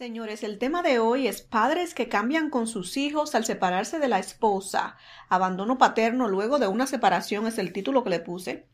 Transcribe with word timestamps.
Señores, 0.00 0.44
el 0.44 0.56
tema 0.56 0.82
de 0.82 0.98
hoy 0.98 1.26
es 1.26 1.42
padres 1.42 1.92
que 1.92 2.08
cambian 2.08 2.48
con 2.48 2.66
sus 2.66 2.96
hijos 2.96 3.34
al 3.34 3.44
separarse 3.44 3.98
de 3.98 4.08
la 4.08 4.18
esposa. 4.18 4.96
Abandono 5.28 5.76
paterno 5.76 6.26
luego 6.26 6.58
de 6.58 6.68
una 6.68 6.86
separación 6.86 7.46
es 7.46 7.58
el 7.58 7.74
título 7.74 8.02
que 8.02 8.08
le 8.08 8.20
puse. 8.20 8.66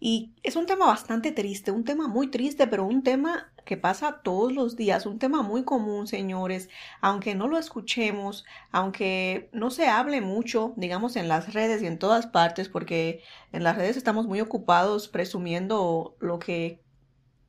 Y 0.00 0.32
es 0.42 0.56
un 0.56 0.66
tema 0.66 0.86
bastante 0.86 1.30
triste, 1.30 1.70
un 1.70 1.84
tema 1.84 2.08
muy 2.08 2.26
triste, 2.26 2.66
pero 2.66 2.84
un 2.84 3.04
tema 3.04 3.52
que 3.64 3.76
pasa 3.76 4.20
todos 4.24 4.52
los 4.52 4.74
días, 4.74 5.06
un 5.06 5.20
tema 5.20 5.42
muy 5.42 5.62
común, 5.62 6.08
señores, 6.08 6.68
aunque 7.00 7.36
no 7.36 7.46
lo 7.46 7.56
escuchemos, 7.56 8.44
aunque 8.72 9.50
no 9.52 9.70
se 9.70 9.86
hable 9.86 10.22
mucho, 10.22 10.74
digamos, 10.76 11.14
en 11.14 11.28
las 11.28 11.54
redes 11.54 11.82
y 11.82 11.86
en 11.86 12.00
todas 12.00 12.26
partes, 12.26 12.68
porque 12.68 13.22
en 13.52 13.62
las 13.62 13.76
redes 13.76 13.96
estamos 13.96 14.26
muy 14.26 14.40
ocupados 14.40 15.06
presumiendo 15.06 16.16
lo 16.18 16.40
que 16.40 16.82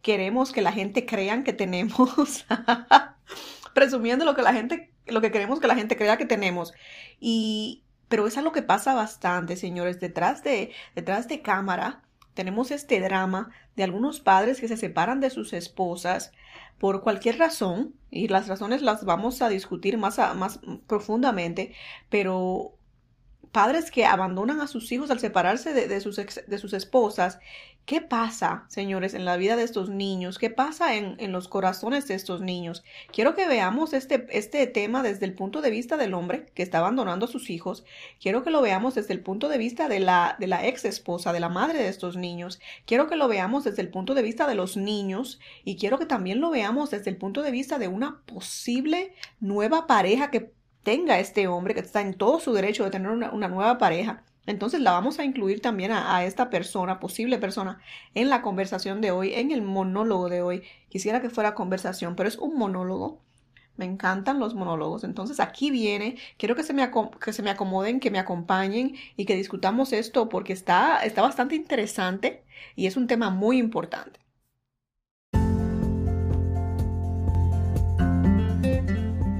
queremos 0.03 0.51
que 0.51 0.61
la 0.61 0.71
gente 0.71 1.07
crean 1.07 1.43
que 1.43 1.53
tenemos. 1.53 2.45
presumiendo 3.75 4.23
lo 4.23 4.35
que 4.35 4.41
la 4.41 4.53
gente, 4.53 4.89
lo 5.05 5.19
que 5.19 5.31
queremos 5.31 5.59
que 5.59 5.67
la 5.67 5.75
gente 5.75 5.97
crea 5.97 6.17
que 6.17 6.25
tenemos. 6.25 6.73
Y, 7.19 7.83
pero 8.07 8.25
es 8.25 8.37
algo 8.37 8.53
que 8.53 8.61
pasa 8.63 8.95
bastante, 8.95 9.57
señores, 9.57 9.99
detrás 9.99 10.43
de, 10.43 10.71
detrás 10.95 11.27
de 11.27 11.41
cámara. 11.41 12.01
Tenemos 12.33 12.71
este 12.71 13.01
drama 13.01 13.51
de 13.75 13.83
algunos 13.83 14.21
padres 14.21 14.61
que 14.61 14.69
se 14.69 14.77
separan 14.77 15.19
de 15.19 15.29
sus 15.29 15.51
esposas 15.51 16.31
por 16.79 17.03
cualquier 17.03 17.37
razón, 17.37 17.93
y 18.09 18.29
las 18.29 18.47
razones 18.47 18.81
las 18.81 19.03
vamos 19.03 19.41
a 19.41 19.49
discutir 19.49 19.97
más, 19.97 20.17
más 20.35 20.59
profundamente, 20.87 21.73
pero 22.09 22.77
padres 23.55 23.89
que 23.89 24.05
abandonan 24.05 24.59
a 24.59 24.67
sus 24.67 24.91
hijos 24.91 25.09
al 25.11 25.19
separarse 25.21 25.73
de, 25.73 26.01
sus, 26.01 26.17
de 26.17 26.57
sus 26.57 26.73
esposas. 26.73 27.39
¿Qué 27.85 28.01
pasa, 28.01 28.65
señores, 28.67 29.13
en 29.13 29.23
la 29.23 29.37
vida 29.37 29.55
de 29.55 29.63
estos 29.63 29.89
niños? 29.89 30.37
¿Qué 30.37 30.49
pasa 30.49 30.95
en, 30.95 31.15
en, 31.19 31.31
los 31.31 31.47
corazones 31.47 32.05
de 32.09 32.15
estos 32.15 32.41
niños? 32.41 32.83
Quiero 33.13 33.33
que 33.33 33.47
veamos 33.47 33.93
este, 33.93 34.27
este 34.31 34.67
tema 34.67 35.03
desde 35.03 35.25
el 35.25 35.35
punto 35.35 35.61
de 35.61 35.69
vista 35.69 35.95
del 35.95 36.15
hombre 36.15 36.47
que 36.53 36.63
está 36.63 36.79
abandonando 36.79 37.27
a 37.27 37.29
sus 37.29 37.49
hijos. 37.49 37.85
Quiero 38.19 38.43
que 38.43 38.49
lo 38.49 38.61
veamos 38.61 38.95
desde 38.95 39.13
el 39.13 39.21
punto 39.21 39.47
de 39.47 39.57
vista 39.57 39.87
de 39.87 40.01
la, 40.01 40.35
de 40.37 40.47
la 40.47 40.67
ex 40.67 40.83
esposa, 40.83 41.31
de 41.31 41.39
la 41.39 41.47
madre 41.47 41.79
de 41.79 41.87
estos 41.87 42.17
niños. 42.17 42.59
Quiero 42.85 43.07
que 43.07 43.15
lo 43.15 43.29
veamos 43.29 43.63
desde 43.63 43.83
el 43.83 43.89
punto 43.89 44.15
de 44.15 44.21
vista 44.21 44.47
de 44.47 44.55
los 44.55 44.75
niños 44.75 45.39
y 45.63 45.77
quiero 45.77 45.97
que 45.97 46.05
también 46.05 46.41
lo 46.41 46.49
veamos 46.49 46.89
desde 46.89 47.09
el 47.09 47.15
punto 47.15 47.41
de 47.41 47.51
vista 47.51 47.79
de 47.79 47.87
una 47.87 48.19
posible 48.25 49.13
nueva 49.39 49.87
pareja 49.87 50.29
que 50.29 50.54
tenga 50.85 51.19
este 51.19 51.47
hombre, 51.47 51.73
que 51.73 51.81
está 51.81 52.01
en 52.01 52.13
todo 52.13 52.39
su 52.39 52.53
derecho 52.53 52.85
de 52.85 52.91
tener 52.91 53.09
una, 53.09 53.47
nueva 53.49 53.77
pareja, 53.79 54.23
entonces 54.45 54.79
la 54.81 54.91
vamos 54.91 55.17
a 55.19 55.25
incluir 55.25 55.59
también 55.59 55.91
a, 55.91 56.23
esta 56.25 56.51
persona, 56.51 56.99
posible 56.99 57.39
persona, 57.39 57.81
en 58.13 58.29
la 58.29 58.43
conversación 58.43 59.01
de 59.01 59.09
hoy, 59.11 59.33
en 59.33 59.51
el 59.51 59.63
monólogo 59.63 60.29
de 60.29 60.43
hoy. 60.43 60.63
Quisiera 60.89 61.21
que 61.21 61.31
fuera 61.31 61.55
conversación, 61.55 62.15
pero 62.15 62.29
es 62.29 62.37
un 62.37 62.55
monólogo. 62.57 63.19
Me 63.77 63.85
encantan 63.85 64.39
los 64.39 64.53
monólogos. 64.53 65.03
Entonces 65.03 65.39
aquí 65.39 65.71
viene, 65.71 66.17
quiero 66.37 66.55
que 66.55 66.63
se 66.63 66.73
me, 66.73 66.89
que 67.19 67.33
se 67.33 67.41
me 67.43 67.49
acomoden, 67.49 67.99
que 67.99 68.11
me 68.11 68.19
acompañen 68.19 68.95
y 69.17 69.25
que 69.25 69.35
discutamos 69.35 69.91
esto 69.91 70.29
porque 70.29 70.53
está, 70.53 70.99
está 71.03 71.23
bastante 71.23 71.55
interesante 71.55 72.43
y 72.75 72.85
es 72.85 72.95
un 72.95 73.07
tema 73.07 73.31
muy 73.31 73.57
importante. 73.57 74.24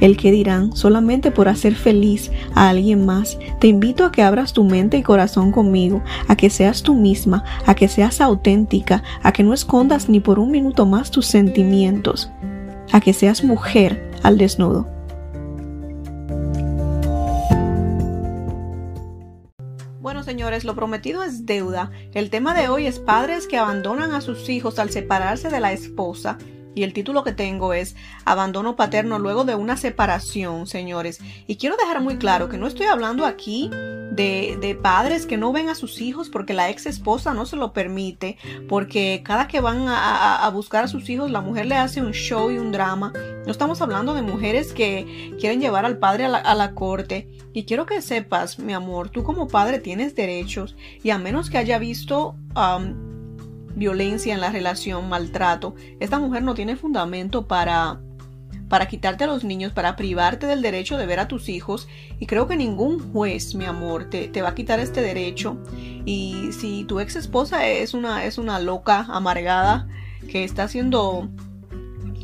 el 0.00 0.16
que 0.16 0.32
dirán 0.32 0.74
solamente 0.76 1.30
por 1.30 1.48
hacer 1.48 1.74
feliz 1.74 2.30
a 2.54 2.68
alguien 2.68 3.06
más. 3.06 3.38
Te 3.60 3.68
invito 3.68 4.04
a 4.04 4.12
que 4.12 4.22
abras 4.22 4.52
tu 4.52 4.64
mente 4.64 4.96
y 4.96 5.02
corazón 5.02 5.52
conmigo, 5.52 6.02
a 6.28 6.36
que 6.36 6.50
seas 6.50 6.82
tú 6.82 6.94
misma, 6.94 7.44
a 7.66 7.74
que 7.74 7.88
seas 7.88 8.20
auténtica, 8.20 9.02
a 9.22 9.32
que 9.32 9.42
no 9.42 9.54
escondas 9.54 10.08
ni 10.08 10.20
por 10.20 10.38
un 10.38 10.50
minuto 10.50 10.86
más 10.86 11.10
tus 11.10 11.26
sentimientos, 11.26 12.30
a 12.92 13.00
que 13.00 13.12
seas 13.12 13.44
mujer 13.44 14.10
al 14.22 14.38
desnudo. 14.38 14.88
Bueno, 20.00 20.22
señores, 20.22 20.64
lo 20.64 20.74
prometido 20.74 21.22
es 21.22 21.46
deuda. 21.46 21.90
El 22.12 22.28
tema 22.28 22.54
de 22.54 22.68
hoy 22.68 22.86
es 22.86 22.98
padres 22.98 23.46
que 23.46 23.56
abandonan 23.56 24.12
a 24.12 24.20
sus 24.20 24.48
hijos 24.50 24.78
al 24.78 24.90
separarse 24.90 25.48
de 25.48 25.60
la 25.60 25.72
esposa 25.72 26.38
y 26.74 26.82
el 26.82 26.92
título 26.92 27.24
que 27.24 27.32
tengo 27.32 27.72
es 27.72 27.96
Abandono 28.24 28.76
paterno 28.76 29.18
luego 29.18 29.44
de 29.44 29.54
una 29.54 29.76
separación, 29.76 30.66
señores. 30.66 31.20
Y 31.46 31.56
quiero 31.56 31.76
dejar 31.76 32.00
muy 32.00 32.16
claro 32.16 32.48
que 32.48 32.58
no 32.58 32.66
estoy 32.66 32.86
hablando 32.86 33.26
aquí 33.26 33.70
de, 33.70 34.58
de, 34.60 34.74
padres 34.74 35.26
que 35.26 35.36
no 35.36 35.52
ven 35.52 35.68
a 35.68 35.74
sus 35.74 36.00
hijos 36.00 36.28
porque 36.28 36.54
la 36.54 36.70
ex 36.70 36.86
esposa 36.86 37.34
no 37.34 37.46
se 37.46 37.56
lo 37.56 37.72
permite, 37.72 38.38
porque 38.68 39.22
cada 39.24 39.48
que 39.48 39.60
van 39.60 39.86
a, 39.88 40.48
buscar 40.52 40.84
a 40.84 40.88
sus 40.88 41.08
hijos 41.08 41.30
la 41.30 41.40
mujer 41.40 41.66
le 41.66 41.76
hace 41.76 42.00
un 42.00 42.12
show 42.12 42.50
y 42.50 42.58
un 42.58 42.72
drama. 42.72 43.12
No 43.44 43.50
estamos 43.50 43.80
hablando 43.82 44.14
de 44.14 44.22
mujeres 44.22 44.72
que 44.72 45.34
quieren 45.40 45.60
llevar 45.60 45.84
al 45.84 45.98
padre 45.98 46.24
a 46.24 46.54
la, 46.54 46.74
corte. 46.74 47.28
Y 47.52 47.64
quiero 47.64 47.86
que 47.86 48.02
sepas, 48.02 48.58
mi 48.58 48.72
amor, 48.72 49.10
tú 49.10 49.22
como 49.22 49.46
padre 49.46 49.78
tienes 49.78 50.14
derechos 50.14 50.76
y 51.02 51.10
a 51.10 51.18
menos 51.18 51.50
que 51.50 51.58
haya 51.58 51.78
visto 51.78 52.36
violencia 53.74 54.34
en 54.34 54.40
la 54.40 54.50
relación, 54.50 55.08
maltrato, 55.08 55.74
esta 56.00 56.18
mujer 56.18 56.42
no 56.42 56.54
tiene 56.54 56.76
fundamento 56.76 57.46
para 57.46 58.00
para 58.68 58.88
quitarte 58.88 59.24
a 59.24 59.26
los 59.26 59.44
niños, 59.44 59.72
para 59.72 59.94
privarte 59.94 60.46
del 60.46 60.62
derecho 60.62 60.96
de 60.96 61.06
ver 61.06 61.20
a 61.20 61.28
tus 61.28 61.48
hijos. 61.48 61.86
Y 62.18 62.26
creo 62.26 62.48
que 62.48 62.56
ningún 62.56 63.12
juez, 63.12 63.54
mi 63.54 63.66
amor, 63.66 64.10
te, 64.10 64.28
te 64.28 64.42
va 64.42 64.48
a 64.48 64.54
quitar 64.54 64.80
este 64.80 65.00
derecho. 65.00 65.58
Y 66.04 66.50
si 66.52 66.84
tu 66.84 66.98
ex 66.98 67.16
esposa 67.16 67.68
es 67.68 67.94
una, 67.94 68.24
es 68.24 68.38
una 68.38 68.58
loca, 68.58 69.06
amargada, 69.10 69.86
que 70.28 70.44
está 70.44 70.64
haciendo 70.64 71.28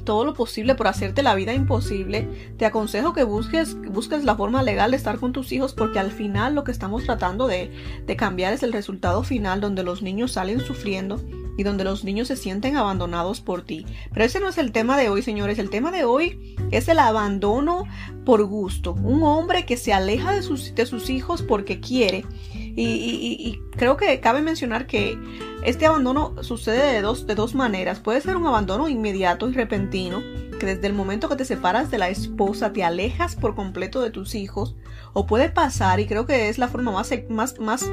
todo 0.04 0.24
lo 0.24 0.34
posible 0.34 0.74
por 0.74 0.88
hacerte 0.88 1.22
la 1.22 1.34
vida 1.34 1.54
imposible, 1.54 2.26
te 2.56 2.66
aconsejo 2.66 3.12
que 3.12 3.22
busques, 3.22 3.76
busques 3.82 4.24
la 4.24 4.34
forma 4.34 4.62
legal 4.62 4.90
de 4.90 4.96
estar 4.96 5.18
con 5.18 5.32
tus 5.32 5.52
hijos 5.52 5.74
porque 5.74 5.98
al 5.98 6.10
final 6.10 6.54
lo 6.54 6.64
que 6.64 6.72
estamos 6.72 7.04
tratando 7.04 7.46
de, 7.46 7.70
de 8.06 8.16
cambiar 8.16 8.52
es 8.52 8.64
el 8.64 8.72
resultado 8.72 9.22
final 9.22 9.60
donde 9.60 9.84
los 9.84 10.02
niños 10.02 10.32
salen 10.32 10.60
sufriendo 10.60 11.20
y 11.56 11.62
donde 11.62 11.84
los 11.84 12.04
niños 12.04 12.28
se 12.28 12.36
sienten 12.36 12.76
abandonados 12.76 13.40
por 13.40 13.62
ti. 13.62 13.86
Pero 14.12 14.24
ese 14.24 14.40
no 14.40 14.48
es 14.48 14.58
el 14.58 14.72
tema 14.72 14.96
de 14.96 15.08
hoy, 15.08 15.22
señores. 15.22 15.58
El 15.58 15.70
tema 15.70 15.90
de 15.90 16.04
hoy 16.04 16.56
es 16.70 16.88
el 16.88 16.98
abandono 16.98 17.84
por 18.24 18.44
gusto. 18.44 18.92
Un 18.92 19.22
hombre 19.22 19.66
que 19.66 19.76
se 19.76 19.92
aleja 19.92 20.32
de 20.32 20.42
sus, 20.42 21.10
hijos 21.10 21.42
porque 21.42 21.80
quiere. 21.80 22.24
Y, 22.52 23.60
creo 23.76 23.96
que 23.96 24.20
cabe 24.20 24.40
mencionar 24.40 24.86
que 24.86 25.18
este 25.64 25.86
abandono 25.86 26.42
sucede 26.42 26.92
de 26.92 27.02
dos, 27.02 27.26
de 27.26 27.34
dos 27.34 27.54
maneras. 27.54 28.00
Puede 28.00 28.20
ser 28.20 28.36
un 28.36 28.46
abandono 28.46 28.88
inmediato 28.88 29.48
y 29.48 29.52
repentino, 29.52 30.22
que 30.58 30.66
desde 30.66 30.86
el 30.86 30.94
momento 30.94 31.28
que 31.28 31.36
te 31.36 31.44
separas 31.44 31.90
de 31.90 31.98
la 31.98 32.08
esposa 32.08 32.72
te 32.72 32.84
alejas 32.84 33.36
por 33.36 33.54
completo 33.54 34.00
de 34.00 34.10
tus 34.10 34.34
hijos. 34.34 34.76
O 35.12 35.26
puede 35.26 35.50
pasar, 35.50 36.00
y 36.00 36.06
creo 36.06 36.26
que 36.26 36.48
es 36.48 36.58
la 36.58 36.68
forma 36.68 36.92
más, 36.92 37.10
más, 37.28 37.58
más 37.58 37.90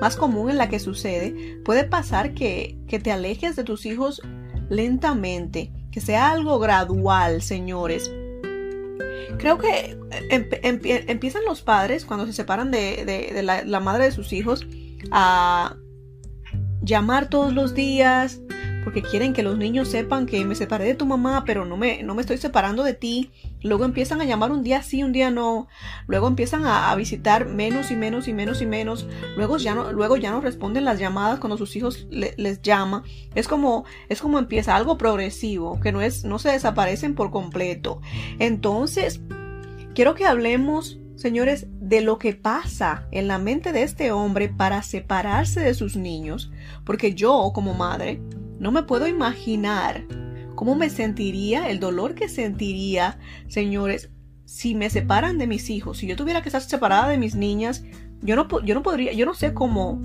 más 0.00 0.16
común 0.16 0.50
en 0.50 0.58
la 0.58 0.68
que 0.68 0.78
sucede, 0.78 1.60
puede 1.64 1.84
pasar 1.84 2.34
que, 2.34 2.78
que 2.88 2.98
te 2.98 3.12
alejes 3.12 3.56
de 3.56 3.64
tus 3.64 3.86
hijos 3.86 4.22
lentamente, 4.68 5.72
que 5.90 6.00
sea 6.00 6.30
algo 6.30 6.58
gradual, 6.58 7.42
señores. 7.42 8.10
Creo 9.38 9.58
que 9.58 9.98
empiezan 10.30 11.44
los 11.44 11.62
padres 11.62 12.04
cuando 12.04 12.26
se 12.26 12.32
separan 12.32 12.70
de, 12.70 13.04
de, 13.04 13.42
la 13.42 13.80
madre 13.80 14.04
de 14.04 14.12
sus 14.12 14.32
hijos 14.32 14.66
a 15.10 15.76
llamar 16.80 17.28
todos 17.28 17.52
los 17.52 17.74
días, 17.74 18.40
porque 18.86 19.02
quieren 19.02 19.32
que 19.32 19.42
los 19.42 19.58
niños 19.58 19.88
sepan 19.88 20.26
que 20.26 20.44
me 20.44 20.54
separé 20.54 20.84
de 20.84 20.94
tu 20.94 21.06
mamá, 21.06 21.42
pero 21.44 21.64
no 21.64 21.76
me, 21.76 22.04
no 22.04 22.14
me 22.14 22.20
estoy 22.20 22.38
separando 22.38 22.84
de 22.84 22.94
ti. 22.94 23.32
Luego 23.60 23.84
empiezan 23.84 24.20
a 24.20 24.24
llamar 24.24 24.52
un 24.52 24.62
día 24.62 24.80
sí, 24.84 25.02
un 25.02 25.10
día 25.10 25.28
no. 25.28 25.66
Luego 26.06 26.28
empiezan 26.28 26.64
a, 26.66 26.94
visitar 26.94 27.46
menos 27.46 27.90
y 27.90 27.96
menos 27.96 28.28
y 28.28 28.32
menos 28.32 28.62
y 28.62 28.66
menos. 28.66 29.08
Luego 29.36 29.56
ya 29.56 29.74
no, 29.74 29.90
luego 29.90 30.16
ya 30.16 30.30
no 30.30 30.40
responden 30.40 30.84
las 30.84 31.00
llamadas 31.00 31.40
cuando 31.40 31.56
sus 31.56 31.74
hijos 31.74 32.06
les 32.10 32.62
llama. 32.62 33.02
Es 33.34 33.48
como, 33.48 33.86
es 34.08 34.22
como 34.22 34.38
empieza 34.38 34.76
algo 34.76 34.96
progresivo, 34.96 35.80
que 35.80 35.90
no 35.90 36.00
es, 36.00 36.24
no 36.24 36.38
se 36.38 36.52
desaparecen 36.52 37.16
por 37.16 37.32
completo. 37.32 38.00
Entonces, 38.38 39.20
quiero 39.96 40.14
que 40.14 40.26
hablemos 40.26 41.00
señores, 41.16 41.66
de 41.80 42.02
lo 42.02 42.18
que 42.18 42.34
pasa 42.34 43.08
en 43.10 43.26
la 43.26 43.38
mente 43.38 43.72
de 43.72 43.82
este 43.82 44.12
hombre 44.12 44.48
para 44.48 44.82
separarse 44.82 45.60
de 45.60 45.74
sus 45.74 45.96
niños, 45.96 46.52
porque 46.84 47.14
yo 47.14 47.50
como 47.54 47.74
madre 47.74 48.20
no 48.58 48.72
me 48.72 48.82
puedo 48.82 49.06
imaginar 49.06 50.04
cómo 50.54 50.74
me 50.74 50.90
sentiría, 50.90 51.68
el 51.70 51.80
dolor 51.80 52.14
que 52.14 52.28
sentiría, 52.28 53.18
señores, 53.48 54.10
si 54.44 54.74
me 54.74 54.90
separan 54.90 55.38
de 55.38 55.46
mis 55.46 55.70
hijos. 55.70 55.98
Si 55.98 56.06
yo 56.06 56.16
tuviera 56.16 56.42
que 56.42 56.48
estar 56.48 56.62
separada 56.62 57.08
de 57.08 57.18
mis 57.18 57.34
niñas, 57.34 57.84
yo 58.22 58.36
no, 58.36 58.48
yo 58.64 58.74
no 58.74 58.82
podría, 58.82 59.12
yo 59.12 59.26
no 59.26 59.34
sé 59.34 59.52
cómo, 59.52 60.00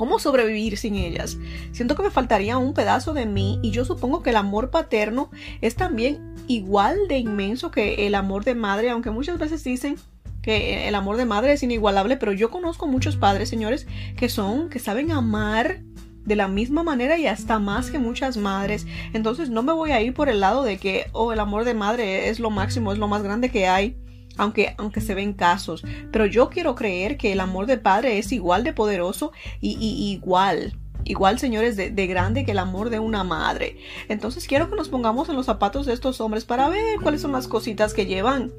¿Cómo 0.00 0.18
sobrevivir 0.18 0.78
sin 0.78 0.94
ellas? 0.94 1.36
Siento 1.72 1.94
que 1.94 2.02
me 2.02 2.10
faltaría 2.10 2.56
un 2.56 2.72
pedazo 2.72 3.12
de 3.12 3.26
mí 3.26 3.58
y 3.62 3.70
yo 3.70 3.84
supongo 3.84 4.22
que 4.22 4.30
el 4.30 4.36
amor 4.36 4.70
paterno 4.70 5.30
es 5.60 5.76
también 5.76 6.34
igual 6.46 6.96
de 7.06 7.18
inmenso 7.18 7.70
que 7.70 8.06
el 8.06 8.14
amor 8.14 8.46
de 8.46 8.54
madre, 8.54 8.88
aunque 8.88 9.10
muchas 9.10 9.38
veces 9.38 9.62
dicen 9.62 9.96
que 10.40 10.88
el 10.88 10.94
amor 10.94 11.18
de 11.18 11.26
madre 11.26 11.52
es 11.52 11.62
inigualable, 11.62 12.16
pero 12.16 12.32
yo 12.32 12.50
conozco 12.50 12.86
muchos 12.86 13.16
padres, 13.16 13.50
señores, 13.50 13.86
que 14.16 14.30
son, 14.30 14.70
que 14.70 14.78
saben 14.78 15.12
amar 15.12 15.82
de 16.24 16.36
la 16.36 16.48
misma 16.48 16.82
manera 16.82 17.18
y 17.18 17.26
hasta 17.26 17.58
más 17.58 17.90
que 17.90 17.98
muchas 17.98 18.36
madres. 18.36 18.86
Entonces 19.12 19.50
no 19.50 19.62
me 19.62 19.72
voy 19.72 19.92
a 19.92 20.00
ir 20.00 20.14
por 20.14 20.28
el 20.28 20.40
lado 20.40 20.62
de 20.62 20.78
que, 20.78 21.06
oh, 21.12 21.32
el 21.32 21.40
amor 21.40 21.64
de 21.64 21.74
madre 21.74 22.28
es 22.28 22.40
lo 22.40 22.50
máximo, 22.50 22.92
es 22.92 22.98
lo 22.98 23.08
más 23.08 23.22
grande 23.22 23.50
que 23.50 23.68
hay. 23.68 23.96
Aunque, 24.36 24.74
aunque 24.78 25.02
se 25.02 25.14
ven 25.14 25.34
casos, 25.34 25.84
pero 26.12 26.24
yo 26.24 26.48
quiero 26.48 26.74
creer 26.74 27.18
que 27.18 27.32
el 27.32 27.40
amor 27.40 27.66
de 27.66 27.76
padre 27.76 28.16
es 28.16 28.32
igual 28.32 28.64
de 28.64 28.72
poderoso 28.72 29.32
y, 29.60 29.76
igual, 30.12 30.78
igual 31.04 31.38
señores 31.38 31.76
de, 31.76 31.90
de, 31.90 32.06
grande 32.06 32.46
que 32.46 32.52
el 32.52 32.58
amor 32.58 32.88
de 32.88 33.00
una 33.00 33.22
madre. 33.22 33.76
Entonces 34.08 34.46
quiero 34.46 34.70
que 34.70 34.76
nos 34.76 34.88
pongamos 34.88 35.28
en 35.28 35.36
los 35.36 35.46
zapatos 35.46 35.84
de 35.84 35.92
estos 35.92 36.22
hombres 36.22 36.46
para 36.46 36.70
ver 36.70 37.00
cuáles 37.02 37.20
son 37.20 37.32
las 37.32 37.48
cositas 37.48 37.92
que 37.92 38.06
llevan 38.06 38.50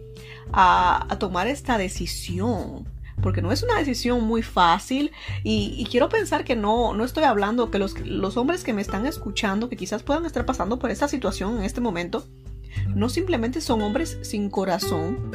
a, 0.51 1.07
a 1.11 1.17
tomar 1.17 1.47
esta 1.47 1.79
decisión 1.79 2.85
porque 3.21 3.41
no 3.41 3.51
es 3.51 3.63
una 3.63 3.77
decisión 3.77 4.23
muy 4.23 4.41
fácil 4.41 5.11
y, 5.43 5.85
quiero 5.91 6.09
pensar 6.09 6.43
que 6.43 6.55
no, 6.55 6.93
no 6.93 7.03
estoy 7.03 7.23
hablando 7.23 7.69
que 7.69 7.79
los, 7.79 7.99
los 7.99 8.37
hombres 8.37 8.63
que 8.63 8.73
me 8.73 8.81
están 8.81 9.05
escuchando, 9.05 9.67
que 9.67 9.75
quizás 9.75 10.03
puedan 10.03 10.25
estar 10.25 10.45
pasando 10.45 10.79
por 10.79 10.89
esta 10.89 11.07
situación 11.07 11.57
en 11.57 11.63
este 11.63 11.81
momento, 11.81 12.25
no 12.95 13.09
simplemente 13.09 13.61
son 13.61 13.81
hombres 13.81 14.17
sin 14.21 14.49
corazón 14.49 15.31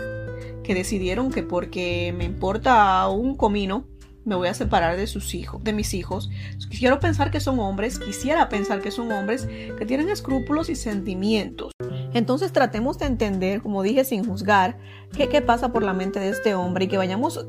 que 0.62 0.74
decidieron 0.74 1.30
que 1.30 1.42
porque 1.42 2.12
me 2.16 2.24
importa 2.24 3.06
un 3.08 3.36
comino, 3.36 3.86
me 4.24 4.34
voy 4.34 4.48
a 4.48 4.54
separar 4.54 4.96
de 4.96 5.06
sus 5.06 5.34
hijos, 5.34 5.62
de 5.62 5.72
mis 5.72 5.94
hijos. 5.94 6.28
Quiero 6.76 6.98
pensar 6.98 7.30
que 7.30 7.38
son 7.38 7.60
hombres, 7.60 8.00
quisiera 8.00 8.48
pensar 8.48 8.82
que 8.82 8.90
son 8.90 9.12
hombres 9.12 9.46
que 9.78 9.86
tienen 9.86 10.08
escrúpulos 10.08 10.68
y 10.68 10.74
sentimientos. 10.74 11.72
Entonces 12.12 12.52
tratemos 12.52 12.98
de 12.98 13.06
entender, 13.06 13.62
como 13.62 13.82
dije, 13.82 14.04
sin 14.04 14.24
juzgar, 14.24 14.78
qué, 15.16 15.28
qué 15.28 15.42
pasa 15.42 15.72
por 15.72 15.84
la 15.84 15.92
mente 15.92 16.18
de 16.18 16.30
este 16.30 16.54
hombre 16.54 16.86
y 16.86 16.88
que 16.88 16.96
vayamos 16.96 17.46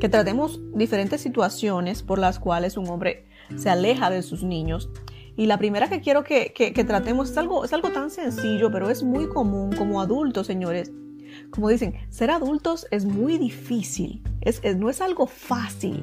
que 0.00 0.08
tratemos 0.08 0.60
diferentes 0.74 1.20
situaciones 1.20 2.02
por 2.02 2.18
las 2.18 2.38
cuales 2.38 2.76
un 2.76 2.88
hombre 2.88 3.26
se 3.56 3.70
aleja 3.70 4.10
de 4.10 4.22
sus 4.22 4.42
niños. 4.42 4.90
Y 5.36 5.46
la 5.46 5.58
primera 5.58 5.88
que 5.88 6.00
quiero 6.00 6.24
que, 6.24 6.72
tratemos 6.86 7.30
es 7.30 7.38
algo, 7.38 7.64
es 7.64 7.72
algo 7.72 7.90
tan 7.90 8.10
sencillo, 8.10 8.70
pero 8.72 8.90
es 8.90 9.02
muy 9.02 9.28
común 9.28 9.72
como 9.72 10.00
adultos, 10.00 10.46
señores. 10.46 10.92
Como 11.50 11.68
dicen, 11.68 11.94
ser 12.10 12.30
adultos 12.30 12.86
es 12.90 13.04
muy 13.04 13.38
difícil, 13.38 14.22
es, 14.40 14.60
no 14.76 14.90
es 14.90 15.00
algo 15.00 15.26
fácil. 15.26 16.02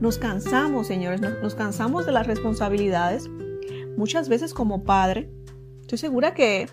Nos 0.00 0.18
cansamos, 0.18 0.86
señores, 0.86 1.20
nos 1.20 1.54
cansamos 1.54 2.06
de 2.06 2.12
las 2.12 2.26
responsabilidades. 2.26 3.28
Muchas 3.96 4.28
veces 4.28 4.54
como 4.54 4.84
padre, 4.84 5.30
estoy 5.82 5.98
segura 5.98 6.32
que 6.34 6.68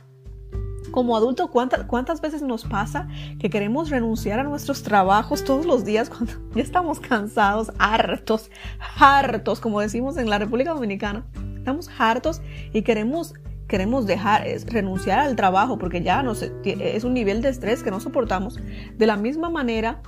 como 0.97 1.15
adulto, 1.15 1.51
¿cuántas, 1.51 1.83
¿cuántas 1.83 2.21
veces 2.21 2.41
nos 2.41 2.65
pasa 2.65 3.07
que 3.37 3.51
queremos 3.51 3.91
renunciar 3.91 4.39
a 4.39 4.43
nuestros 4.43 4.81
trabajos 4.81 5.43
todos 5.43 5.63
los 5.63 5.85
días 5.85 6.09
cuando 6.09 6.33
ya 6.55 6.63
estamos 6.63 6.99
cansados, 6.99 7.71
hartos, 7.77 8.49
hartos, 8.97 9.59
como 9.59 9.79
decimos 9.79 10.17
en 10.17 10.27
la 10.27 10.39
República 10.39 10.73
Dominicana? 10.73 11.23
Estamos 11.55 11.87
hartos 11.99 12.41
y 12.73 12.81
queremos 12.81 13.35
queremos 13.67 14.07
dejar, 14.07 14.43
renunciar 14.65 15.19
al 15.19 15.35
trabajo 15.35 15.77
porque 15.77 16.01
ya 16.01 16.23
no 16.23 16.31
es 16.31 17.03
un 17.03 17.13
nivel 17.13 17.43
de 17.43 17.49
estrés 17.49 17.83
que 17.83 17.91
no 17.91 17.99
soportamos. 17.99 18.57
De 18.97 19.05
la 19.05 19.17
misma 19.17 19.51
manera, 19.51 20.01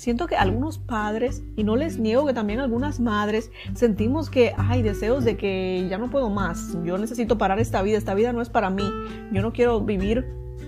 Siento 0.00 0.26
que 0.26 0.34
algunos 0.34 0.78
padres, 0.78 1.42
y 1.56 1.62
no 1.62 1.76
les 1.76 1.98
niego 1.98 2.24
que 2.24 2.32
también 2.32 2.58
algunas 2.58 3.00
madres, 3.00 3.50
sentimos 3.74 4.30
que 4.30 4.54
hay 4.56 4.80
deseos 4.80 5.26
de 5.26 5.36
que 5.36 5.86
ya 5.90 5.98
no 5.98 6.08
puedo 6.08 6.30
más, 6.30 6.74
yo 6.84 6.96
necesito 6.96 7.36
parar 7.36 7.60
esta 7.60 7.82
vida, 7.82 7.98
esta 7.98 8.14
vida 8.14 8.32
no 8.32 8.40
es 8.40 8.48
para 8.48 8.70
mí, 8.70 8.90
yo 9.30 9.42
no 9.42 9.52
quiero 9.52 9.78
vivir, 9.82 10.24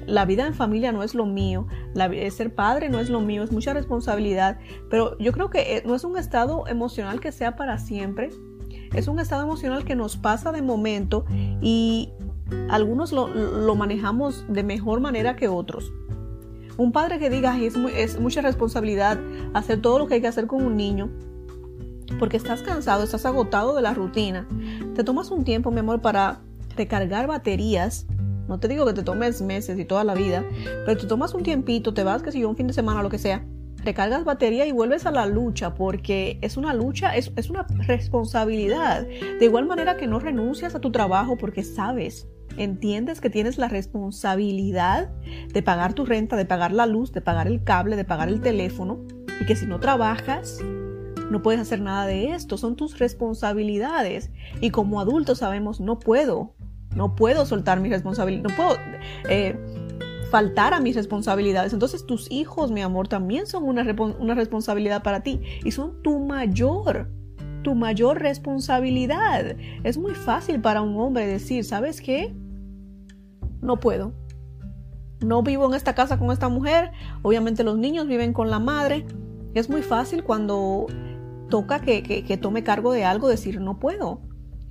la 0.06 0.26
vida 0.26 0.46
en 0.46 0.52
familia 0.52 0.93
no 0.93 1.02
es 1.02 1.14
lo 1.14 1.25
mío, 1.25 1.67
ser 2.31 2.55
padre 2.55 2.90
no 2.90 3.00
es 3.00 3.08
lo 3.08 3.23
mío, 3.23 3.43
es 3.43 3.52
mucha 3.52 3.73
responsabilidad, 3.73 4.58
pero 4.90 5.17
yo 5.19 5.32
creo 5.32 5.49
que 5.49 5.79
eh, 5.79 5.82
no 5.87 5.94
es 5.94 6.05
un 6.05 6.19
estado 6.19 6.69
emocional 6.69 7.19
que 7.19 7.32
sea 7.32 7.56
para 7.56 7.79
siempre, 7.79 8.29
es 8.93 9.08
un 9.08 9.19
estado 9.19 9.44
emocional 9.44 9.87
que 9.87 9.96
nos 9.96 10.19
pasa 10.19 10.52
de 10.52 10.61
momento 10.61 11.25
y 11.62 12.11
algunos 12.69 13.12
lo, 13.12 13.29
lo 13.29 13.75
manejamos 13.76 14.44
de 14.50 14.62
mejor 14.62 15.00
manera 15.00 15.37
que 15.37 15.49
otros. 15.49 15.90
Un 16.78 16.90
padre 16.90 17.19
que 17.19 17.28
diga, 17.28 17.58
es, 17.60 18.19
mucha 18.19 18.40
responsabilidad 18.40 19.19
hacer 19.52 19.80
todo 19.80 19.98
lo 19.98 20.06
que 20.06 20.14
hay 20.14 20.20
que 20.20 20.28
hacer 20.28 20.46
con 20.46 20.64
un 20.64 20.76
niño, 20.76 21.10
porque 22.19 22.36
estás 22.36 22.62
cansado, 22.62 23.04
estás 23.04 23.26
agotado 23.26 23.74
de 23.74 23.82
la 23.82 23.92
rutina. 23.92 24.46
Te 24.94 25.04
tomas 25.04 25.30
un 25.30 25.44
tiempo, 25.44 25.70
mi 25.70 25.80
amor, 25.80 26.00
para 26.00 26.40
recargar 26.76 27.26
baterías. 27.26 28.06
No 28.48 28.58
te 28.58 28.69
digo 28.69 28.86
que 28.86 28.94
te 28.94 29.02
tomes 29.02 29.42
meses 29.42 29.78
y 29.78 29.84
toda 29.84 30.02
la 30.04 30.14
vida, 30.14 30.44
pero 30.86 30.98
te 30.98 31.06
tomas 31.06 31.34
un 31.34 31.42
tiempito, 31.42 31.94
te 31.94 32.04
vas, 32.04 32.22
que 32.22 32.32
si 32.32 32.40
yo, 32.40 32.48
un 32.48 32.56
fin 32.56 32.66
de 32.66 32.72
semana, 32.72 33.02
lo 33.02 33.10
que 33.10 33.19
sea, 33.19 33.44
recargas 33.84 34.24
batería 34.24 34.66
y 34.66 34.72
vuelves 34.72 35.04
a 35.04 35.10
la 35.10 35.26
lucha, 35.26 35.74
porque 35.74 36.38
es 36.40 36.56
una 36.56 36.72
lucha, 36.72 37.14
es 37.14 37.50
una 37.50 37.66
responsabilidad. 37.86 39.06
De 39.06 39.44
igual 39.44 39.66
manera 39.66 39.96
que 39.96 40.06
no 40.06 40.20
renuncias 40.20 40.74
a 40.74 40.80
tu 40.80 40.90
trabajo 40.90 41.36
porque 41.36 41.62
sabes 41.62 42.26
entiendes 42.56 43.20
que 43.20 43.31
tienes 43.31 43.58
la 43.58 43.69
responsabilidad 43.69 45.10
de 45.52 45.62
pagar 45.62 45.94
tu 45.94 46.04
renta, 46.04 46.37
de 46.37 46.44
pagar 46.44 46.72
la 46.72 46.87
luz, 46.87 47.12
de 47.12 47.20
pagar 47.20 47.46
el 47.46 47.64
cable, 47.64 47.96
de 47.96 48.04
pagar 48.04 48.28
el 48.28 48.40
teléfono 48.40 49.00
y 49.40 49.46
que 49.46 49.56
si 49.56 49.66
no 49.66 49.81
trabajas 49.81 50.58
no 51.31 51.43
puedes 51.43 51.60
hacer 51.60 51.81
nada 51.81 52.06
de 52.06 52.32
esto, 52.34 52.58
son 52.58 52.76
tus 52.76 52.99
responsabilidades. 52.99 54.31
Y 54.60 54.70
como 54.70 55.00
adultos 55.00 55.38
sabemos 55.38 55.81
no 55.81 55.99
puedo, 55.99 56.54
no 56.94 57.16
puedo 57.16 57.46
soltar 57.46 57.81
mi 57.81 57.88
responsabilidad, 57.88 58.50
no 58.50 58.55
puedo 58.55 58.76
eh, 59.28 59.56
faltar 60.31 60.75
a 60.75 60.81
mis 60.81 60.94
responsabilidades. 60.94 61.72
Entonces 61.72 62.06
tus 62.06 62.31
hijos, 62.31 62.70
mi 62.70 62.82
amor, 62.82 63.08
también 63.08 63.46
son 63.46 63.64
una, 63.64 63.82
una 64.19 64.34
responsabilidad 64.34 65.02
para 65.02 65.22
ti 65.22 65.40
y 65.64 65.72
son 65.72 66.02
tu 66.02 66.20
mayor 66.20 67.10
tu 67.62 67.74
mayor 67.74 68.20
responsabilidad. 68.20 69.56
Es 69.84 69.98
muy 69.98 70.14
fácil 70.14 70.60
para 70.60 70.82
un 70.82 70.96
hombre 71.00 71.26
decir, 71.26 71.64
¿sabes 71.64 72.00
qué? 72.00 72.34
No 73.60 73.78
puedo. 73.78 74.12
No 75.20 75.42
vivo 75.42 75.66
en 75.66 75.74
esta 75.74 75.94
casa 75.94 76.18
con 76.18 76.30
esta 76.30 76.48
mujer. 76.48 76.90
Obviamente 77.22 77.64
los 77.64 77.78
niños 77.78 78.06
viven 78.08 78.32
con 78.32 78.50
la 78.50 78.58
madre. 78.58 79.06
Es 79.54 79.70
muy 79.70 79.82
fácil 79.82 80.24
cuando 80.24 80.86
toca 81.48 81.80
que, 81.80 82.38
tome 82.40 82.64
cargo 82.64 82.92
de 82.92 83.04
algo 83.04 83.28
decir, 83.28 83.60
no 83.60 83.78
puedo. 83.78 84.20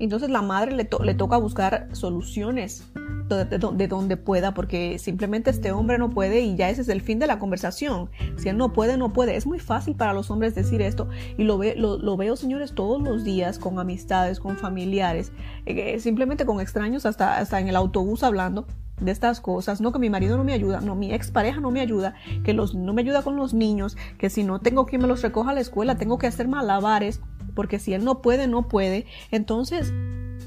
Entonces 0.03 0.30
la 0.30 0.42
madre 0.42 0.71
le, 0.74 0.89
le 1.03 1.13
toca 1.15 1.38
buscar 1.38 1.88
soluciones 1.93 2.91
de, 3.36 3.88
donde 3.88 4.17
pueda, 4.17 4.53
porque 4.53 5.00
simplemente 5.00 5.50
este 5.50 5.72
hombre 5.72 5.98
no 5.98 6.10
puede 6.10 6.41
y 6.41 6.55
ya 6.55 6.70
ese 6.70 6.81
es 6.81 6.89
el 6.89 7.01
fin 7.01 7.20
de 7.20 7.27
la 7.27 7.39
conversación. 7.39 8.10
Si 8.38 8.50
él 8.50 8.58
no 8.58 8.74
puede, 8.74 8.98
no 8.98 9.13
puede. 9.13 9.36
Es 9.36 9.46
muy 9.46 9.60
fácil 9.60 9.96
para 9.96 10.13
los 10.13 10.29
hombres 10.31 10.55
decir 10.55 10.81
esto 10.81 11.08
y 11.38 11.43
lo, 11.43 11.58
ve, 11.58 11.75
lo, 11.75 12.17
veo, 12.17 12.36
señores, 12.36 12.74
todos 12.74 13.01
los 13.01 13.24
días 13.24 13.60
con 13.60 13.79
amistades, 13.79 14.39
con 14.39 14.58
familiares, 14.58 15.31
eh, 15.65 16.00
simplemente 16.00 16.46
con 16.46 16.60
extraños, 16.60 17.05
hasta, 17.05 17.38
hasta 17.38 17.60
en 17.60 17.67
el 17.67 17.75
autobús 17.75 18.24
hablando 18.24 18.65
de 19.00 19.12
estas 19.12 19.41
cosas, 19.41 19.81
no 19.81 19.91
que 19.91 20.00
mi 20.00 20.10
marido 20.10 20.38
no 20.38 20.43
me 20.43 20.53
ayuda, 20.53 20.79
no 20.79 20.96
mi 20.96 21.12
expareja 21.12 21.60
no 21.60 21.72
me 21.72 21.81
ayuda, 21.81 22.13
que 22.43 22.53
los, 22.53 22.75
no 22.75 22.93
me 22.93 23.01
ayuda 23.01 23.24
con 23.24 23.36
los 23.36 23.53
niños, 23.53 23.98
que 24.17 24.29
si 24.29 24.43
no 24.43 24.60
tengo 24.60 24.86
quien 24.86 25.01
me 25.01 25.08
los 25.08 25.24
recoja 25.24 25.51
a 25.51 25.53
la 25.53 25.60
escuela, 25.60 25.96
tengo 25.96 26.20
que 26.20 26.27
hacer 26.27 26.48
malabares, 26.48 27.20
porque 27.55 27.79
si 27.79 27.93
él 27.93 28.03
no 28.03 28.22
puede, 28.22 28.48
no 28.48 28.67
puede. 28.67 29.05
Entonces, 29.31 29.93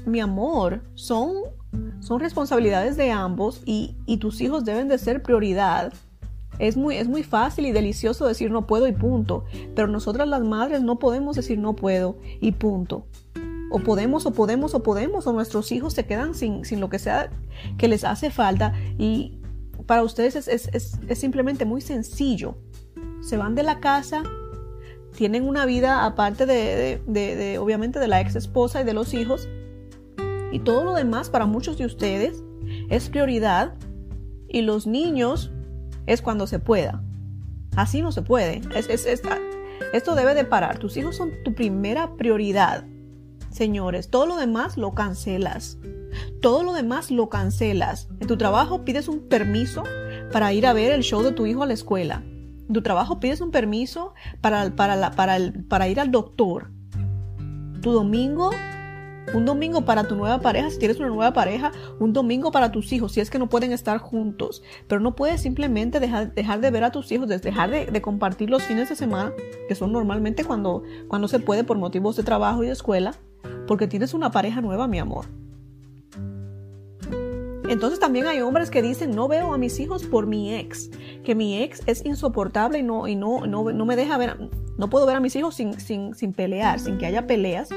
mi 0.05 0.19
amor, 0.19 0.83
son 0.93 1.33
son 1.99 2.19
responsabilidades 2.19 2.97
de 2.97 3.11
ambos 3.11 3.61
y, 3.65 3.95
tus 4.19 4.41
hijos 4.41 4.65
deben 4.65 4.87
de 4.87 4.97
ser 4.97 5.21
prioridad. 5.21 5.93
Es 6.59 6.77
muy, 6.77 6.95
es 6.95 7.07
muy 7.07 7.23
fácil 7.23 7.65
y 7.65 7.71
delicioso 7.71 8.27
decir 8.27 8.49
no 8.49 8.65
puedo 8.65 8.87
y 8.87 8.93
punto, 8.93 9.43
pero 9.75 9.87
nosotras 9.87 10.27
las 10.27 10.41
madres 10.41 10.81
no 10.81 10.99
podemos 10.99 11.35
decir 11.35 11.59
no 11.59 11.75
puedo 11.75 12.17
y 12.39 12.53
punto. 12.53 13.07
O 13.71 13.79
podemos, 13.79 14.25
o 14.25 14.31
podemos, 14.31 14.73
o 14.73 14.83
podemos, 14.83 15.27
o 15.27 15.33
nuestros 15.33 15.71
hijos 15.71 15.93
se 15.93 16.05
quedan 16.05 16.33
sin, 16.33 16.63
sin 16.63 16.79
lo 16.79 16.89
que 16.89 16.99
sea 16.99 17.29
que 17.77 17.87
les 17.87 18.03
hace 18.03 18.29
falta 18.29 18.73
y 18.97 19.39
para 19.85 20.03
ustedes 20.03 20.47
es, 20.47 20.99
simplemente 21.19 21.65
muy 21.65 21.81
sencillo. 21.81 22.55
Se 23.21 23.37
van 23.37 23.55
de 23.55 23.63
la 23.63 23.79
casa, 23.79 24.23
tienen 25.15 25.47
una 25.47 25.65
vida 25.65 26.05
aparte 26.05 26.45
de, 26.45 27.57
obviamente 27.59 27.99
de 27.99 28.07
la 28.07 28.21
ex 28.21 28.35
esposa 28.35 28.81
y 28.81 28.83
de 28.83 28.93
los 28.93 29.13
hijos 29.13 29.47
y 30.51 30.59
todo 30.59 30.83
lo 30.83 30.93
demás 30.93 31.29
para 31.29 31.45
muchos 31.45 31.77
de 31.77 31.85
ustedes 31.85 32.43
es 32.89 33.09
prioridad 33.09 33.73
y 34.47 34.61
los 34.61 34.87
niños 34.87 35.51
es 36.05 36.21
cuando 36.21 36.47
se 36.47 36.59
pueda. 36.59 37.03
Así 37.75 38.01
no 38.01 38.11
se 38.11 38.21
puede. 38.21 38.61
esto 39.93 40.15
debe 40.15 40.33
de 40.33 40.45
parar. 40.45 40.77
Tus 40.77 40.95
hijos 40.97 41.17
son 41.17 41.31
tu 41.43 41.53
primera 41.53 42.15
prioridad. 42.15 42.85
Señores, 43.51 44.09
todo 44.09 44.25
lo 44.25 44.37
demás 44.37 44.77
lo 44.77 44.93
cancelas. 44.93 45.77
Todo 46.41 46.63
lo 46.63 46.73
demás 46.73 47.11
lo 47.11 47.29
cancelas. 47.29 48.07
En 48.19 48.27
tu 48.27 48.37
trabajo 48.37 48.85
pides 48.85 49.07
un 49.07 49.27
permiso 49.27 49.83
para 50.31 50.53
ir 50.53 50.67
a 50.67 50.73
ver 50.73 50.91
el 50.91 51.03
show 51.03 51.21
de 51.21 51.31
tu 51.31 51.45
hijo 51.45 51.63
a 51.63 51.65
la 51.65 51.73
escuela. 51.73 52.23
Tu 52.71 52.81
trabajo 52.81 53.19
pides 53.19 53.41
un 53.41 53.51
permiso 53.51 54.13
para, 54.41 54.75
para, 54.75 55.11
para, 55.11 55.37
para 55.67 55.87
ir 55.87 55.99
al 55.99 56.11
doctor 56.11 56.71
tu 57.81 57.91
domingo 57.91 58.49
un 59.33 59.45
domingo 59.45 59.81
para 59.85 60.03
tu 60.07 60.15
nueva 60.15 60.39
pareja, 60.39 60.69
si 60.69 60.77
tienes 60.77 60.99
una 60.99 61.07
nueva 61.07 61.33
pareja, 61.33 61.71
un 61.99 62.13
domingo 62.13 62.51
para 62.51 62.71
tus 62.71 62.91
hijos, 62.93 63.13
si 63.13 63.21
es 63.21 63.29
que 63.29 63.39
no 63.39 63.49
pueden 63.49 63.71
estar 63.71 63.97
juntos. 63.97 64.61
Pero 64.87 65.01
no 65.01 65.15
puedes 65.15 65.41
simplemente 65.41 65.99
dejar, 65.99 66.33
dejar 66.33 66.61
de 66.61 66.71
ver 66.71 66.83
a 66.83 66.91
tus 66.91 67.11
hijos, 67.11 67.27
dejar 67.27 67.71
de, 67.71 67.87
de, 67.87 68.01
compartir 68.01 68.49
los 68.49 68.63
fines 68.63 68.89
de 68.89 68.95
semana, 68.95 69.33
que 69.67 69.75
son 69.75 69.91
normalmente 69.91 70.43
cuando, 70.43 70.83
cuando 71.07 71.27
se 71.27 71.39
puede 71.39 71.63
por 71.63 71.77
motivos 71.77 72.15
de 72.15 72.23
trabajo 72.23 72.63
y 72.63 72.67
de 72.67 72.73
escuela, 72.73 73.15
porque 73.67 73.87
tienes 73.87 74.13
una 74.13 74.31
pareja 74.31 74.61
nueva, 74.61 74.87
mi 74.87 74.99
amor. 74.99 75.25
Entonces 77.69 77.99
también 77.99 78.27
hay 78.27 78.41
hombres 78.41 78.69
que 78.69 78.81
dicen, 78.81 79.11
no 79.11 79.27
veo 79.27 79.53
a 79.53 79.57
mis 79.57 79.79
hijos 79.79 80.03
por 80.03 80.27
mi 80.27 80.53
ex, 80.53 80.89
que 81.23 81.35
mi 81.35 81.61
ex 81.61 81.81
es 81.87 82.05
insoportable 82.05 82.79
y 82.79 82.83
no, 82.83 83.07
y 83.07 83.15
no, 83.15 83.47
no, 83.47 83.71
no 83.71 83.85
me 83.85 83.95
deja 83.95 84.17
ver, 84.17 84.37
no 84.77 84.89
puedo 84.89 85.05
ver 85.05 85.15
a 85.15 85.19
mis 85.19 85.35
hijos 85.35 85.55
sin, 85.55 85.79
sin, 85.79 86.13
sin 86.13 86.33
pelear, 86.33 86.79
sin 86.79 86.97
que 86.97 87.05
haya 87.05 87.25
peleas. 87.25 87.69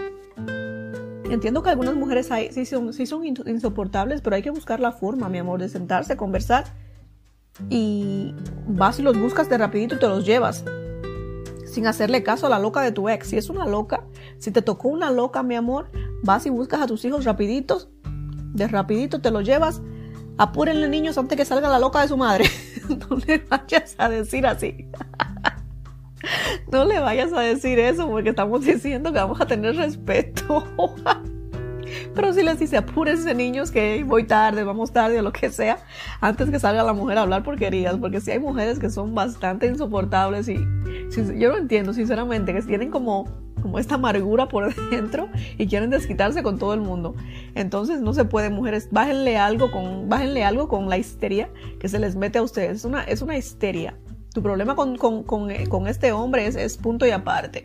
Entiendo 1.30 1.62
que 1.62 1.71
algunas 1.71 1.95
mujeres 1.95 2.30
hay, 2.30 2.52
sí, 2.52 2.64
son, 2.64 2.92
sí 2.92 3.07
son 3.07 3.25
insoportables, 3.26 4.21
pero 4.21 4.37
hay 4.37 4.42
que 4.42 4.50
buscar 4.50 4.80
la 4.80 4.92
forma, 4.92 5.28
mi 5.28 5.38
amor, 5.38 5.61
de 5.61 5.68
sentarse, 5.68 6.16
conversar 6.16 6.64
y 7.68 8.35
vas 8.66 8.99
y 8.99 9.02
los 9.02 9.18
buscas 9.18 9.49
de 9.49 9.59
rapidito 9.59 9.97
y 9.97 9.99
te 9.99 10.09
los 10.09 10.25
llevas 10.25 10.64
sin 11.68 11.87
hacerle 11.87 12.23
caso 12.23 12.47
a 12.47 12.50
la 12.50 12.59
loca 12.59 12.80
de 12.80 12.92
tu 12.92 13.09
ex. 13.09 13.28
Si 13.28 13.37
es 13.37 13.50
una 13.50 13.66
loca, 13.66 14.04
si 14.38 14.50
te 14.50 14.62
tocó 14.62 14.88
una 14.88 15.11
loca, 15.11 15.42
mi 15.42 15.54
amor, 15.54 15.90
vas 16.23 16.47
y 16.47 16.50
buscas 16.50 16.80
a 16.80 16.87
tus 16.87 17.04
hijos 17.04 17.25
rapiditos, 17.25 17.88
de 18.52 18.69
rapidito 18.69 19.21
te 19.21 19.31
los 19.31 19.45
llevas. 19.45 19.81
Apúrenle 20.37 20.88
niños 20.88 21.19
antes 21.19 21.37
que 21.37 21.45
salga 21.45 21.69
la 21.69 21.78
loca 21.78 22.00
de 22.00 22.09
su 22.09 22.17
madre. 22.17 22.45
no 22.88 23.17
le 23.17 23.38
vayas 23.38 23.95
a 23.99 24.09
decir 24.09 24.47
así. 24.47 24.88
no 26.73 26.85
le 26.85 27.00
vayas 27.00 27.33
a 27.33 27.40
decir 27.40 27.78
eso 27.78 28.09
porque 28.09 28.31
estamos 28.31 28.64
diciendo 28.64 29.12
que 29.12 29.19
vamos 29.19 29.40
a 29.40 29.47
tener 29.47 29.76
respeto. 29.76 30.64
Pero 32.18 32.32
si 32.32 32.42
les 32.42 32.58
dice 32.58 32.76
apúrense 32.76 33.32
niños 33.32 33.70
que 33.70 34.02
voy 34.02 34.25
tarde, 34.25 34.64
vamos 34.64 34.90
tarde 34.90 35.20
o 35.20 35.22
lo 35.22 35.30
que 35.30 35.50
sea, 35.50 35.78
antes 36.20 36.50
que 36.50 36.58
salga 36.58 36.82
la 36.82 36.92
mujer 36.92 37.16
a 37.16 37.22
hablar 37.22 37.44
porquerías, 37.44 37.96
porque 37.96 38.20
si 38.20 38.32
hay 38.32 38.40
mujeres 38.40 38.80
que 38.80 38.90
son 38.90 39.14
bastante 39.14 39.68
insoportables 39.68 40.48
y 40.48 40.56
yo 41.38 41.52
no 41.52 41.58
entiendo 41.58 41.92
sinceramente 41.92 42.52
que 42.52 42.62
tienen 42.62 42.90
como 42.90 43.26
como 43.62 43.78
esta 43.78 43.94
amargura 43.94 44.48
por 44.48 44.75
dentro 44.90 45.28
y 45.58 45.68
quieren 45.68 45.90
desquitarse 45.90 46.42
con 46.42 46.58
todo 46.58 46.75
el 46.75 46.80
mundo. 46.80 47.14
Entonces 47.54 48.00
no 48.00 48.12
se 48.14 48.25
puede, 48.25 48.50
mujeres, 48.50 48.88
bájenle 48.90 49.37
algo 49.37 49.70
con, 49.70 50.08
bájenle 50.08 50.42
algo 50.42 50.66
con 50.66 50.88
la 50.88 50.98
histeria 50.98 51.50
que 51.78 51.88
se 51.88 52.00
les 52.00 52.16
mete 52.16 52.38
a 52.38 52.42
ustedes. 52.42 52.78
Es 52.78 52.84
una, 52.84 53.04
es 53.04 53.22
una 53.22 53.37
histeria. 53.37 53.96
Tu 54.34 54.42
problema 54.42 54.75
con, 54.75 54.96
con, 54.96 55.22
con, 55.22 55.50
con 55.66 55.87
este 55.87 56.10
hombre 56.10 56.48
es, 56.48 56.56
es 56.56 56.78
punto 56.78 57.06
y 57.06 57.10
aparte. 57.10 57.64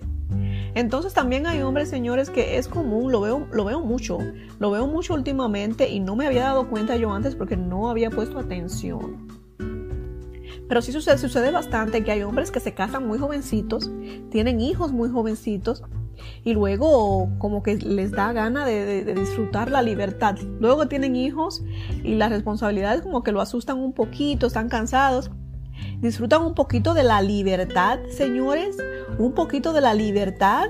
Entonces 0.76 1.14
también 1.14 1.46
hay 1.46 1.62
hombres, 1.62 1.90
señores, 1.90 2.30
que 2.30 2.58
es 2.58 2.68
común, 2.68 3.12
lo 3.12 3.22
veo, 3.22 3.48
lo 3.52 3.66
veo 3.66 3.82
mucho, 3.82 4.18
lo 4.60 4.72
veo 4.72 4.88
mucho 4.88 5.14
últimamente 5.14 5.90
y 5.90 6.00
no 6.00 6.16
me 6.16 6.26
había 6.26 6.44
dado 6.44 6.68
cuenta 6.68 6.96
yo 6.96 7.12
antes 7.12 7.36
porque 7.36 7.58
no 7.58 7.90
había 7.90 8.10
puesto 8.10 8.40
atención. 8.40 9.28
Pero 10.68 10.82
sí 10.82 10.92
sucede, 10.92 11.18
sucede 11.20 11.52
bastante 11.52 12.04
que 12.04 12.12
hay 12.12 12.24
hombres 12.24 12.50
que 12.50 12.60
se 12.60 12.74
casan 12.74 13.08
muy 13.08 13.20
jovencitos, 13.20 13.92
tienen 14.32 14.60
hijos 14.60 14.92
muy 14.92 15.10
jovencitos 15.10 15.84
y 16.44 16.54
luego 16.54 17.30
como 17.38 17.62
que 17.62 17.76
les 17.76 18.12
da 18.12 18.34
gana 18.34 18.66
de, 18.66 19.04
de, 19.04 19.14
disfrutar 19.14 19.70
la 19.70 19.84
libertad. 19.84 20.36
Luego 20.60 20.88
tienen 20.88 21.16
hijos 21.16 21.64
y 22.04 22.16
las 22.16 22.32
responsabilidades 22.32 23.02
como 23.02 23.22
que 23.24 23.32
lo 23.32 23.42
asustan 23.42 23.78
un 23.78 23.94
poquito, 23.94 24.48
están 24.48 24.70
cansados 24.70 25.30
disfrutan 26.04 26.44
un 26.44 26.54
poquito 26.54 26.94
de 26.94 27.04
la 27.04 27.22
libertad, 27.22 27.98
señores, 28.10 28.78
un 29.18 29.34
poquito 29.34 29.72
de 29.72 29.80
la 29.82 29.94
libertad 29.94 30.70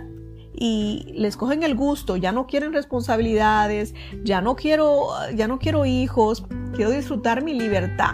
y 0.54 1.12
les 1.18 1.36
cogen 1.36 1.64
el 1.64 1.76
gusto, 1.76 2.16
ya 2.16 2.32
no 2.32 2.46
quieren 2.46 2.72
responsabilidades, 2.72 3.96
ya 4.24 4.42
no 4.42 4.56
quiero, 4.56 5.08
ya 5.36 5.48
no 5.48 5.58
quiero 5.58 5.86
hijos, 5.86 6.46
quiero 6.76 6.92
disfrutar 6.92 7.44
mi 7.44 7.56
libertad, 7.56 8.14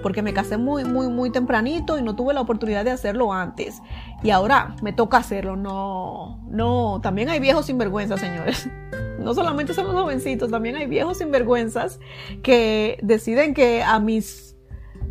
porque 0.00 0.22
me 0.22 0.32
casé 0.32 0.58
muy, 0.58 0.84
muy, 0.84 1.08
muy 1.08 1.30
tempranito 1.30 1.98
y 1.98 2.02
no 2.02 2.14
tuve 2.14 2.34
la 2.34 2.40
oportunidad 2.40 2.84
de 2.84 2.92
hacerlo 2.92 3.32
antes. 3.32 3.82
Y 4.22 4.30
ahora 4.30 4.76
me 4.80 4.92
toca 4.92 5.16
hacerlo. 5.18 5.56
No, 5.56 6.40
no, 6.48 7.00
también 7.02 7.30
hay 7.30 7.40
viejos 7.40 7.66
sinvergüenzas, 7.66 8.20
señores. 8.20 8.68
No 9.20 9.34
solamente 9.34 9.74
son 9.74 9.84
los 9.84 9.94
jovencitos, 9.94 10.50
también 10.50 10.76
hay 10.76 10.86
viejos 10.86 11.18
sinvergüenzas 11.18 12.00
que 12.42 12.98
deciden 13.02 13.52
que 13.52 13.82
a 13.82 14.00
mis 14.00 14.49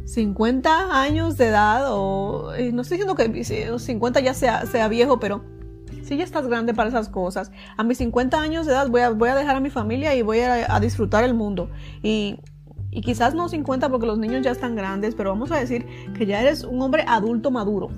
50 0.10 1.02
años 1.02 1.38
de 1.38 1.48
edad, 1.48 1.86
o 1.90 2.52
eh, 2.56 2.72
no 2.72 2.82
estoy 2.82 2.98
diciendo 2.98 3.16
que 3.16 3.44
50 3.80 4.20
ya 4.22 4.34
sea, 4.34 4.66
sea 4.66 4.88
viejo, 4.88 5.20
pero 5.20 5.44
si 6.02 6.18
ya 6.18 6.24
estás 6.24 6.48
grande 6.48 6.74
para 6.74 6.90
esas 6.90 7.10
cosas. 7.10 7.52
A 7.78 7.84
mis 7.84 8.00
50 8.00 8.42
años 8.42 8.66
de 8.66 8.72
edad 8.72 8.90
voy 8.90 9.02
a, 9.02 9.12
voy 9.12 9.30
a 9.30 9.36
dejar 9.36 9.56
a 9.56 9.60
mi 9.60 9.70
familia 9.70 10.16
y 10.16 10.24
voy 10.24 10.40
a, 10.40 10.80
disfrutar 10.80 11.24
el 11.24 11.36
mundo. 11.36 11.70
Y, 12.02 12.40
y, 12.90 13.02
quizás 13.02 13.36
no 13.36 13.50
50 13.50 13.88
porque 13.90 14.08
los 14.08 14.18
niños 14.18 14.42
ya 14.42 14.50
están 14.50 14.76
grandes, 14.76 15.14
pero 15.14 15.30
vamos 15.30 15.52
a 15.52 15.58
decir 15.58 15.86
que 16.18 16.26
ya 16.26 16.42
eres 16.42 16.64
un 16.64 16.82
hombre 16.82 17.06
adulto 17.08 17.52
maduro. 17.52 17.90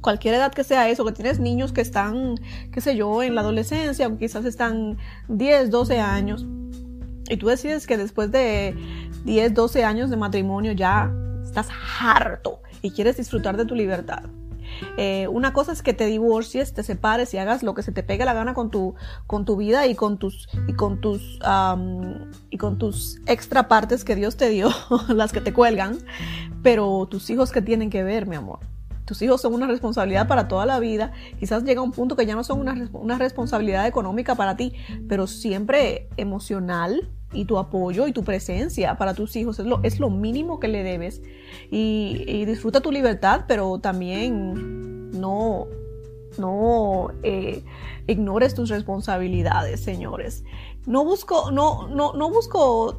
Cualquier 0.00 0.34
edad 0.34 0.52
que 0.52 0.64
sea 0.64 0.88
eso, 0.88 1.04
que 1.04 1.12
tienes 1.12 1.38
niños 1.38 1.72
que 1.72 1.80
están, 1.80 2.34
qué 2.72 2.80
sé 2.80 2.96
yo, 2.96 3.22
en 3.22 3.36
la 3.36 3.42
adolescencia, 3.42 4.08
o 4.08 4.18
quizás 4.18 4.44
están 4.46 4.98
10, 5.28 5.70
12 5.70 6.00
años. 6.00 6.44
Y 7.28 7.36
tú 7.38 7.46
decides 7.46 7.86
que 7.86 7.96
después 7.96 8.30
de 8.30 8.74
10, 9.24 9.54
12 9.54 9.84
años 9.84 10.10
de 10.10 10.16
matrimonio 10.16 10.72
ya 10.72 11.12
estás 11.44 11.68
harto 12.00 12.60
y 12.82 12.90
quieres 12.90 13.16
disfrutar 13.16 13.56
de 13.56 13.64
tu 13.64 13.74
libertad. 13.74 14.24
Eh, 14.96 15.28
una 15.28 15.52
cosa 15.52 15.72
es 15.72 15.82
que 15.82 15.94
te 15.94 16.06
divorcies, 16.06 16.74
te 16.74 16.82
separes 16.82 17.32
y 17.34 17.38
hagas 17.38 17.62
lo 17.62 17.74
que 17.74 17.82
se 17.82 17.92
te 17.92 18.02
pegue 18.02 18.24
la 18.24 18.34
gana 18.34 18.54
con 18.54 18.70
tu, 18.70 18.94
con 19.26 19.44
tu 19.44 19.56
vida 19.56 19.86
y 19.86 19.94
con 19.94 20.18
tus, 20.18 20.48
y 20.66 20.72
con 20.74 21.00
tus, 21.00 21.38
y 22.50 22.58
con 22.58 22.78
tus 22.78 23.20
extra 23.26 23.68
partes 23.68 24.04
que 24.04 24.16
Dios 24.16 24.36
te 24.36 24.48
dio, 24.48 24.70
las 25.08 25.32
que 25.32 25.40
te 25.40 25.52
cuelgan, 25.52 25.98
pero 26.62 27.06
tus 27.10 27.30
hijos 27.30 27.52
que 27.52 27.62
tienen 27.62 27.90
que 27.90 28.02
ver, 28.02 28.26
mi 28.26 28.36
amor. 28.36 28.60
Tus 29.04 29.20
hijos 29.20 29.42
son 29.42 29.52
una 29.52 29.66
responsabilidad 29.66 30.26
para 30.28 30.48
toda 30.48 30.64
la 30.64 30.78
vida. 30.78 31.12
Quizás 31.38 31.62
llega 31.64 31.82
un 31.82 31.92
punto 31.92 32.16
que 32.16 32.24
ya 32.24 32.34
no 32.34 32.42
son 32.42 32.60
una, 32.60 32.88
una 32.94 33.18
responsabilidad 33.18 33.86
económica 33.86 34.34
para 34.34 34.56
ti, 34.56 34.72
pero 35.08 35.26
siempre 35.26 36.08
emocional, 36.16 37.10
y 37.34 37.44
tu 37.44 37.58
apoyo 37.58 38.06
y 38.06 38.12
tu 38.12 38.24
presencia 38.24 38.96
para 38.96 39.14
tus 39.14 39.36
hijos 39.36 39.58
es 39.58 39.66
lo, 39.66 39.80
es 39.82 40.00
lo 40.00 40.08
mínimo 40.10 40.60
que 40.60 40.68
le 40.68 40.82
debes. 40.82 41.20
Y, 41.70 42.44
disfruta 42.46 42.80
tu 42.80 42.92
libertad, 42.92 43.44
pero 43.48 43.78
también 43.78 45.10
no, 45.12 45.66
no 46.38 47.08
eh, 47.22 47.62
ignores 48.06 48.54
tus 48.54 48.70
responsabilidades, 48.70 49.80
señores. 49.80 50.44
No 50.86 51.04
busco, 51.04 51.50
no, 51.50 51.88
no, 51.88 52.12
no 52.12 52.30
busco 52.30 52.98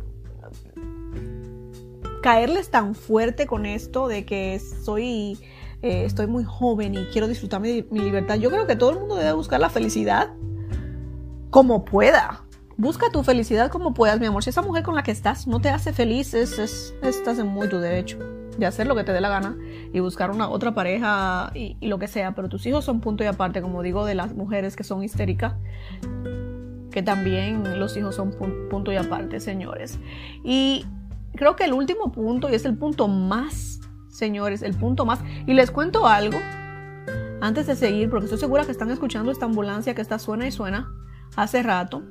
caerles 2.22 2.70
tan 2.72 2.96
fuerte 2.96 3.46
con 3.46 3.66
esto 3.66 4.08
de 4.08 4.26
que 4.26 4.60
soy, 4.60 5.38
eh, 5.84 6.06
estoy 6.06 6.26
muy 6.28 6.44
joven 6.44 6.96
y 6.96 7.06
quiero 7.06 7.28
disfrutar 7.28 7.62
mi, 7.62 7.86
mi 7.92 8.00
libertad. 8.00 8.36
Yo 8.36 8.50
creo 8.50 8.66
que 8.66 8.76
todo 8.76 8.90
el 8.92 9.00
mundo 9.00 9.16
debe 9.16 9.34
buscar 9.34 9.60
la 9.60 9.70
felicidad 9.70 10.34
como 11.52 11.86
pueda 11.86 12.45
Busca 12.78 13.10
tu 13.10 13.24
felicidad 13.24 13.72
como 13.72 13.94
puedas, 13.94 14.20
mi 14.20 14.26
amor. 14.26 14.44
Si 14.44 14.50
esa 14.50 14.62
mujer 14.62 14.84
con 14.84 14.96
la 14.96 15.04
que 15.04 15.12
estás 15.12 15.48
no 15.48 15.62
te 15.62 15.70
hace 15.70 15.94
feliz, 15.94 16.34
es, 16.34 16.94
estás 17.02 17.40
en 17.40 17.48
muy 17.48 17.70
tu 17.70 17.80
derecho 17.80 18.20
de 18.58 18.66
hacer 18.66 18.88
lo 18.88 18.96
que 18.96 19.04
te 19.04 19.14
dé 19.14 19.22
la 19.22 19.30
gana 19.30 19.58
y 19.94 20.00
buscar 20.00 20.32
una 20.32 20.50
otra 20.50 20.74
pareja 20.74 21.52
y, 21.54 21.78
lo 21.88 22.00
que 22.00 22.08
sea. 22.08 22.36
Pero 22.36 22.50
tus 22.50 22.66
hijos 22.66 22.84
son 22.84 23.00
punto 23.00 23.24
y 23.24 23.28
aparte, 23.28 23.62
como 23.62 23.82
digo, 23.82 24.06
de 24.06 24.16
las 24.16 24.34
mujeres 24.34 24.76
que 24.76 24.84
son 24.84 25.04
histéricas, 25.04 25.54
que 26.92 27.02
también 27.02 27.80
los 27.80 27.96
hijos 27.96 28.16
son 28.16 28.32
punto 28.70 28.92
y 28.92 28.98
aparte, 28.98 29.40
señores. 29.40 29.98
Y 30.44 30.86
creo 31.36 31.56
que 31.56 31.64
el 31.64 31.74
último 31.74 32.12
punto, 32.12 32.50
y 32.50 32.56
es 32.56 32.66
el 32.66 32.78
punto 32.78 33.08
más, 33.08 33.80
señores, 34.10 34.62
el 34.62 34.74
punto 34.74 35.06
más, 35.06 35.20
y 35.48 35.54
les 35.54 35.72
cuento 35.72 36.08
algo 36.08 36.40
antes 37.40 37.68
de 37.68 37.76
seguir, 37.76 38.10
porque 38.10 38.26
estoy 38.26 38.40
segura 38.40 38.66
que 38.66 38.72
están 38.72 38.92
escuchando 38.92 39.32
esta 39.32 39.46
ambulancia 39.46 39.96
que 39.96 40.02
está 40.02 40.20
suena 40.20 40.46
y 40.46 40.52
suena 40.52 40.92
hace 41.38 41.64
rato. 41.64 42.04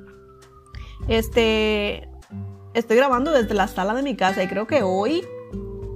Este, 1.07 2.09
estoy 2.73 2.97
grabando 2.97 3.31
desde 3.31 3.53
la 3.53 3.67
sala 3.67 3.93
de 3.93 4.03
mi 4.03 4.15
casa 4.15 4.43
y 4.43 4.47
creo 4.47 4.67
que 4.67 4.81
hoy, 4.83 5.23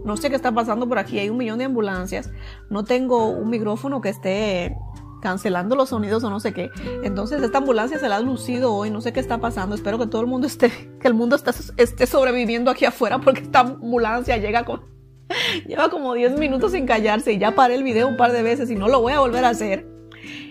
no 0.06 0.18
sé 0.18 0.30
qué 0.30 0.36
está 0.36 0.52
pasando 0.52 0.88
por 0.88 1.00
aquí, 1.00 1.20
hay 1.20 1.30
un 1.30 1.38
millón 1.38 1.60
de 1.60 1.66
ambulancias. 1.66 2.32
No 2.70 2.84
tengo 2.84 3.28
un 3.28 3.50
micrófono 3.50 4.02
que 4.02 4.10
esté 4.10 4.76
cancelando 5.22 5.76
los 5.76 5.90
sonidos 5.90 6.24
o 6.24 6.30
no 6.30 6.40
sé 6.40 6.54
qué. 6.54 6.70
Entonces 7.04 7.42
esta 7.42 7.60
ambulancia 7.60 8.00
se 8.00 8.08
la 8.08 8.18
ha 8.18 8.20
lucido 8.22 8.74
hoy, 8.74 8.90
no 8.90 9.02
sé 9.02 9.14
qué 9.14 9.20
está 9.20 9.40
pasando. 9.40 9.76
Espero 9.76 9.98
que 9.98 10.08
todo 10.08 10.22
el 10.22 10.28
mundo 10.28 10.48
esté, 10.48 10.72
que 11.00 11.08
el 11.08 11.14
mundo 11.14 11.36
esté, 11.36 12.08
sobreviviendo 12.08 12.72
aquí 12.72 12.86
afuera 12.86 13.20
porque 13.20 13.42
esta 13.42 13.62
ambulancia 13.62 14.38
llega 14.38 14.64
con, 14.64 14.82
lleva 15.68 15.90
como 15.90 16.14
10 16.14 16.40
minutos 16.40 16.72
sin 16.72 16.86
callarse 16.86 17.34
y 17.34 17.38
ya 17.38 17.56
paré 17.56 17.76
el 17.76 17.84
video 17.84 18.08
un 18.08 18.18
par 18.18 18.32
de 18.32 18.44
veces 18.44 18.70
y 18.70 18.76
no 18.76 18.88
lo 18.88 19.02
voy 19.02 19.14
a 19.14 19.20
volver 19.20 19.44
a 19.46 19.50
hacer. 19.50 19.88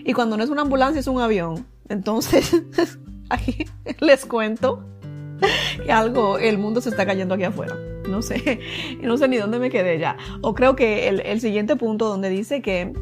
Y 0.03 0.13
cuando 0.13 0.37
no 0.37 0.43
es 0.43 0.49
una 0.49 0.61
ambulancia 0.61 0.99
es 0.99 1.07
un 1.07 1.21
avión. 1.21 1.65
Entonces 1.87 2.55
aquí 3.29 3.65
les 3.99 4.25
cuento 4.25 4.83
que 5.83 5.91
algo, 5.91 6.37
el 6.37 6.57
mundo 6.57 6.81
se 6.81 6.89
está 6.89 7.05
cayendo 7.05 7.35
aquí 7.35 7.43
afuera. 7.43 7.75
No 8.09 8.21
sé, 8.21 8.59
no 9.01 9.17
sé 9.17 9.27
ni 9.27 9.37
dónde 9.37 9.59
me 9.59 9.69
quedé 9.69 9.99
ya. 9.99 10.17
O 10.41 10.53
creo 10.53 10.75
que 10.75 11.07
el, 11.07 11.41
siguiente 11.41 11.75
punto 11.75 12.07
donde 12.07 12.29
dice 12.29 12.61
que, 12.61 12.93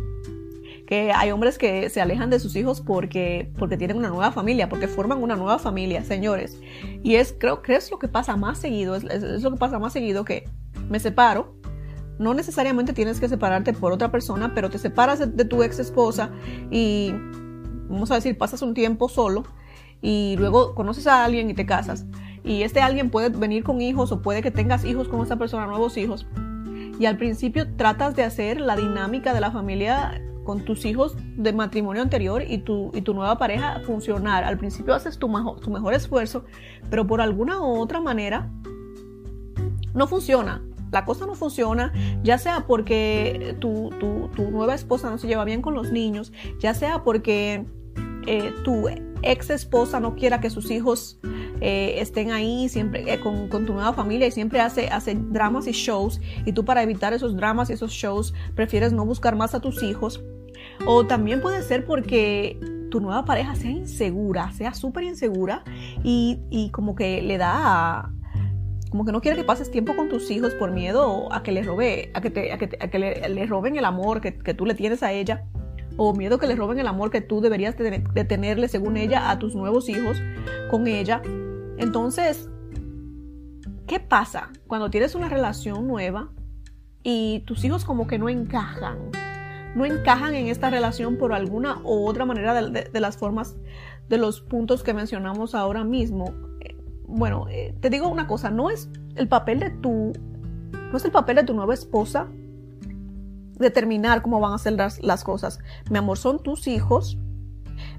que 0.85 1.11
hay 1.11 1.31
hombres 1.31 1.57
que 1.57 1.89
se 1.89 2.01
alejan 2.01 2.29
de 2.29 2.39
sus 2.39 2.55
hijos 2.55 2.81
porque, 2.81 3.51
porque 3.57 3.77
tienen 3.77 3.97
una 3.97 4.09
nueva 4.09 4.31
familia, 4.31 4.69
porque 4.69 4.87
forman 4.87 5.23
una 5.23 5.35
nueva 5.35 5.59
familia, 5.59 6.03
señores. 6.03 6.59
Y 7.03 7.15
es, 7.15 7.35
creo 7.37 7.61
que 7.61 7.75
es 7.75 7.89
lo 7.89 7.99
que 7.99 8.07
pasa 8.07 8.35
más 8.35 8.59
seguido, 8.59 8.95
es, 8.95 9.03
lo 9.41 9.51
que 9.51 9.57
pasa 9.57 9.79
más 9.79 9.93
seguido 9.93 10.25
que 10.25 10.49
me 10.89 10.99
separo, 10.99 11.55
no 12.19 12.33
necesariamente 12.33 12.93
tienes 12.93 13.19
que 13.19 13.29
separarte 13.29 13.73
por 13.73 13.91
otra 13.91 14.11
persona, 14.11 14.53
pero 14.55 14.69
te 14.69 14.79
separas 14.79 15.19
de, 15.19 15.45
tu 15.45 15.61
ex 15.61 15.77
esposa 15.77 16.31
y, 16.71 17.11
vamos 17.89 18.09
a 18.09 18.15
decir, 18.15 18.37
pasas 18.37 18.63
un 18.63 18.73
tiempo 18.73 19.07
solo 19.07 19.43
y 20.01 20.35
luego 20.37 20.75
conoces 20.75 21.07
a 21.07 21.23
alguien 21.23 21.49
y 21.49 21.53
te 21.53 21.65
casas. 21.65 22.05
Y 22.43 22.63
este 22.63 22.81
alguien 22.81 23.09
puede 23.09 23.29
venir 23.29 23.63
con 23.63 23.81
hijos 23.81 24.11
o 24.11 24.21
puede 24.21 24.41
que 24.41 24.51
tengas 24.51 24.85
hijos 24.85 25.07
con 25.07 25.21
esa 25.21 25.35
persona, 25.37 25.67
nuevos 25.67 25.97
hijos. 25.97 26.27
Y 26.99 27.05
al 27.05 27.17
principio 27.17 27.67
tratas 27.75 28.15
de 28.15 28.23
hacer 28.23 28.61
la 28.61 28.75
dinámica 28.75 29.33
de 29.33 29.41
la 29.41 29.51
familia 29.51 30.21
con 30.43 30.63
tus 30.63 30.85
hijos 30.85 31.17
de 31.35 31.51
matrimonio 31.51 32.01
anterior 32.01 32.41
y 32.47 32.59
tu, 32.59 32.91
y 32.93 33.01
tu 33.01 33.13
nueva 33.13 33.37
pareja 33.37 33.81
funcionar. 33.85 34.45
Al 34.45 34.57
principio 34.57 34.93
haces 34.93 35.19
tu, 35.19 35.27
tu 35.61 35.71
mejor 35.71 35.93
esfuerzo, 35.93 36.45
pero 36.89 37.05
por 37.05 37.19
alguna 37.19 37.59
u 37.59 37.79
otra 37.79 37.99
manera 37.99 38.49
no 39.93 40.07
funciona 40.07 40.61
la 40.91 41.05
cosa 41.05 41.25
no 41.25 41.35
funciona, 41.35 41.91
ya 42.23 42.37
sea 42.37 42.65
porque 42.67 43.55
tu, 43.59 43.89
nueva 44.51 44.75
esposa 44.75 45.09
no 45.09 45.17
se 45.17 45.27
lleva 45.27 45.43
bien 45.43 45.61
con 45.61 45.73
los 45.73 45.91
niños, 45.91 46.31
ya 46.59 46.73
sea 46.73 47.03
porque 47.03 47.65
eh, 48.25 48.53
tu 48.63 48.87
ex 49.21 49.49
esposa 49.49 49.99
no 49.99 50.15
quiera 50.15 50.39
que 50.39 50.49
sus 50.49 50.71
hijos 50.71 51.19
eh, 51.61 51.95
estén 51.99 52.31
ahí 52.31 52.69
siempre 52.69 53.11
eh, 53.11 53.19
con, 53.19 53.49
tu 53.49 53.73
nueva 53.73 53.93
familia 53.93 54.27
y 54.27 54.31
siempre 54.31 54.59
hace, 54.59 54.87
hace 54.87 55.15
dramas 55.15 55.67
y 55.67 55.71
shows 55.71 56.21
y 56.45 56.53
tú 56.53 56.65
para 56.65 56.83
evitar 56.83 57.13
esos 57.13 57.35
dramas 57.35 57.69
y 57.69 57.73
esos 57.73 57.91
shows 57.91 58.33
prefieres 58.55 58.93
no 58.93 59.05
buscar 59.05 59.35
más 59.35 59.55
a 59.55 59.59
tus 59.59 59.83
hijos. 59.83 60.23
O 60.85 61.05
también 61.05 61.41
puede 61.41 61.63
ser 61.63 61.85
porque 61.85 62.59
tu 62.91 62.99
nueva 62.99 63.25
pareja 63.25 63.55
sea 63.55 63.71
insegura, 63.71 64.51
sea 64.51 64.73
súper 64.73 65.03
insegura 65.03 65.63
y, 66.03 66.39
y, 66.49 66.69
como 66.69 66.95
que 66.95 67.21
le 67.21 67.37
da 67.37 68.11
como 68.89 69.03
que 69.03 69.11
no 69.11 69.19
quiere 69.19 69.35
que 69.35 69.43
pases 69.43 69.69
tiempo 69.69 69.95
con 69.95 70.07
tus 70.07 70.31
hijos 70.31 70.53
por 70.53 70.71
miedo 70.71 71.31
a 71.33 71.43
que 71.43 71.51
le 71.51 71.63
robe, 71.63 72.09
a 72.13 72.21
que, 72.21 72.29
te, 72.29 72.53
a 72.53 72.57
que, 72.57 72.77
a 72.79 72.87
que 72.87 72.99
le, 72.99 73.45
roben 73.45 73.75
el 73.75 73.83
amor 73.83 74.21
que, 74.21 74.37
que, 74.37 74.53
tú 74.53 74.65
le 74.65 74.75
tienes 74.75 75.03
a 75.03 75.11
ella, 75.11 75.45
o 75.97 76.13
miedo 76.13 76.37
que 76.37 76.47
le 76.47 76.55
roben 76.55 76.79
el 76.79 76.87
amor 76.87 77.11
que 77.11 77.21
tú 77.21 77.41
deberías 77.41 77.75
de, 77.77 78.23
tenerle, 78.23 78.67
según 78.67 78.97
ella, 78.97 79.29
a 79.29 79.39
tus 79.39 79.55
nuevos 79.55 79.89
hijos 79.89 80.21
con 80.69 80.87
ella. 80.87 81.21
Entonces, 81.77 82.49
¿qué 83.87 83.99
pasa 83.99 84.51
cuando 84.67 84.89
tienes 84.89 85.15
una 85.15 85.29
relación 85.29 85.87
nueva 85.87 86.29
y 87.03 87.43
tus 87.45 87.63
hijos 87.65 87.83
como 87.83 88.07
que 88.07 88.19
no 88.19 88.29
encajan? 88.29 88.97
No 89.75 89.85
encajan 89.85 90.33
en 90.35 90.47
esta 90.47 90.69
relación 90.69 91.17
por 91.17 91.33
alguna 91.33 91.79
u 91.83 92.07
otra 92.07 92.25
manera 92.25 92.53
de, 92.53 92.89
de 92.91 92.99
las 92.99 93.17
formas, 93.17 93.57
de 94.07 94.17
los 94.17 94.41
puntos 94.41 94.83
que 94.83 94.93
mencionamos 94.93 95.53
ahora 95.53 95.83
mismo 95.83 96.33
bueno, 97.07 97.47
eh, 97.49 97.73
te 97.79 97.89
digo 97.89 98.09
una 98.09 98.27
cosa, 98.27 98.51
no 98.51 98.69
es 98.69 98.89
el 99.15 99.27
papel 99.27 99.59
de 99.59 99.69
tu, 99.71 100.11
no 100.91 100.97
es 100.97 101.05
el 101.05 101.11
papel 101.11 101.37
de 101.37 101.43
tu 101.43 101.53
nueva 101.53 101.73
esposa 101.73 102.27
determinar 103.59 104.21
cómo 104.21 104.39
van 104.39 104.53
a 104.53 104.57
ser 104.57 104.73
las, 104.73 105.23
cosas. 105.23 105.59
Mi 105.89 105.97
amor, 105.97 106.17
son 106.17 106.41
tus 106.41 106.67
hijos. 106.67 107.17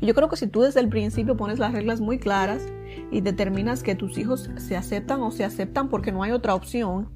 Yo 0.01 0.15
creo 0.15 0.29
que 0.29 0.37
si 0.37 0.47
tú 0.47 0.63
desde 0.63 0.81
el 0.81 0.89
principio 0.89 1.37
pones 1.37 1.59
las 1.59 1.73
reglas 1.73 2.01
muy 2.01 2.19
claras 2.19 2.63
y 3.11 3.21
determinas 3.21 3.83
que 3.83 3.95
tus 3.95 4.19
hijos 4.19 4.51
se 4.57 4.77
aceptan 4.77 5.23
o 5.23 5.31
se 5.31 5.45
aceptan 5.45 5.89
porque 5.89 6.13
no 6.13 6.23
hay 6.23 6.33
otra 6.33 6.55
opción, 6.55 7.11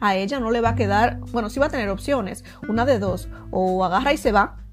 a 0.00 0.16
ella 0.16 0.40
no 0.40 0.50
le 0.50 0.60
va 0.60 0.70
a 0.70 0.74
quedar, 0.74 1.20
bueno, 1.32 1.50
sí 1.50 1.60
va 1.60 1.66
a 1.66 1.70
tener 1.70 1.88
opciones, 1.88 2.44
una 2.68 2.84
de 2.84 2.98
dos, 2.98 3.28
o 3.50 3.84
agarra 3.84 4.12
y 4.12 4.16
se 4.16 4.32
va, 4.32 4.64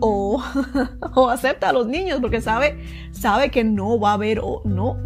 o, 0.00 0.42
o 1.14 1.28
acepta 1.28 1.68
a 1.68 1.72
los 1.72 1.86
niños 1.86 2.20
porque 2.20 2.40
sabe, 2.40 2.82
sabe 3.12 3.50
que 3.50 3.62
no 3.64 4.00
va 4.00 4.10
a 4.10 4.14
haber, 4.14 4.40
no, 4.64 4.96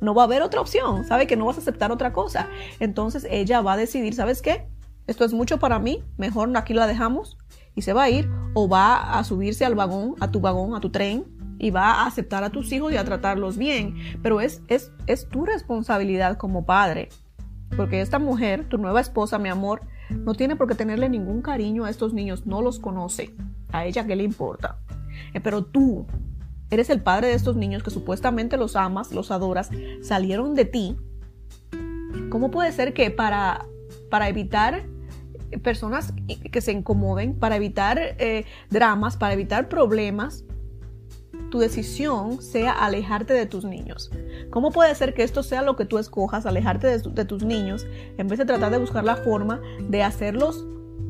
no 0.00 0.14
va 0.14 0.22
a 0.22 0.24
haber 0.24 0.42
otra 0.42 0.60
opción, 0.60 1.04
sabe 1.04 1.26
que 1.26 1.36
no 1.36 1.46
vas 1.46 1.56
a 1.56 1.60
aceptar 1.60 1.92
otra 1.92 2.12
cosa. 2.12 2.48
Entonces 2.80 3.26
ella 3.30 3.60
va 3.60 3.74
a 3.74 3.76
decidir, 3.76 4.14
¿sabes 4.14 4.42
qué? 4.42 4.66
Esto 5.06 5.24
es 5.24 5.32
mucho 5.32 5.58
para 5.58 5.78
mí, 5.78 6.02
mejor 6.16 6.50
aquí 6.56 6.74
la 6.74 6.86
dejamos 6.86 7.36
y 7.74 7.82
se 7.82 7.92
va 7.92 8.04
a 8.04 8.10
ir 8.10 8.30
o 8.54 8.68
va 8.68 9.18
a 9.18 9.24
subirse 9.24 9.64
al 9.64 9.74
vagón, 9.74 10.14
a 10.20 10.30
tu 10.30 10.40
vagón, 10.40 10.74
a 10.74 10.80
tu 10.80 10.90
tren 10.90 11.24
y 11.58 11.70
va 11.70 11.92
a 11.92 12.06
aceptar 12.06 12.44
a 12.44 12.50
tus 12.50 12.72
hijos 12.72 12.92
y 12.92 12.96
a 12.96 13.04
tratarlos 13.04 13.56
bien. 13.56 13.94
Pero 14.22 14.40
es, 14.40 14.62
es, 14.68 14.92
es 15.06 15.28
tu 15.28 15.46
responsabilidad 15.46 16.36
como 16.36 16.66
padre. 16.66 17.08
Porque 17.76 18.00
esta 18.00 18.18
mujer, 18.18 18.68
tu 18.68 18.78
nueva 18.78 19.00
esposa, 19.00 19.38
mi 19.38 19.48
amor, 19.48 19.82
no 20.10 20.34
tiene 20.34 20.56
por 20.56 20.68
qué 20.68 20.74
tenerle 20.74 21.08
ningún 21.08 21.40
cariño 21.40 21.84
a 21.84 21.90
estos 21.90 22.12
niños, 22.12 22.46
no 22.46 22.62
los 22.62 22.78
conoce. 22.78 23.34
A 23.70 23.86
ella 23.86 24.06
qué 24.06 24.16
le 24.16 24.24
importa. 24.24 24.78
Eh, 25.32 25.40
pero 25.40 25.64
tú, 25.64 26.06
eres 26.70 26.90
el 26.90 27.02
padre 27.02 27.28
de 27.28 27.34
estos 27.34 27.56
niños 27.56 27.82
que 27.82 27.90
supuestamente 27.90 28.56
los 28.56 28.76
amas, 28.76 29.12
los 29.12 29.30
adoras, 29.30 29.70
salieron 30.02 30.54
de 30.54 30.64
ti, 30.64 30.96
¿cómo 32.30 32.50
puede 32.50 32.72
ser 32.72 32.94
que 32.94 33.10
para, 33.10 33.66
para 34.10 34.28
evitar 34.28 34.84
personas 35.62 36.14
que 36.50 36.60
se 36.60 36.72
incomoden, 36.72 37.34
para 37.34 37.56
evitar 37.56 37.98
eh, 37.98 38.44
dramas, 38.70 39.16
para 39.16 39.34
evitar 39.34 39.68
problemas, 39.68 40.44
tu 41.50 41.58
decisión 41.58 42.40
sea 42.40 42.72
alejarte 42.72 43.34
de 43.34 43.46
tus 43.46 43.64
niños. 43.64 44.10
¿Cómo 44.50 44.70
puede 44.70 44.94
ser 44.94 45.14
que 45.14 45.22
esto 45.22 45.42
sea 45.42 45.62
lo 45.62 45.76
que 45.76 45.84
tú 45.84 45.98
escojas, 45.98 46.46
alejarte 46.46 46.86
de, 46.86 46.98
de, 46.98 47.24
tus 47.24 47.44
niños, 47.44 47.86
en 48.16 48.28
vez 48.28 48.38
de 48.38 48.46
tratar 48.46 48.70
de 48.70 48.78
buscar 48.78 49.04
la 49.04 49.16
forma 49.16 49.60
de 49.88 50.02
hacerlos 50.02 50.64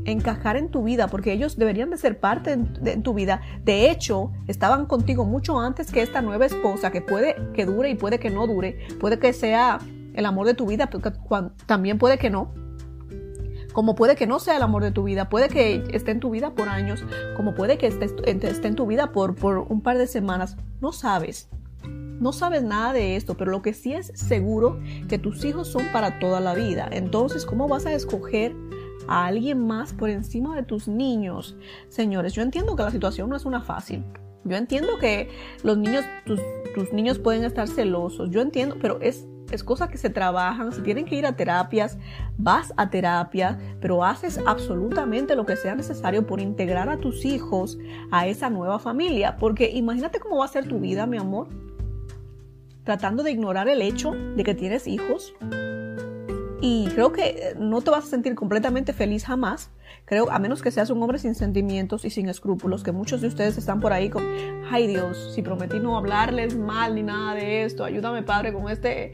encajar 0.05 0.57
en 0.57 0.71
tu 0.71 0.83
vida, 0.83 1.09
porque 1.09 1.33
ellos 1.33 1.57
deberían 1.57 1.91
de 1.91 1.97
ser 1.97 2.19
parte 2.19 2.57
de 2.57 2.97
tu 2.97 3.15
vida. 3.15 3.41
De 3.65 3.91
hecho, 3.91 4.33
estaban 4.49 4.87
contigo 4.87 5.25
mucho 5.25 5.59
antes 5.61 5.93
que 5.93 6.03
esta 6.03 6.23
nueva 6.23 6.47
esposa, 6.47 6.91
que 6.91 7.01
puede 7.01 7.37
que 7.55 7.67
dure 7.67 7.91
y 7.91 7.95
puede 7.95 8.19
que 8.19 8.31
no 8.31 8.47
dure, 8.47 8.79
puede 9.01 9.19
que 9.19 9.33
sea 9.33 9.79
el 10.15 10.27
amor 10.27 10.47
de 10.47 10.55
tu 10.55 10.67
vida, 10.67 10.91
pero 10.91 11.13
también 11.67 11.99
puede 11.99 12.19
que 12.19 12.31
no. 12.31 12.53
Como 13.73 13.95
puede 13.95 14.17
que 14.17 14.27
no 14.27 14.39
sea 14.39 14.57
el 14.57 14.63
amor 14.63 14.83
de 14.83 14.93
tu 14.93 15.05
vida, 15.05 15.29
puede 15.29 15.49
que 15.49 15.85
esté 15.93 16.11
en 16.11 16.21
tu 16.21 16.31
vida 16.31 16.55
por 16.55 16.69
años, 16.69 17.05
como 17.37 17.55
puede 17.55 17.79
que 17.79 17.87
esté, 17.87 18.07
en 18.25 18.75
tu 18.75 18.87
vida 18.87 19.13
por, 19.13 19.35
un 19.69 19.81
par 19.81 19.99
de 19.99 20.07
semanas. 20.07 20.57
No 20.81 20.93
sabes. 20.93 21.49
No 21.85 22.33
sabes 22.33 22.63
nada 22.63 22.93
de 22.93 23.17
esto, 23.17 23.37
pero 23.37 23.51
lo 23.51 23.63
que 23.63 23.75
sí 23.75 23.95
es 23.95 24.13
seguro 24.15 24.79
que 25.09 25.19
tus 25.19 25.45
hijos 25.45 25.69
son 25.69 25.83
para 25.93 26.21
toda 26.21 26.41
la 26.41 26.55
vida. 26.55 26.89
Entonces, 26.93 27.45
¿cómo 27.45 27.67
vas 27.67 27.85
a 27.87 27.93
escoger 27.93 28.55
a 29.07 29.27
alguien 29.27 29.67
más 29.67 29.93
por 29.93 30.11
encima 30.11 30.55
de 30.57 30.63
tus 30.63 30.89
niños. 30.89 31.57
Señores, 31.89 32.33
yo 32.33 32.43
entiendo 32.43 32.77
que 32.77 32.83
la 32.83 32.91
situación 32.91 33.31
no 33.31 33.37
es 33.37 33.45
una 33.45 33.63
fácil. 33.63 34.05
Yo 34.45 34.57
entiendo 34.57 34.99
que 34.99 35.31
los 35.63 35.79
niños, 35.79 36.05
tus, 36.25 36.41
niños 36.93 37.19
pueden 37.19 37.45
estar 37.45 37.69
celosos. 37.69 38.31
Yo 38.31 38.41
entiendo, 38.41 38.77
pero 38.81 39.01
es, 39.01 39.27
es 39.53 39.63
cosa 39.63 39.89
que 39.89 39.99
se 39.99 40.11
trabajan. 40.11 40.73
Si 40.73 40.81
tienen 40.83 41.05
que 41.05 41.15
ir 41.15 41.27
a 41.27 41.37
terapias, 41.37 41.99
vas 42.37 42.73
a 42.77 42.91
terapia, 42.91 43.59
pero 43.81 44.05
haces 44.05 44.41
absolutamente 44.47 45.37
lo 45.37 45.47
que 45.47 45.57
sea 45.57 45.75
necesario 45.75 46.27
por 46.27 46.41
integrar 46.41 46.89
a 46.89 46.99
tus 46.99 47.25
hijos 47.25 47.79
a 48.11 48.27
esa 48.27 48.51
nueva 48.51 48.79
familia. 48.79 49.37
Porque 49.37 49.71
imagínate 49.71 50.19
cómo 50.19 50.39
va 50.39 50.47
a 50.47 50.49
ser 50.49 50.67
tu 50.67 50.81
vida, 50.81 51.07
mi 51.07 51.19
amor. 51.19 51.49
Tratando 52.85 53.23
de 53.23 53.31
ignorar 53.31 53.69
el 53.69 53.81
hecho 53.83 54.11
de 54.11 54.43
que 54.43 54.55
tienes 54.55 54.89
hijos, 54.89 55.35
y 56.63 56.87
creo 56.95 57.11
que 57.11 57.57
no 57.59 57.83
te 57.83 57.91
vas 57.91 58.05
a 58.05 58.07
sentir 58.07 58.37
completamente 58.37 58.93
feliz 58.93 59.25
jamás. 59.25 59.71
Creo, 60.05 60.31
a 60.31 60.39
menos 60.39 60.63
que 60.63 60.71
seas 60.71 60.91
un 60.91 61.03
hombre 61.03 61.19
sin 61.19 61.35
sentimientos 61.35 62.05
y 62.05 62.11
sin 62.11 62.29
escrúpulos, 62.29 62.83
que 62.83 62.93
muchos 62.93 63.21
de 63.21 63.29
ustedes 63.29 63.57
están 63.57 63.81
por 63.81 63.93
ahí 63.93 64.11
con, 64.11 64.25
ay 64.71 64.87
Dios, 64.89 65.33
si 65.35 65.43
prometí 65.43 65.79
no 65.79 65.97
hablarles 65.97 66.57
mal 66.57 66.95
ni 66.95 67.03
nada 67.03 67.35
de 67.35 67.65
esto, 67.65 67.85
ayúdame 67.85 68.23
Padre 68.23 68.53
con 68.53 68.69
este, 68.69 69.13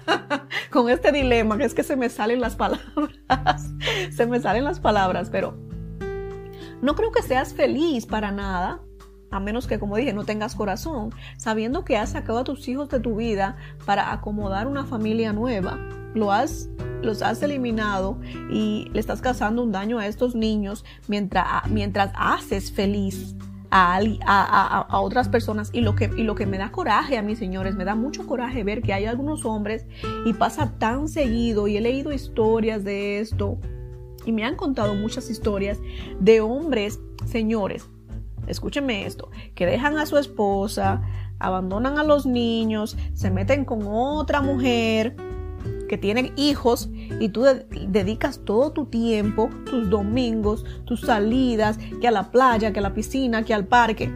con 0.70 0.88
este 0.88 1.12
dilema, 1.12 1.58
que 1.58 1.64
es 1.64 1.74
que 1.74 1.82
se 1.82 1.96
me 1.96 2.08
salen 2.08 2.40
las 2.40 2.56
palabras, 2.56 2.90
se 4.10 4.26
me 4.26 4.40
salen 4.40 4.64
las 4.64 4.80
palabras, 4.80 5.28
pero 5.30 5.56
no 6.80 6.94
creo 6.94 7.12
que 7.12 7.22
seas 7.22 7.54
feliz 7.54 8.06
para 8.06 8.30
nada 8.30 8.82
a 9.34 9.40
menos 9.40 9.66
que, 9.66 9.80
como 9.80 9.96
dije, 9.96 10.12
no 10.12 10.24
tengas 10.24 10.54
corazón, 10.54 11.12
sabiendo 11.36 11.84
que 11.84 11.96
has 11.96 12.10
sacado 12.10 12.38
a 12.38 12.44
tus 12.44 12.68
hijos 12.68 12.88
de 12.88 13.00
tu 13.00 13.16
vida 13.16 13.56
para 13.84 14.12
acomodar 14.12 14.68
una 14.68 14.84
familia 14.84 15.32
nueva. 15.32 15.76
Lo 16.14 16.30
has, 16.30 16.68
los 17.02 17.20
has 17.20 17.42
eliminado 17.42 18.20
y 18.48 18.88
le 18.92 19.00
estás 19.00 19.20
causando 19.20 19.64
un 19.64 19.72
daño 19.72 19.98
a 19.98 20.06
estos 20.06 20.36
niños 20.36 20.84
mientras, 21.08 21.68
mientras 21.68 22.12
haces 22.14 22.70
feliz 22.70 23.34
a, 23.72 24.86
otras 25.00 25.28
personas. 25.28 25.70
Y 25.72 25.80
lo, 25.80 25.96
que, 25.96 26.08
y 26.16 26.22
lo 26.22 26.36
que 26.36 26.46
me 26.46 26.56
da 26.56 26.70
coraje 26.70 27.18
a 27.18 27.22
mí, 27.22 27.34
señores, 27.34 27.74
me 27.74 27.84
da 27.84 27.96
mucho 27.96 28.28
coraje 28.28 28.62
ver 28.62 28.82
que 28.82 28.92
hay 28.92 29.06
algunos 29.06 29.44
hombres 29.44 29.84
y 30.24 30.32
pasa 30.34 30.70
tan 30.78 31.08
seguido 31.08 31.66
y 31.66 31.76
he 31.76 31.80
leído 31.80 32.12
historias 32.12 32.84
de 32.84 33.18
esto 33.18 33.58
y 34.24 34.30
me 34.30 34.44
han 34.44 34.54
contado 34.54 34.94
muchas 34.94 35.28
historias 35.28 35.80
de 36.20 36.40
hombres, 36.40 37.00
señores, 37.26 37.88
escúchenme 38.46 39.06
esto, 39.06 39.30
que 39.54 39.66
dejan 39.66 39.98
a 39.98 40.06
su 40.06 40.18
esposa, 40.18 41.02
abandonan 41.38 41.98
a 41.98 42.04
los 42.04 42.26
niños, 42.26 42.96
se 43.14 43.30
meten 43.30 43.64
con 43.64 43.82
otra 43.86 44.40
mujer, 44.40 45.16
que 45.88 45.98
tienen 45.98 46.32
hijos 46.36 46.88
y 47.20 47.28
tú 47.28 47.44
dedicas 47.88 48.40
todo 48.44 48.72
tu 48.72 48.86
tiempo, 48.86 49.50
tus 49.66 49.90
domingos, 49.90 50.64
tus 50.84 51.02
salidas, 51.02 51.78
que 52.00 52.08
a 52.08 52.10
la 52.10 52.30
playa, 52.30 52.72
que 52.72 52.78
a 52.78 52.82
la 52.82 52.94
piscina, 52.94 53.44
que 53.44 53.54
al 53.54 53.66
parque, 53.66 54.10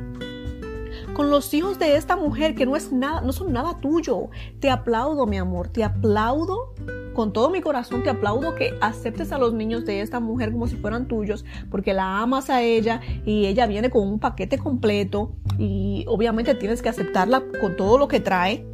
con 1.15 1.31
los 1.31 1.53
hijos 1.55 1.79
de 1.79 1.97
esta 1.97 2.17
mujer 2.17 2.55
que 2.55 2.67
no 2.67 2.77
es 2.77 2.93
nada, 2.93 3.21
no 3.21 3.33
son 3.33 3.53
nada 3.53 3.79
tuyo. 3.81 4.29
Te 4.61 4.71
aplaudo, 4.71 5.27
mi 5.27 5.37
amor, 5.37 5.69
te 5.69 5.85
aplaudo 5.85 6.75
con 7.19 7.33
todo 7.33 7.51
mi 7.51 7.61
corazón 7.61 8.05
te 8.05 8.11
aplaudo 8.11 8.55
que 8.55 8.79
aceptes 8.81 9.33
a 9.33 9.39
los 9.39 9.53
niños 9.53 9.85
de 9.85 10.03
esta 10.03 10.21
mujer 10.21 10.53
como 10.53 10.69
si 10.69 10.77
fueran 10.77 11.09
tuyos, 11.09 11.45
porque 11.69 11.93
la 11.93 12.23
amas 12.23 12.49
a 12.49 12.63
ella 12.63 13.01
y 13.27 13.47
ella 13.47 13.67
viene 13.67 13.91
con 13.91 14.07
un 14.07 14.21
paquete 14.21 14.57
completo 14.57 15.33
y 15.59 16.05
obviamente 16.07 16.55
tienes 16.55 16.81
que 16.81 16.91
aceptarla 16.91 17.43
con 17.61 17.77
todo 17.77 17.99
lo 17.99 18.07
que 18.07 18.21
trae. 18.21 18.65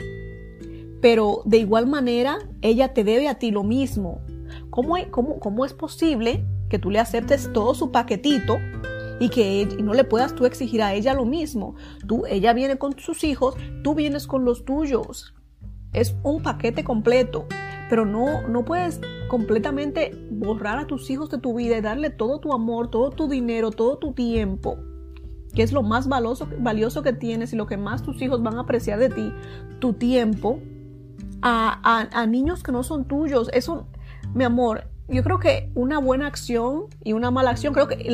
Pero 1.00 1.40
de 1.46 1.56
igual 1.56 1.86
manera, 1.86 2.36
ella 2.60 2.92
te 2.92 3.02
debe 3.02 3.28
a 3.28 3.38
ti 3.38 3.50
lo 3.50 3.62
mismo. 3.62 4.20
¿Cómo, 4.68 4.96
cómo, 5.10 5.64
es 5.64 5.72
posible 5.72 6.44
que 6.68 6.78
tú 6.78 6.90
le 6.90 6.98
aceptes 6.98 7.50
todo 7.50 7.74
su 7.74 7.92
paquetito 7.92 8.58
y 9.20 9.28
que 9.28 9.66
no 9.82 9.94
le 9.94 10.04
puedas 10.04 10.34
tú 10.34 10.46
exigir 10.46 10.82
a 10.82 10.94
ella 10.94 11.14
lo 11.14 11.24
mismo. 11.24 11.74
Tú, 12.06 12.24
ella 12.26 12.52
viene 12.52 12.76
con 12.76 12.98
sus 12.98 13.24
hijos, 13.24 13.54
tú 13.82 13.94
vienes 13.94 14.26
con 14.26 14.44
los 14.44 14.64
tuyos. 14.64 15.34
Es 15.92 16.16
un 16.24 16.42
paquete 16.42 16.82
completo, 16.82 17.46
pero 17.88 18.04
no, 18.04 18.46
no 18.48 18.64
puedes 18.64 19.00
completamente 19.28 20.10
borrar 20.30 20.78
a 20.78 20.86
tus 20.86 21.08
hijos 21.10 21.30
de 21.30 21.38
tu 21.38 21.54
vida 21.54 21.76
y 21.76 21.80
darle 21.80 22.10
todo 22.10 22.40
tu 22.40 22.52
amor, 22.52 22.90
todo 22.90 23.10
tu 23.10 23.28
dinero, 23.28 23.70
todo 23.70 23.98
tu 23.98 24.12
tiempo, 24.12 24.76
que 25.54 25.62
es 25.62 25.72
lo 25.72 25.82
más 25.82 26.08
valioso, 26.08 26.48
valioso 26.58 27.02
que 27.02 27.12
tienes 27.12 27.52
y 27.52 27.56
lo 27.56 27.66
que 27.66 27.76
más 27.76 28.02
tus 28.02 28.20
hijos 28.22 28.42
van 28.42 28.56
a 28.56 28.62
apreciar 28.62 28.98
de 28.98 29.10
ti, 29.10 29.32
tu 29.78 29.92
tiempo, 29.92 30.58
a, 31.42 32.08
a 32.10 32.26
niños 32.26 32.62
que 32.62 32.72
no 32.72 32.82
son 32.82 33.04
tuyos. 33.04 33.50
Eso, 33.52 33.86
mi 34.34 34.44
amor, 34.44 34.88
yo 35.08 35.22
creo 35.22 35.38
que 35.38 35.70
una 35.74 35.98
buena 35.98 36.26
acción 36.26 36.86
y 37.02 37.12
una 37.12 37.30
mala 37.30 37.50
acción 37.50 37.74
creo 37.74 37.88
que 37.88 38.10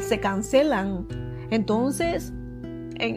se 0.00 0.20
cancelan. 0.20 1.06
Entonces, 1.50 2.32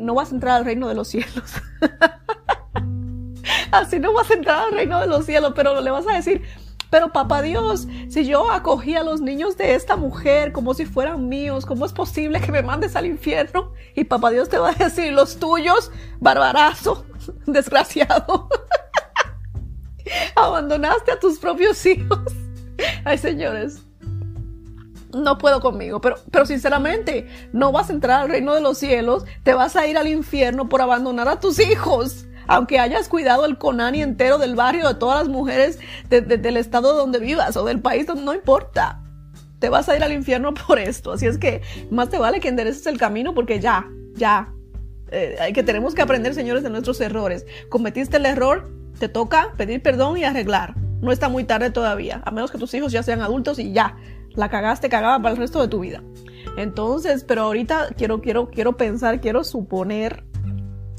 no 0.02 0.14
vas 0.14 0.32
a 0.32 0.36
entrar 0.36 0.58
al 0.58 0.66
reino 0.66 0.88
de 0.88 0.96
los 0.96 1.08
cielos. 1.08 1.62
Así 3.72 4.00
no 4.00 4.14
vas 4.14 4.30
a 4.30 4.34
entrar 4.34 4.64
al 4.68 4.72
reino 4.72 5.00
de 5.00 5.08
los 5.08 5.26
cielos, 5.26 5.54
pero 5.56 5.80
le 5.82 5.92
vas 5.92 6.08
a 6.08 6.14
decir, 6.14 6.42
pero 6.90 7.12
papá 7.12 7.42
Dios, 7.42 7.88
si 8.10 8.26
yo 8.26 8.50
acogí 8.52 8.96
a 8.96 9.04
los 9.04 9.20
niños 9.22 9.58
de 9.58 9.76
esta 9.76 9.98
mujer 9.98 10.52
como 10.52 10.74
si 10.74 10.86
fueran 10.86 11.28
míos, 11.28 11.66
¿cómo 11.66 11.86
es 11.86 11.92
posible 11.92 12.40
que 12.40 12.52
me 12.52 12.62
mandes 12.62 12.96
al 12.96 13.06
infierno? 13.06 13.74
Y 13.96 14.06
papá 14.06 14.32
Dios 14.32 14.50
te 14.50 14.58
va 14.58 14.70
a 14.70 14.74
decir, 14.74 15.12
los 15.14 15.38
tuyos, 15.38 15.92
barbarazo, 16.20 17.06
desgraciado. 17.46 18.50
Abandonaste 20.36 21.12
a 21.12 21.20
tus 21.20 21.38
propios 21.40 21.86
hijos. 21.86 22.22
Ay, 23.06 23.18
señores, 23.18 23.82
no 25.14 25.38
puedo 25.38 25.62
conmigo, 25.62 26.02
pero, 26.02 26.18
pero 26.32 26.46
sinceramente, 26.46 27.28
no 27.54 27.72
vas 27.72 27.90
a 27.90 27.94
entrar 27.94 28.22
al 28.22 28.30
reino 28.30 28.54
de 28.54 28.62
los 28.62 28.78
cielos, 28.78 29.26
te 29.44 29.54
vas 29.54 29.76
a 29.76 29.88
ir 29.88 29.98
al 29.98 30.08
infierno 30.08 30.70
por 30.70 30.82
abandonar 30.82 31.28
a 31.28 31.40
tus 31.40 31.60
hijos. 31.60 32.26
Aunque 32.50 32.80
hayas 32.80 33.10
cuidado 33.10 33.46
el 33.46 33.58
conani 33.58 34.02
entero 34.02 34.38
del 34.38 34.56
barrio, 34.56 34.88
de 34.88 34.96
todas 34.96 35.20
las 35.20 35.28
mujeres 35.28 35.80
del 36.10 36.56
estado 36.56 36.96
donde 36.96 37.20
vivas 37.20 37.58
o 37.58 37.66
del 37.66 37.82
país, 37.82 38.08
no 38.08 38.34
importa. 38.34 39.04
Te 39.60 39.68
vas 39.68 39.90
a 39.90 39.98
ir 39.98 40.04
al 40.04 40.14
infierno 40.14 40.54
por 40.54 40.80
esto. 40.80 41.12
Así 41.12 41.26
es 41.26 41.38
que 41.38 41.62
más 41.92 42.10
te 42.10 42.18
vale 42.18 42.40
que 42.40 42.48
endereces 42.48 42.88
el 42.88 42.98
camino 42.98 43.34
porque 43.34 43.60
ya, 43.60 43.86
ya. 44.16 44.54
Eh, 45.12 45.52
que 45.54 45.64
tenemos 45.64 45.94
que 45.94 46.02
aprender, 46.02 46.34
señores, 46.34 46.64
de 46.64 46.70
nuestros 46.70 47.02
errores. 47.02 47.46
Cometiste 47.68 48.16
el 48.16 48.26
error, 48.26 48.72
te 48.98 49.10
toca 49.10 49.52
pedir 49.58 49.82
perdón 49.82 50.18
y 50.18 50.24
arreglar. 50.24 50.76
No 51.02 51.12
está 51.12 51.30
muy 51.30 51.44
tarde 51.44 51.72
todavía, 51.72 52.22
a 52.26 52.32
menos 52.32 52.52
que 52.52 52.58
tus 52.58 52.74
hijos 52.74 52.92
ya 52.92 53.04
sean 53.04 53.22
adultos 53.22 53.60
y 53.60 53.72
ya, 53.72 53.98
la 54.32 54.50
cagaste 54.50 54.90
cagada 54.90 55.20
para 55.22 55.34
el 55.34 55.38
resto 55.38 55.62
de 55.62 55.68
tu 55.68 55.80
vida. 55.80 56.02
Entonces, 56.58 57.24
pero 57.24 57.44
ahorita 57.44 57.90
quiero, 57.98 58.22
quiero, 58.22 58.50
quiero 58.50 58.78
pensar, 58.78 59.22
quiero 59.22 59.44
suponer 59.44 60.24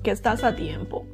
que 0.02 0.10
estás 0.10 0.44
a 0.44 0.54
tiempo. 0.54 1.06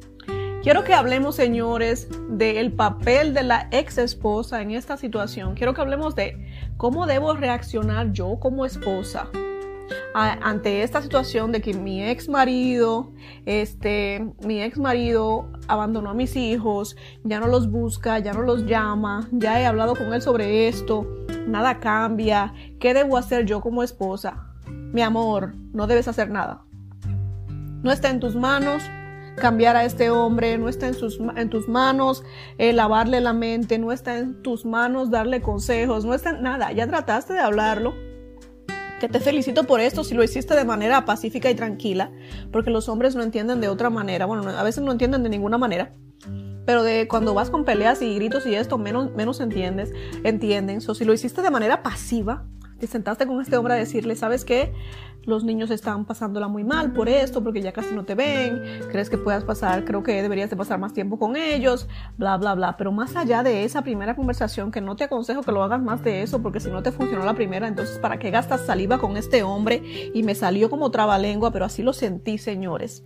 Quiero 0.61 0.83
que 0.83 0.93
hablemos, 0.93 1.35
señores, 1.35 2.09
del 2.29 2.73
papel 2.73 3.33
de 3.33 3.43
la 3.43 3.67
ex 3.71 3.99
esposa 3.99 4.61
en 4.61 4.71
esta 4.71 4.97
situación. 4.97 5.53
Quiero 5.53 5.73
que 5.75 5.81
hablemos 5.81 6.15
de 6.15 6.47
cómo 6.77 7.05
debo 7.05 7.33
reaccionar 7.35 8.11
yo 8.11 8.39
como 8.39 8.65
esposa 8.65 9.29
ante 10.13 10.83
esta 10.83 11.01
situación 11.01 11.51
de 11.51 11.61
que 11.61 11.73
mi 11.73 12.03
ex 12.03 12.29
marido, 12.29 13.11
este, 13.45 14.33
mi 14.41 14.61
ex 14.61 14.77
marido 14.77 15.51
abandonó 15.67 16.11
a 16.11 16.13
mis 16.13 16.35
hijos, 16.35 16.95
ya 17.23 17.39
no 17.39 17.47
los 17.47 17.69
busca, 17.69 18.19
ya 18.19 18.33
no 18.33 18.41
los 18.41 18.65
llama, 18.65 19.27
ya 19.31 19.59
he 19.59 19.65
hablado 19.65 19.95
con 19.95 20.13
él 20.13 20.21
sobre 20.21 20.67
esto, 20.67 21.07
nada 21.47 21.79
cambia, 21.79 22.53
¿qué 22.79 22.93
debo 22.93 23.17
hacer 23.17 23.45
yo 23.45 23.61
como 23.61 23.83
esposa? 23.83 24.53
Mi 24.67 25.01
amor, 25.01 25.53
no 25.73 25.87
debes 25.87 26.07
hacer 26.07 26.29
nada. 26.29 26.63
No 27.83 27.91
está 27.91 28.09
en 28.09 28.19
tus 28.19 28.35
manos 28.35 28.83
cambiar 29.35 29.75
a 29.75 29.83
este 29.83 30.09
hombre, 30.09 30.57
no 30.57 30.69
está 30.69 30.87
en, 30.87 30.93
sus, 30.93 31.19
en 31.35 31.49
tus 31.49 31.67
manos 31.67 32.23
eh, 32.57 32.73
lavarle 32.73 33.19
la 33.21 33.33
mente, 33.33 33.77
no 33.77 33.91
está 33.91 34.17
en 34.17 34.41
tus 34.41 34.65
manos 34.65 35.11
darle 35.11 35.41
consejos, 35.41 36.05
no 36.05 36.13
está 36.13 36.31
en 36.31 36.41
nada, 36.41 36.71
ya 36.71 36.87
trataste 36.87 37.33
de 37.33 37.39
hablarlo, 37.39 37.93
que 38.99 39.09
te 39.09 39.19
felicito 39.19 39.65
por 39.65 39.79
esto 39.79 40.03
si 40.03 40.15
lo 40.15 40.23
hiciste 40.23 40.55
de 40.55 40.65
manera 40.65 41.05
pacífica 41.05 41.49
y 41.49 41.55
tranquila, 41.55 42.11
porque 42.51 42.69
los 42.69 42.89
hombres 42.89 43.15
no 43.15 43.23
entienden 43.23 43.61
de 43.61 43.67
otra 43.67 43.89
manera, 43.89 44.25
bueno, 44.25 44.49
a 44.49 44.63
veces 44.63 44.83
no 44.83 44.91
entienden 44.91 45.23
de 45.23 45.29
ninguna 45.29 45.57
manera, 45.57 45.93
pero 46.65 46.83
de 46.83 47.07
cuando 47.07 47.33
vas 47.33 47.49
con 47.49 47.63
peleas 47.63 48.01
y 48.01 48.15
gritos 48.15 48.45
y 48.45 48.55
esto, 48.55 48.77
menos, 48.77 49.11
menos 49.13 49.39
entiendes, 49.39 49.93
entienden. 50.23 50.79
O 50.87 50.95
si 50.95 51.05
lo 51.05 51.13
hiciste 51.13 51.41
de 51.41 51.51
manera 51.51 51.83
pasiva, 51.83 52.47
te 52.79 52.87
sentaste 52.87 53.25
con 53.25 53.41
este 53.41 53.57
hombre 53.57 53.73
a 53.73 53.77
decirle, 53.77 54.15
¿sabes 54.15 54.45
qué? 54.45 54.73
Los 55.25 55.43
niños 55.43 55.71
están 55.71 56.05
pasándola 56.05 56.47
muy 56.47 56.63
mal 56.63 56.93
por 56.93 57.09
esto, 57.09 57.43
porque 57.43 57.61
ya 57.61 57.71
casi 57.71 57.95
no 57.95 58.05
te 58.05 58.13
ven, 58.13 58.61
crees 58.91 59.09
que 59.09 59.17
puedas 59.17 59.43
pasar, 59.43 59.83
creo 59.83 60.03
que 60.03 60.21
deberías 60.21 60.51
de 60.51 60.55
pasar 60.55 60.77
más 60.77 60.93
tiempo 60.93 61.17
con 61.17 61.35
ellos, 61.35 61.87
bla, 62.17 62.37
bla, 62.37 62.53
bla. 62.53 62.77
Pero 62.77 62.91
más 62.91 63.15
allá 63.15 63.41
de 63.41 63.63
esa 63.63 63.81
primera 63.81 64.15
conversación, 64.15 64.71
que 64.71 64.81
no 64.81 64.95
te 64.95 65.05
aconsejo 65.05 65.41
que 65.41 65.51
lo 65.51 65.63
hagas 65.63 65.81
más 65.81 66.03
de 66.03 66.21
eso, 66.21 66.43
porque 66.43 66.59
si 66.59 66.69
no 66.69 66.83
te 66.83 66.91
funcionó 66.91 67.25
la 67.25 67.33
primera, 67.33 67.67
entonces 67.67 67.97
¿para 67.97 68.19
qué 68.19 68.29
gastas 68.29 68.67
saliva 68.67 68.99
con 68.99 69.17
este 69.17 69.41
hombre? 69.41 70.11
Y 70.13 70.21
me 70.21 70.35
salió 70.35 70.69
como 70.69 70.91
trabalengua, 70.91 71.51
pero 71.51 71.65
así 71.65 71.81
lo 71.81 71.93
sentí, 71.93 72.37
señores. 72.37 73.03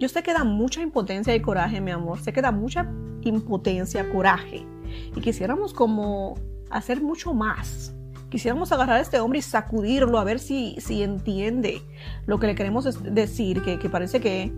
Yo 0.00 0.08
sé 0.08 0.24
que 0.24 0.32
da 0.32 0.42
mucha 0.42 0.80
impotencia 0.80 1.34
y 1.36 1.40
coraje, 1.40 1.80
mi 1.80 1.92
amor, 1.92 2.18
sé 2.18 2.32
que 2.32 2.42
da 2.42 2.50
mucha 2.50 2.90
impotencia, 3.22 4.10
coraje. 4.10 4.66
Y 5.14 5.20
quisiéramos 5.20 5.72
como 5.72 6.34
hacer 6.70 7.00
mucho 7.00 7.32
más 7.32 7.94
quisiéramos 8.30 8.72
agarrar 8.72 8.96
a 8.96 9.00
este 9.00 9.20
hombre 9.20 9.38
y 9.38 9.42
sacudirlo 9.42 10.18
a 10.18 10.24
ver 10.24 10.38
si, 10.38 10.76
si 10.80 11.02
entiende 11.02 11.82
lo 12.26 12.38
que 12.38 12.46
le 12.46 12.54
queremos 12.54 13.02
decir, 13.02 13.62
que, 13.62 13.78
que, 13.78 13.88
parece 13.88 14.20
que, 14.20 14.52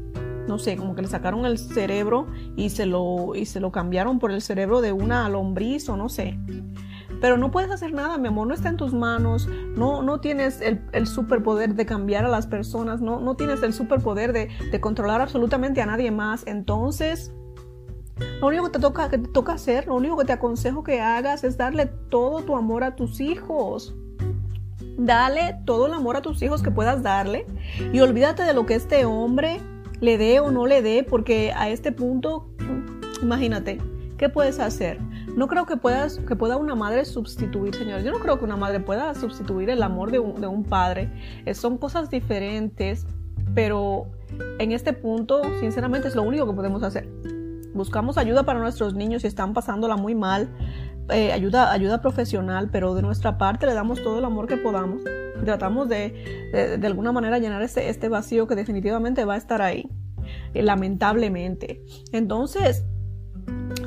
no 0.48 0.59
sé, 0.59 0.76
como 0.76 0.94
que 0.94 1.02
le 1.02 1.09
sacaron 1.09 1.46
el 1.46 1.59
cerebro 1.59 2.26
y 2.56 2.70
se, 2.70 2.87
lo, 2.87 3.35
y 3.35 3.46
se 3.46 3.61
lo 3.61 3.70
cambiaron 3.70 4.18
por 4.18 4.33
el 4.33 4.42
cerebro 4.42 4.80
de 4.80 4.92
una 4.92 5.28
lombriz 5.28 5.88
o 5.88 5.96
no 5.96 6.09
sé. 6.09 6.38
Pero 7.20 7.37
no 7.37 7.50
puedes 7.50 7.70
hacer 7.70 7.92
nada, 7.92 8.16
mi 8.16 8.28
amor, 8.28 8.46
no 8.46 8.54
está 8.54 8.70
en 8.70 8.78
tus 8.78 8.94
manos, 8.94 9.46
no, 9.76 10.02
no 10.02 10.20
tienes 10.20 10.62
el, 10.62 10.80
el 10.92 11.06
superpoder 11.06 11.74
de 11.74 11.85
cambiar 11.85 12.24
a 12.24 12.28
las 12.28 12.46
personas, 12.46 13.02
no, 13.02 13.20
no 13.20 13.37
tienes 13.37 13.62
el 13.62 13.74
superpoder 13.74 14.33
de, 14.33 14.48
de 14.70 14.80
controlar 14.80 15.20
absolutamente 15.20 15.83
a 15.83 15.87
nadie 15.87 16.11
más. 16.11 16.46
Entonces, 16.46 17.30
lo 18.40 18.46
único 18.46 18.64
que 18.64 18.70
te 18.70 18.78
toca, 18.78 19.11
que 19.11 19.18
te 19.18 19.28
toca 19.28 19.52
hacer, 19.52 19.87
lo 19.87 19.94
único 19.96 20.16
que 20.16 20.24
te 20.24 20.33
aconsejo 20.33 20.83
que 20.83 21.00
hagas 21.00 21.44
es 21.44 21.56
darle 21.56 21.87
todo 21.87 22.42
tu 22.42 22.56
amor 22.56 22.85
a 22.85 22.96
tus 22.96 23.20
hijos. 23.20 23.94
Dale 24.96 25.59
todo 25.64 25.87
el 25.87 25.94
amor 25.94 26.16
a 26.16 26.22
tus 26.22 26.42
hijos 26.42 26.62
que 26.62 26.70
puedas 26.70 27.02
darle 27.02 27.46
y 27.92 28.00
olvídate 28.00 28.42
de 28.42 28.52
lo 28.52 28.66
que 28.66 28.74
este 28.74 29.04
hombre 29.04 29.61
le 30.00 30.18
dé 30.18 30.40
o 30.40 30.50
no 30.50 30.66
le 30.66 30.83
dé, 30.83 31.04
porque 31.09 31.52
a 31.54 31.68
este 31.68 31.92
punto, 31.92 32.48
imagínate, 33.22 33.78
¿qué 34.16 34.28
puedes 34.28 34.59
hacer? 34.59 34.98
No 35.37 35.46
creo 35.46 35.66
que, 35.66 35.76
puedas, 35.76 36.18
que 36.18 36.37
pueda 36.37 36.56
una 36.56 36.74
madre 36.74 37.04
sustituir, 37.04 37.74
señor. 37.74 38.02
Yo 38.02 38.11
no 38.11 38.18
creo 38.18 38.38
que 38.38 38.44
una 38.44 38.56
madre 38.56 38.80
pueda 38.80 39.14
sustituir 39.14 39.70
el 39.70 39.83
amor 39.83 40.11
de 40.11 40.18
un, 40.18 40.40
de 40.40 40.46
un 40.46 40.64
padre. 40.64 41.11
son 41.54 41.78
cosas 41.78 42.11
diferentes, 42.11 43.06
pero 43.54 44.06
en 44.59 44.72
este 44.72 44.92
punto, 44.92 45.42
sinceramente, 45.61 46.09
es 46.09 46.14
lo 46.14 46.22
único 46.22 46.46
que 46.46 46.52
podemos 46.52 46.83
hacer 46.83 47.09
buscamos 47.74 48.18
ayuda 48.18 48.44
para 48.44 48.59
nuestros 48.59 48.94
niños 48.94 49.24
y 49.24 49.26
están 49.26 49.54
pasándola 49.54 49.96
muy 49.96 50.14
mal, 50.14 50.48
eh, 51.09 51.33
ayuda, 51.33 51.72
ayuda 51.72 52.00
profesional, 52.00 52.68
pero 52.70 52.94
de 52.94 53.02
nuestra 53.02 53.38
parte 53.38 53.66
le 53.66 53.74
damos 53.74 54.02
todo 54.02 54.18
el 54.18 54.24
amor 54.24 54.46
que 54.46 54.56
podamos. 54.56 55.02
Tratamos 55.44 55.88
de, 55.88 56.78
de, 56.78 56.87
alguna 56.87 57.12
manera 57.12 57.38
llenar 57.38 57.62
este, 57.62 57.88
este 57.88 58.09
vacío 58.09 58.46
que 58.46 58.54
definitivamente 58.54 59.24
va 59.24 59.35
a 59.35 59.38
estar 59.38 59.62
ahí, 59.62 59.88
eh, 60.54 60.62
lamentablemente. 60.62 61.83
Entonces, 62.12 62.85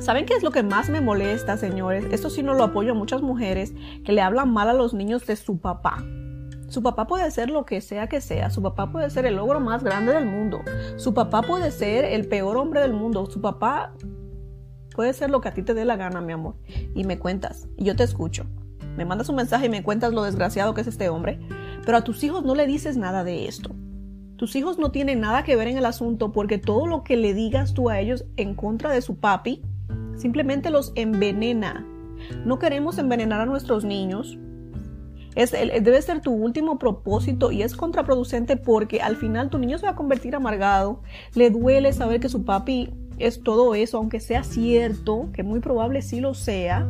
¿Saben 0.00 0.26
qué 0.26 0.34
es 0.34 0.42
lo 0.42 0.50
que 0.50 0.62
más 0.62 0.90
me 0.90 1.00
molesta, 1.00 1.56
señores? 1.56 2.04
Esto 2.10 2.28
sí 2.28 2.42
no 2.42 2.54
lo 2.54 2.64
apoyo 2.64 2.92
a 2.92 2.94
muchas 2.94 3.22
mujeres 3.22 3.72
que 4.04 4.12
le 4.12 4.20
hablan 4.20 4.52
mal 4.52 4.68
a 4.68 4.72
los 4.72 4.92
niños 4.92 5.26
de 5.26 5.36
su 5.36 5.58
papá. 5.58 6.04
Su 6.74 6.82
papá 6.82 7.06
puede 7.06 7.30
ser 7.30 7.50
lo 7.50 7.64
que 7.64 7.80
sea 7.80 8.08
que 8.08 8.20
sea. 8.20 8.50
Su 8.50 8.60
papá 8.60 8.90
puede 8.90 9.08
ser 9.08 9.26
el 9.26 9.36
logro 9.36 9.60
más 9.60 9.84
grande 9.84 10.12
del 10.12 10.26
mundo. 10.26 10.60
Su 10.96 11.14
papá 11.14 11.42
puede 11.42 11.70
ser 11.70 12.04
el 12.04 12.26
peor 12.26 12.56
hombre 12.56 12.80
del 12.80 12.92
mundo. 12.92 13.26
Su 13.26 13.40
papá 13.40 13.94
Puede 14.92 15.12
ser 15.12 15.30
lo 15.30 15.40
que 15.40 15.48
a 15.48 15.54
ti 15.54 15.62
te 15.62 15.72
dé 15.72 15.84
la 15.84 15.96
gana, 15.96 16.20
mi 16.20 16.32
amor. 16.32 16.56
Y 16.94 17.04
me 17.04 17.18
cuentas. 17.18 17.68
Y 17.76 17.84
yo 17.84 17.94
te 17.94 18.02
escucho. 18.02 18.44
Me 18.96 19.04
mandas 19.04 19.28
un 19.28 19.36
mensaje 19.36 19.66
y 19.66 19.68
me 19.68 19.84
cuentas 19.84 20.12
lo 20.12 20.24
desgraciado 20.24 20.74
que 20.74 20.80
es 20.80 20.86
este 20.88 21.08
hombre. 21.08 21.38
Pero 21.86 21.98
a 21.98 22.02
tus 22.02 22.24
hijos 22.24 22.44
no 22.44 22.56
le 22.56 22.66
dices 22.66 22.96
nada 22.96 23.22
de 23.22 23.46
esto. 23.46 23.70
Tus 24.36 24.56
hijos 24.56 24.78
no 24.78 24.90
tienen 24.90 25.20
nada 25.20 25.44
que 25.44 25.54
ver 25.54 25.68
en 25.68 25.78
el 25.78 25.86
asunto 25.86 26.32
porque 26.32 26.58
todo 26.58 26.88
lo 26.88 27.04
que 27.04 27.16
le 27.16 27.34
digas 27.34 27.72
tú 27.72 27.88
a 27.88 28.00
ellos 28.00 28.24
en 28.36 28.56
contra 28.56 28.90
de 28.90 29.00
su 29.00 29.16
papi 29.16 29.62
simplemente 30.16 30.70
los 30.70 30.92
envenena. 30.96 31.86
No 32.44 32.58
queremos 32.58 32.98
envenenar 32.98 33.40
a 33.40 33.46
nuestros 33.46 33.84
niños. 33.84 34.38
Es, 35.34 35.52
debe 35.52 36.00
ser 36.02 36.20
tu 36.20 36.32
último 36.32 36.78
propósito 36.78 37.50
y 37.50 37.62
es 37.62 37.74
contraproducente 37.74 38.56
porque 38.56 39.00
al 39.00 39.16
final 39.16 39.50
tu 39.50 39.58
niño 39.58 39.78
se 39.78 39.86
va 39.86 39.92
a 39.92 39.96
convertir 39.96 40.34
amargado. 40.36 41.00
Le 41.34 41.50
duele 41.50 41.92
saber 41.92 42.20
que 42.20 42.28
su 42.28 42.44
papi 42.44 42.90
es 43.18 43.42
todo 43.42 43.74
eso, 43.74 43.98
aunque 43.98 44.20
sea 44.20 44.44
cierto, 44.44 45.28
que 45.32 45.42
muy 45.42 45.60
probable 45.60 46.02
sí 46.02 46.20
lo 46.20 46.34
sea. 46.34 46.86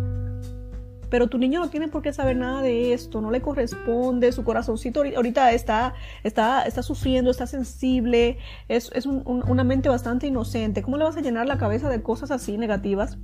Pero 1.10 1.28
tu 1.28 1.38
niño 1.38 1.60
no 1.60 1.70
tiene 1.70 1.88
por 1.88 2.02
qué 2.02 2.12
saber 2.12 2.36
nada 2.36 2.60
de 2.60 2.92
esto, 2.92 3.20
no 3.20 3.30
le 3.30 3.40
corresponde, 3.40 4.32
su 4.32 4.42
corazoncito 4.42 5.02
ahorita 5.14 5.52
está, 5.52 5.94
está, 6.24 6.62
está 6.62 6.82
sufriendo, 6.82 7.30
está 7.30 7.46
sensible, 7.46 8.38
es, 8.68 8.90
una 9.06 9.62
mente 9.64 9.88
bastante 9.88 10.26
inocente. 10.26 10.82
¿Cómo 10.82 10.96
le 10.96 11.04
vas 11.04 11.16
a 11.16 11.20
llenar 11.20 11.46
la 11.46 11.56
cabeza 11.56 11.88
de 11.88 12.02
cosas 12.02 12.30
así 12.30 12.58
negativas? 12.58 13.18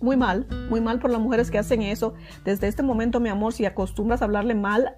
Muy 0.00 0.16
mal, 0.16 0.46
muy 0.68 0.80
mal 0.80 0.98
por 0.98 1.10
las 1.10 1.20
mujeres 1.20 1.50
que 1.50 1.58
hacen 1.58 1.82
eso. 1.82 2.14
Desde 2.44 2.68
este 2.68 2.82
momento, 2.82 3.20
mi 3.20 3.28
amor, 3.28 3.52
si 3.52 3.64
acostumbras 3.64 4.22
a 4.22 4.24
hablarle 4.24 4.54
mal 4.54 4.94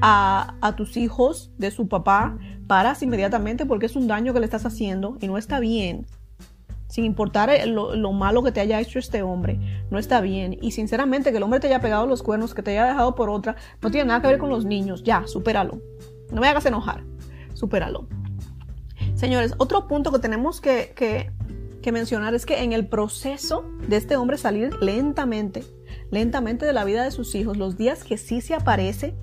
a, 0.00 0.56
a, 0.60 0.76
tus 0.76 0.96
hijos 0.96 1.52
de 1.58 1.70
su 1.70 1.88
papá, 1.88 2.38
paras 2.66 3.02
inmediatamente 3.02 3.66
porque 3.66 3.86
es 3.86 3.96
un 3.96 4.06
daño 4.06 4.32
que 4.34 4.40
le 4.40 4.46
estás 4.46 4.66
haciendo 4.66 5.16
y 5.20 5.26
no 5.26 5.38
está 5.38 5.58
bien 5.60 6.06
sin 6.92 7.06
importar 7.06 7.50
lo, 7.68 8.12
malo 8.12 8.42
que 8.42 8.52
te 8.52 8.60
haya 8.60 8.78
hecho 8.78 8.98
este 8.98 9.22
hombre, 9.22 9.58
no 9.90 9.98
está 9.98 10.20
bien. 10.20 10.58
Y 10.60 10.72
sinceramente 10.72 11.30
que 11.30 11.38
el 11.38 11.42
hombre 11.42 11.58
te 11.58 11.68
haya 11.68 11.80
pegado 11.80 12.06
los 12.06 12.22
cuernos, 12.22 12.52
que 12.52 12.62
te 12.62 12.72
haya 12.72 12.84
dejado 12.84 13.14
por 13.14 13.30
otra, 13.30 13.56
no 13.80 13.90
tiene 13.90 14.08
nada 14.08 14.20
que 14.20 14.26
ver 14.28 14.36
con 14.36 14.50
los 14.50 14.66
niños. 14.66 15.02
Ya, 15.02 15.26
supéralo. 15.26 15.80
No 16.30 16.42
me 16.42 16.48
hagas 16.48 16.66
enojar. 16.66 17.02
Supéralo. 17.54 18.08
Señores, 19.14 19.54
otro 19.56 19.88
punto 19.88 20.12
que 20.12 20.18
tenemos 20.18 20.60
que, 20.60 20.92
que 20.94 21.32
mencionar 21.90 22.34
es 22.34 22.46
que 22.46 22.62
en 22.62 22.72
el 22.72 22.86
proceso 22.86 23.64
de 23.88 23.96
este 23.96 24.16
hombre 24.16 24.38
salir 24.38 24.74
lentamente, 24.80 25.64
lentamente 26.10 26.64
de 26.64 26.72
la 26.72 26.84
vida 26.84 27.02
de 27.02 27.10
sus 27.10 27.34
hijos, 27.34 27.56
los 27.56 27.76
días 27.76 28.04
que 28.04 28.18
sí 28.18 28.40
se 28.40 28.54
aparece, 28.54 29.16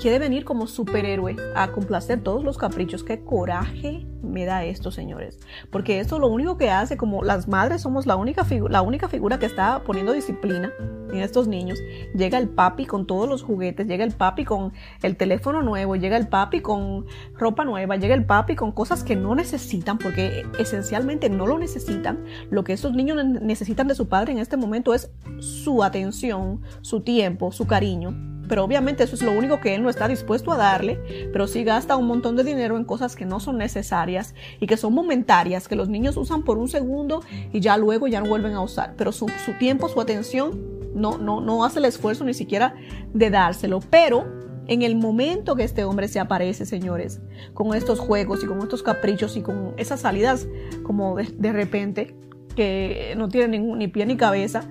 quiere 0.00 0.18
venir 0.18 0.44
como 0.44 0.66
superhéroe 0.66 1.36
a 1.54 1.72
complacer 1.72 2.20
todos 2.20 2.44
los 2.44 2.58
caprichos. 2.58 3.04
Qué 3.04 3.22
coraje 3.24 4.06
me 4.22 4.44
da 4.44 4.64
esto, 4.64 4.90
señores. 4.90 5.38
Porque 5.70 6.00
esto 6.00 6.18
lo 6.18 6.28
único 6.28 6.56
que 6.56 6.70
hace, 6.70 6.96
como 6.96 7.22
las 7.22 7.48
madres 7.48 7.82
somos 7.82 8.06
la 8.06 8.16
única, 8.16 8.46
la 8.68 8.82
única 8.82 9.08
figura 9.08 9.38
que 9.38 9.46
está 9.46 9.82
poniendo 9.84 10.12
disciplina 10.12 10.72
en 11.12 11.20
estos 11.20 11.46
niños, 11.46 11.78
llega 12.14 12.38
el 12.38 12.48
papi 12.48 12.86
con 12.86 13.06
todos 13.06 13.28
los 13.28 13.42
juguetes, 13.42 13.86
llega 13.86 14.04
el 14.04 14.12
papi 14.12 14.44
con 14.44 14.72
el 15.02 15.16
teléfono 15.16 15.62
nuevo, 15.62 15.96
llega 15.96 16.16
el 16.16 16.28
papi 16.28 16.60
con 16.60 17.06
ropa 17.38 17.64
nueva, 17.64 17.96
llega 17.96 18.14
el 18.14 18.24
papi 18.24 18.56
con 18.56 18.72
cosas 18.72 19.04
que 19.04 19.14
no 19.14 19.34
necesitan, 19.34 19.98
porque 19.98 20.44
esencialmente 20.58 21.30
no 21.30 21.46
lo 21.46 21.58
necesitan. 21.58 22.24
Lo 22.50 22.64
que 22.64 22.72
estos 22.72 22.92
niños 22.92 23.24
necesitan 23.24 23.86
de 23.86 23.94
su 23.94 24.08
padre 24.08 24.32
en 24.32 24.38
este 24.38 24.56
momento 24.56 24.94
es 24.94 25.10
su 25.38 25.84
atención, 25.84 26.62
su 26.80 27.00
tiempo, 27.00 27.52
su 27.52 27.66
cariño 27.66 28.33
pero 28.48 28.64
obviamente 28.64 29.04
eso 29.04 29.14
es 29.14 29.22
lo 29.22 29.32
único 29.32 29.60
que 29.60 29.74
él 29.74 29.82
no 29.82 29.90
está 29.90 30.08
dispuesto 30.08 30.52
a 30.52 30.56
darle, 30.56 31.28
pero 31.32 31.46
sí 31.46 31.64
gasta 31.64 31.96
un 31.96 32.06
montón 32.06 32.36
de 32.36 32.44
dinero 32.44 32.76
en 32.76 32.84
cosas 32.84 33.16
que 33.16 33.24
no 33.24 33.40
son 33.40 33.58
necesarias 33.58 34.34
y 34.60 34.66
que 34.66 34.76
son 34.76 34.92
momentarias, 34.94 35.68
que 35.68 35.76
los 35.76 35.88
niños 35.88 36.16
usan 36.16 36.42
por 36.42 36.58
un 36.58 36.68
segundo 36.68 37.22
y 37.52 37.60
ya 37.60 37.76
luego 37.76 38.06
ya 38.06 38.20
no 38.20 38.28
vuelven 38.28 38.54
a 38.54 38.60
usar, 38.60 38.94
pero 38.96 39.12
su, 39.12 39.26
tiempo, 39.58 39.88
su 39.88 40.00
atención, 40.00 40.60
no, 40.94 41.18
no, 41.18 41.40
no 41.40 41.64
hace 41.64 41.78
el 41.78 41.86
esfuerzo 41.86 42.24
ni 42.24 42.34
siquiera 42.34 42.74
de 43.12 43.30
dárselo, 43.30 43.80
pero 43.90 44.24
en 44.66 44.82
el 44.82 44.96
momento 44.96 45.56
que 45.56 45.64
este 45.64 45.84
hombre 45.84 46.08
se 46.08 46.20
aparece, 46.20 46.64
señores, 46.64 47.20
con 47.52 47.74
estos 47.74 48.00
juegos 48.00 48.42
y 48.42 48.46
con 48.46 48.60
estos 48.60 48.82
caprichos 48.82 49.36
y 49.36 49.42
con 49.42 49.74
esas 49.76 50.00
salidas 50.00 50.46
como 50.82 51.16
de, 51.16 51.52
repente, 51.52 52.16
que 52.56 53.14
no 53.16 53.28
tienen 53.28 53.76
ni 53.78 53.88
pie 53.88 54.06
ni 54.06 54.16
cabeza, 54.16 54.62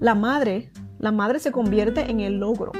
la 0.00 0.14
madre 0.14 0.70
la 0.98 1.12
madre 1.12 1.38
se 1.38 1.52
convierte 1.52 2.10
en 2.10 2.20
el 2.20 2.38
logro. 2.38 2.72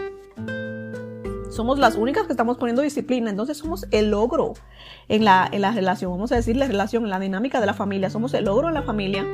Somos 1.50 1.78
las 1.78 1.96
únicas 1.96 2.26
que 2.26 2.32
estamos 2.32 2.58
poniendo 2.58 2.82
disciplina, 2.82 3.30
entonces 3.30 3.56
somos 3.58 3.86
el 3.90 4.10
logro 4.10 4.52
en 5.08 5.24
la, 5.24 5.48
en 5.50 5.62
la 5.62 5.72
relación, 5.72 6.10
vamos 6.10 6.30
a 6.30 6.36
decir 6.36 6.56
la 6.56 6.66
relación, 6.66 7.08
la 7.08 7.18
dinámica 7.18 7.60
de 7.60 7.66
la 7.66 7.74
familia, 7.74 8.10
somos 8.10 8.34
el 8.34 8.44
logro 8.44 8.68
en 8.68 8.74
la 8.74 8.82
familia. 8.82 9.24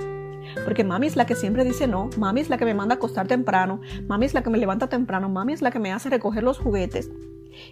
Porque 0.64 0.84
mami 0.84 1.06
es 1.08 1.16
la 1.16 1.26
que 1.26 1.34
siempre 1.34 1.64
dice 1.64 1.88
no, 1.88 2.10
mami 2.16 2.40
es 2.40 2.48
la 2.48 2.58
que 2.58 2.64
me 2.64 2.74
manda 2.74 2.94
a 2.94 2.96
acostar 2.96 3.26
temprano, 3.26 3.80
mami 4.06 4.26
es 4.26 4.34
la 4.34 4.42
que 4.42 4.50
me 4.50 4.58
levanta 4.58 4.88
temprano, 4.88 5.28
mami 5.28 5.52
es 5.52 5.62
la 5.62 5.70
que 5.70 5.80
me 5.80 5.92
hace 5.92 6.10
recoger 6.10 6.42
los 6.42 6.58
juguetes. 6.58 7.10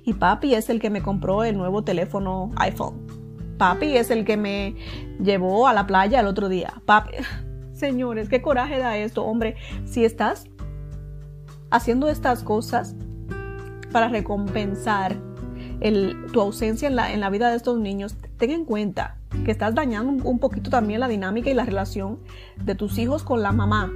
Y 0.05 0.15
papi 0.15 0.55
es 0.55 0.71
el 0.71 0.81
que 0.81 0.91
me 0.91 1.03
compró 1.03 1.45
el 1.45 1.57
nuevo 1.57 1.83
teléfono 1.83 2.51
iPhone. 2.57 3.07
Papi 3.59 3.97
es 3.97 4.11
el 4.11 4.25
que 4.25 4.37
me 4.37 4.75
llevó 5.21 5.69
a 5.69 5.73
la 5.73 5.87
playa 5.87 6.21
el 6.21 6.27
otro 6.27 6.49
día. 6.49 6.83
Papi, 6.85 7.13
señores, 7.73 8.29
qué 8.29 8.43
coraje 8.43 8.79
da 8.79 8.97
esto, 8.97 9.25
hombre. 9.25 9.57
Si 9.85 10.05
estás 10.05 10.47
haciendo 11.73 12.09
estas 12.09 12.45
cosas 12.45 12.95
para 13.91 14.09
recompensar 14.09 15.17
tu 16.33 16.41
ausencia 16.41 16.87
en 16.87 17.21
la, 17.21 17.31
vida 17.31 17.51
de 17.51 17.57
estos 17.57 17.79
niños, 17.79 18.15
ten 18.37 18.51
en 18.51 18.65
cuenta 18.65 19.17
que 19.45 19.51
estás 19.51 19.75
dañando 19.75 20.29
un, 20.29 20.39
poquito 20.39 20.71
también 20.71 21.01
la 21.01 21.09
dinámica 21.09 21.51
y 21.51 21.55
la 21.55 21.65
relación 21.65 22.21
de 22.63 22.77
tus 22.77 22.99
hijos 22.99 23.25
con 23.25 23.43
la 23.43 23.51
mamá. 23.51 23.91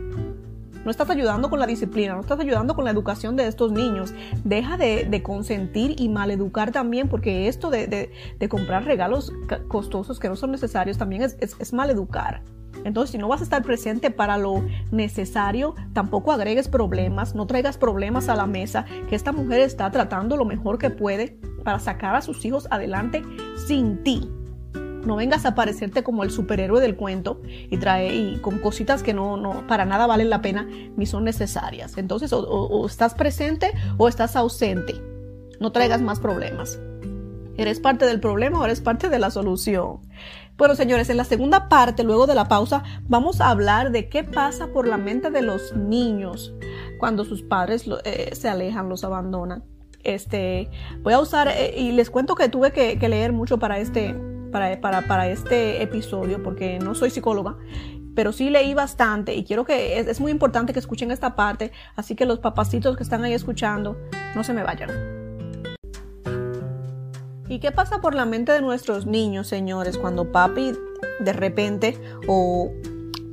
No 0.84 0.90
estás 0.90 1.10
ayudando 1.10 1.50
con 1.50 1.60
la 1.60 1.66
disciplina, 1.66 2.14
no 2.14 2.20
estás 2.20 2.40
ayudando 2.40 2.74
con 2.74 2.84
la 2.84 2.90
educación 2.90 3.36
de 3.36 3.46
estos 3.46 3.72
niños. 3.72 4.14
Deja 4.44 4.76
de, 4.76 5.22
consentir 5.22 5.94
y 5.98 6.08
maleducar 6.08 6.72
también, 6.72 7.08
porque 7.08 7.46
esto 7.46 7.70
de, 7.70 8.10
comprar 8.48 8.84
regalos 8.84 9.32
costosos 9.68 10.18
que 10.18 10.28
no 10.28 10.36
son 10.36 10.50
necesarios 10.50 10.98
también 10.98 11.22
es, 11.22 11.36
es, 11.40 11.56
es 11.60 11.72
maleducar. 11.72 12.42
Entonces, 12.86 13.10
si 13.10 13.18
no 13.18 13.26
vas 13.26 13.40
a 13.40 13.44
estar 13.44 13.64
presente 13.64 14.12
para 14.12 14.38
lo 14.38 14.64
necesario, 14.92 15.74
tampoco 15.92 16.30
agregues 16.30 16.68
problemas, 16.68 17.34
no 17.34 17.48
traigas 17.48 17.78
problemas 17.78 18.28
a 18.28 18.36
la 18.36 18.46
mesa, 18.46 18.84
que 19.08 19.16
esta 19.16 19.32
mujer 19.32 19.58
está 19.60 19.90
tratando 19.90 20.36
lo 20.36 20.44
mejor 20.44 20.78
que 20.78 20.90
puede 20.90 21.36
para 21.64 21.80
sacar 21.80 22.14
a 22.14 22.22
sus 22.22 22.44
hijos 22.44 22.68
adelante 22.70 23.24
sin 23.66 24.04
ti. 24.04 24.30
No 25.04 25.16
vengas 25.16 25.46
a 25.46 25.56
parecerte 25.56 26.04
como 26.04 26.22
el 26.22 26.30
superhéroe 26.30 26.80
del 26.80 26.94
cuento 26.94 27.42
y 27.44 27.76
trae 27.78 28.14
y 28.14 28.38
con 28.38 28.60
cositas 28.60 29.02
que 29.02 29.14
no, 29.14 29.36
no 29.36 29.66
para 29.66 29.84
nada 29.84 30.06
valen 30.06 30.30
la 30.30 30.40
pena 30.40 30.68
ni 30.96 31.06
son 31.06 31.24
necesarias. 31.24 31.98
Entonces, 31.98 32.32
o 32.32 32.86
estás 32.86 33.14
presente 33.14 33.72
o 33.98 34.06
estás 34.06 34.36
ausente. 34.36 34.94
No 35.58 35.72
traigas 35.72 36.02
más 36.02 36.20
problemas. 36.20 36.78
¿Eres 37.56 37.80
parte 37.80 38.04
del 38.04 38.20
problema 38.20 38.60
o 38.60 38.64
eres 38.64 38.80
parte 38.80 39.08
de 39.08 39.18
la 39.18 39.30
solución? 39.30 40.00
Bueno, 40.56 40.74
señores, 40.74 41.10
en 41.10 41.18
la 41.18 41.24
segunda 41.24 41.68
parte, 41.68 42.02
luego 42.02 42.26
de 42.26 42.34
la 42.34 42.48
pausa, 42.48 42.82
vamos 43.02 43.42
a 43.42 43.50
hablar 43.50 43.90
de 43.90 44.08
qué 44.08 44.24
pasa 44.24 44.68
por 44.68 44.88
la 44.88 44.96
mente 44.96 45.30
de 45.30 45.42
los 45.42 45.76
niños 45.76 46.54
cuando 46.98 47.26
sus 47.26 47.42
padres 47.42 47.84
eh, 48.04 48.30
se 48.34 48.48
alejan, 48.48 48.88
los 48.88 49.04
abandonan. 49.04 49.64
Este, 50.02 50.70
voy 51.02 51.12
a 51.12 51.20
usar, 51.20 51.48
eh, 51.48 51.74
y 51.76 51.92
les 51.92 52.08
cuento 52.08 52.36
que 52.36 52.48
tuve 52.48 52.72
que, 52.72 52.96
leer 53.06 53.34
mucho 53.34 53.58
para 53.58 53.78
este, 53.78 54.14
para, 54.50 54.80
para, 54.80 55.28
este 55.28 55.82
episodio, 55.82 56.42
porque 56.42 56.78
no 56.78 56.94
soy 56.94 57.10
psicóloga, 57.10 57.58
pero 58.14 58.32
sí 58.32 58.48
leí 58.48 58.72
bastante 58.72 59.34
y 59.34 59.44
quiero 59.44 59.66
que, 59.66 59.98
es 59.98 60.20
muy 60.20 60.32
importante 60.32 60.72
que 60.72 60.78
escuchen 60.78 61.10
esta 61.10 61.36
parte, 61.36 61.70
así 61.96 62.14
que 62.14 62.24
los 62.24 62.38
papacitos 62.38 62.96
que 62.96 63.02
están 63.02 63.24
ahí 63.24 63.34
escuchando, 63.34 63.98
no 64.34 64.42
se 64.42 64.54
me 64.54 64.62
vayan. 64.62 65.25
¿Y 67.48 67.60
qué 67.60 67.70
pasa 67.70 68.00
por 68.00 68.14
la 68.14 68.24
mente 68.24 68.52
de 68.52 68.60
nuestros 68.60 69.06
niños, 69.06 69.46
señores, 69.46 69.98
cuando 69.98 70.32
papi 70.32 70.72
de 71.20 71.32
repente 71.32 72.00
o 72.26 72.72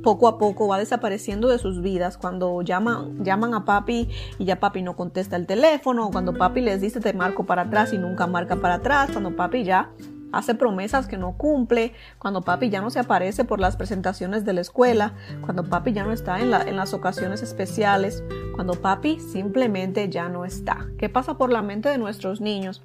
poco 0.04 0.28
a 0.28 0.38
poco 0.38 0.68
va 0.68 0.78
desapareciendo 0.78 1.48
de 1.48 1.58
sus 1.58 1.80
vidas, 1.80 2.16
cuando 2.16 2.62
llaman, 2.62 3.24
llaman 3.24 3.54
a 3.54 3.64
papi 3.64 4.08
y 4.38 4.44
ya 4.44 4.60
papi 4.60 4.82
no 4.82 4.94
contesta 4.94 5.34
el 5.34 5.46
teléfono, 5.46 6.10
cuando 6.12 6.34
papi 6.34 6.60
les 6.60 6.80
dice 6.80 7.00
te 7.00 7.12
marco 7.12 7.44
para 7.44 7.62
atrás 7.62 7.92
y 7.92 7.98
nunca 7.98 8.26
marca 8.26 8.56
para 8.56 8.74
atrás, 8.74 9.10
cuando 9.10 9.34
papi 9.34 9.64
ya 9.64 9.90
hace 10.30 10.54
promesas 10.54 11.06
que 11.06 11.16
no 11.16 11.36
cumple, 11.36 11.92
cuando 12.18 12.42
papi 12.42 12.68
ya 12.68 12.80
no 12.80 12.90
se 12.90 13.00
aparece 13.00 13.44
por 13.44 13.60
las 13.60 13.76
presentaciones 13.76 14.44
de 14.44 14.52
la 14.52 14.60
escuela, 14.60 15.14
cuando 15.40 15.64
papi 15.64 15.92
ya 15.92 16.04
no 16.04 16.12
está 16.12 16.40
en, 16.40 16.52
en 16.52 16.76
las 16.76 16.92
ocasiones 16.92 17.42
especiales, 17.42 18.22
cuando 18.54 18.74
papi 18.74 19.18
simplemente 19.18 20.08
ya 20.08 20.28
no 20.28 20.44
está. 20.44 20.86
¿Qué 20.98 21.08
pasa 21.08 21.36
por 21.38 21.50
la 21.50 21.62
mente 21.62 21.88
de 21.88 21.98
nuestros 21.98 22.40
niños? 22.40 22.82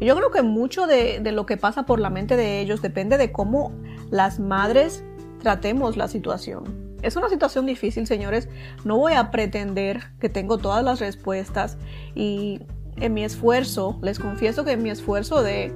Yo 0.00 0.16
creo 0.16 0.30
que 0.30 0.42
mucho 0.42 0.86
de, 0.86 1.20
lo 1.32 1.46
que 1.46 1.56
pasa 1.56 1.84
por 1.84 2.00
la 2.00 2.10
mente 2.10 2.36
de 2.36 2.60
ellos 2.60 2.82
depende 2.82 3.18
de 3.18 3.32
cómo 3.32 3.72
las 4.10 4.40
madres 4.40 5.04
tratemos 5.42 5.96
la 5.96 6.08
situación. 6.08 6.64
Es 7.02 7.16
una 7.16 7.28
situación 7.28 7.66
difícil, 7.66 8.06
señores. 8.06 8.48
No 8.84 8.98
voy 8.98 9.14
a 9.14 9.30
pretender 9.30 10.00
que 10.20 10.28
tengo 10.28 10.58
todas 10.58 10.84
las 10.84 11.00
respuestas 11.00 11.78
y 12.14 12.60
en 12.96 13.14
mi 13.14 13.24
esfuerzo, 13.24 13.98
les 14.02 14.18
confieso 14.18 14.64
que 14.64 14.72
en 14.72 14.82
mi 14.82 14.90
esfuerzo 14.90 15.42
de, 15.42 15.72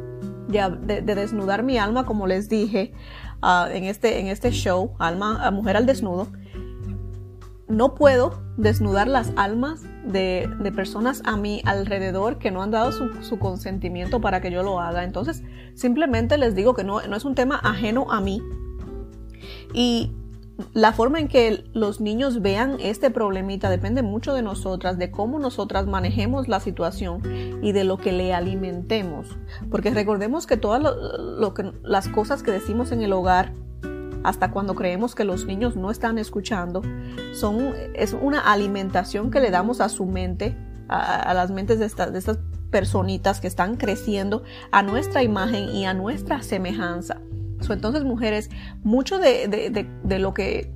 de, 0.49 1.03
desnudar 1.03 1.63
mi 1.63 1.79
alma, 1.79 2.05
como 2.05 2.27
les 2.27 2.49
dije 2.49 2.93
ah, 3.41 3.69
este, 3.73 4.21
en 4.21 4.29
este 4.29 4.51
show, 4.51 4.95
Alma, 4.99 5.51
Mujer 5.51 5.77
al 5.77 5.87
Desnudo, 5.87 6.29
no 7.69 7.95
puedo 7.95 8.43
desnudar 8.57 9.09
las 9.09 9.33
almas 9.37 9.83
de, 10.05 10.73
personas 10.75 11.23
a 11.25 11.37
mi 11.37 11.63
alrededor 11.65 12.39
que 12.39 12.51
no 12.51 12.63
han 12.63 12.71
dado 12.71 12.93
su, 12.93 13.39
consentimiento 13.39 14.21
para 14.21 14.41
que 14.41 14.51
yo 14.51 14.63
lo 14.63 14.81
haga. 14.81 15.05
Entonces, 15.05 15.43
simplemente 15.75 16.39
les 16.39 16.55
digo 16.55 16.75
que 16.75 16.85
no, 16.85 17.01
no 17.07 17.17
es 17.17 17.25
un 17.25 17.35
tema 17.35 17.57
ajeno 17.57 18.11
a 18.11 18.21
mí. 18.21 18.43
Y 19.73 20.13
la 20.73 20.93
forma 20.93 21.19
en 21.19 21.29
que 21.29 21.65
los 21.73 22.01
niños 22.01 22.41
vean 22.41 22.77
este 22.81 23.11
problemita 23.11 23.69
depende 23.71 24.03
mucho 24.03 24.35
de 24.35 24.43
nosotras, 24.43 24.99
de 24.99 25.11
cómo 25.11 25.39
nosotras 25.39 25.87
manejemos 25.87 26.47
la 26.47 26.61
situación 26.61 27.23
y 27.63 27.73
de 27.73 27.85
lo 27.85 27.97
que 27.99 28.13
le 28.13 28.33
alimentemos. 28.33 29.37
Porque 29.71 29.91
recordemos 29.91 30.47
que 30.47 30.57
todas 30.57 30.83
las 31.83 32.09
cosas 32.09 32.43
que 32.43 32.53
decimos 32.53 32.93
en 32.93 33.03
el 33.03 33.13
hogar 33.13 33.53
hasta 34.25 34.51
cuando 34.51 34.75
creemos 34.75 35.15
que 35.15 35.25
los 35.25 35.47
niños 35.47 35.77
no 35.77 35.91
están 35.91 36.19
escuchando, 36.19 36.83
son, 37.35 37.75
es 37.95 38.15
una 38.15 38.41
alimentación 38.41 39.31
que 39.31 39.39
le 39.39 39.51
damos 39.51 39.81
a 39.81 39.89
su 39.89 40.07
mente, 40.07 40.57
a, 40.89 41.33
las 41.35 41.51
mentes 41.51 41.79
de, 41.79 41.87
estas 41.87 42.39
personitas 42.71 43.41
que 43.41 43.47
están 43.47 43.77
creciendo 43.77 44.43
a 44.73 44.83
nuestra 44.83 45.23
imagen 45.23 45.69
y 45.69 45.85
a 45.85 45.95
nuestra 45.95 46.43
semejanza. 46.43 47.21
entonces, 47.69 48.03
mujeres, 48.03 48.51
mucho 48.83 49.19
de, 49.19 49.87
lo 50.19 50.35
que 50.35 50.73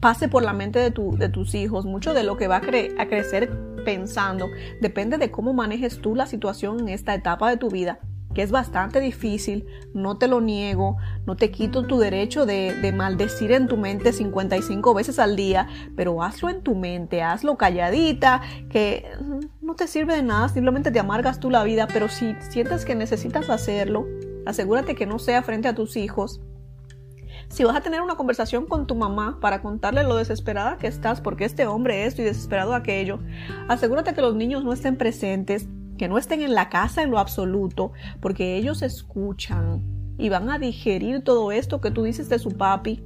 pase 0.00 0.28
por 0.28 0.42
la 0.42 0.52
mente 0.52 0.78
de, 0.78 0.90
de, 0.90 1.28
tus 1.30 1.54
hijos, 1.54 1.86
mucho 1.86 2.12
de 2.12 2.24
lo 2.24 2.36
que 2.36 2.46
va 2.46 2.56
a, 2.56 3.02
a 3.02 3.08
crecer 3.08 3.50
pensando, 3.86 4.48
depende 4.82 5.16
de 5.16 5.30
cómo 5.30 5.54
manejes 5.54 6.00
tú 6.00 6.14
la 6.14 6.26
situación 6.26 6.80
en 6.80 6.88
esta 6.90 7.14
etapa 7.14 7.48
de 7.48 7.56
tu 7.56 7.70
vida 7.70 7.98
que 8.34 8.42
es 8.42 8.50
bastante 8.50 9.00
difícil, 9.00 9.66
no 9.94 10.18
te 10.18 10.28
lo 10.28 10.40
niego, 10.40 10.96
no 11.26 11.36
te 11.36 11.50
quito 11.50 11.84
tu 11.84 11.98
derecho 11.98 12.46
de, 12.46 12.92
maldecir 12.94 13.52
en 13.52 13.68
tu 13.68 13.76
mente 13.76 14.12
55 14.12 14.94
veces 14.94 15.18
al 15.18 15.36
día, 15.36 15.68
pero 15.96 16.22
hazlo 16.22 16.48
en 16.48 16.62
tu 16.62 16.74
mente, 16.74 17.22
hazlo 17.22 17.56
calladita, 17.56 18.42
que 18.70 19.06
no 19.60 19.74
te 19.74 19.86
sirve 19.86 20.16
de 20.16 20.22
nada, 20.22 20.48
simplemente 20.48 20.90
te 20.90 21.00
amargas 21.00 21.40
tú 21.40 21.50
la 21.50 21.64
vida, 21.64 21.86
pero 21.92 22.08
si 22.08 22.34
sientes 22.50 22.84
que 22.84 22.94
necesitas 22.94 23.50
hacerlo, 23.50 24.06
asegúrate 24.46 24.94
que 24.94 25.06
no 25.06 25.18
sea 25.18 25.42
frente 25.42 25.68
a 25.68 25.74
tus 25.74 25.96
hijos. 25.96 26.40
Si 27.48 27.64
vas 27.64 27.76
a 27.76 27.82
tener 27.82 28.00
una 28.00 28.14
conversación 28.14 28.64
con 28.66 28.86
tu 28.86 28.94
mamá 28.94 29.38
para 29.40 29.60
contarle 29.60 30.04
lo 30.04 30.16
desesperada 30.16 30.78
que 30.78 30.86
estás 30.86 31.20
porque 31.20 31.44
este 31.44 31.66
hombre 31.66 32.06
esto 32.06 32.22
y 32.22 32.24
desesperado 32.24 32.74
aquello, 32.74 33.18
asegúrate 33.68 34.14
que 34.14 34.22
los 34.22 34.34
niños 34.34 34.64
no 34.64 34.72
estén 34.72 34.96
presentes, 34.96 35.68
que 36.02 36.08
no 36.08 36.18
estén 36.18 36.42
en 36.42 36.56
la 36.56 36.68
casa 36.68 37.04
en 37.04 37.12
lo 37.12 37.20
absoluto, 37.20 37.92
porque 38.18 38.56
ellos 38.56 38.82
escuchan 38.82 39.84
y 40.18 40.30
van 40.30 40.50
a 40.50 40.58
digerir 40.58 41.22
todo 41.22 41.52
esto 41.52 41.80
que 41.80 41.92
tú 41.92 42.02
dices 42.02 42.28
de 42.28 42.40
su 42.40 42.50
papi 42.56 43.00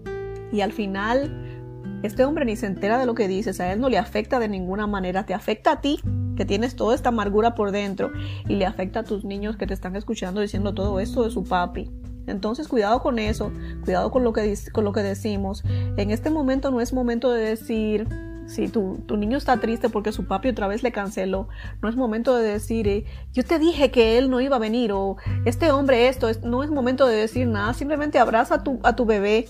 y 0.50 0.62
al 0.62 0.72
final 0.72 2.00
este 2.02 2.24
hombre 2.24 2.46
ni 2.46 2.56
se 2.56 2.64
entera 2.64 2.98
de 2.98 3.04
lo 3.04 3.14
que 3.14 3.28
dices, 3.28 3.60
a 3.60 3.70
él 3.70 3.80
no 3.80 3.90
le 3.90 3.98
afecta 3.98 4.38
de 4.38 4.48
ninguna 4.48 4.86
manera, 4.86 5.26
te 5.26 5.34
afecta 5.34 5.72
a 5.72 5.80
ti 5.82 6.00
que 6.38 6.46
tienes 6.46 6.74
toda 6.74 6.94
esta 6.94 7.10
amargura 7.10 7.54
por 7.54 7.70
dentro 7.70 8.12
y 8.48 8.54
le 8.54 8.64
afecta 8.64 9.00
a 9.00 9.04
tus 9.04 9.26
niños 9.26 9.58
que 9.58 9.66
te 9.66 9.74
están 9.74 9.94
escuchando 9.94 10.40
diciendo 10.40 10.72
todo 10.72 10.98
esto 10.98 11.22
de 11.22 11.30
su 11.30 11.44
papi. 11.44 11.90
Entonces 12.26 12.66
cuidado 12.66 13.02
con 13.02 13.18
eso, 13.18 13.52
cuidado 13.84 14.10
con 14.10 14.24
lo 14.24 14.32
que, 14.32 14.54
con 14.72 14.84
lo 14.84 14.92
que 14.92 15.02
decimos. 15.02 15.64
En 15.98 16.10
este 16.10 16.30
momento 16.30 16.70
no 16.70 16.80
es 16.80 16.94
momento 16.94 17.30
de 17.30 17.42
decir, 17.42 18.08
si 18.46 18.68
tu, 18.68 19.04
niño 19.16 19.38
está 19.38 19.58
triste 19.58 19.88
porque 19.88 20.12
su 20.12 20.26
papi 20.26 20.48
otra 20.48 20.68
vez 20.68 20.82
le 20.82 20.92
canceló, 20.92 21.48
no 21.82 21.88
es 21.88 21.96
momento 21.96 22.36
de 22.36 22.48
decir, 22.48 22.88
eh, 22.88 23.04
yo 23.32 23.44
te 23.44 23.58
dije 23.58 23.90
que 23.90 24.18
él 24.18 24.30
no 24.30 24.40
iba 24.40 24.56
a 24.56 24.60
venir 24.60 24.92
o 24.92 25.16
este 25.44 25.70
hombre 25.72 26.08
esto, 26.08 26.28
no 26.44 26.62
es 26.62 26.70
momento 26.70 27.06
de 27.06 27.16
decir 27.16 27.46
nada, 27.46 27.74
simplemente 27.74 28.18
abraza 28.18 28.56
a 28.56 28.62
tu, 28.62 28.78
a 28.82 28.94
tu 28.94 29.04
bebé 29.04 29.48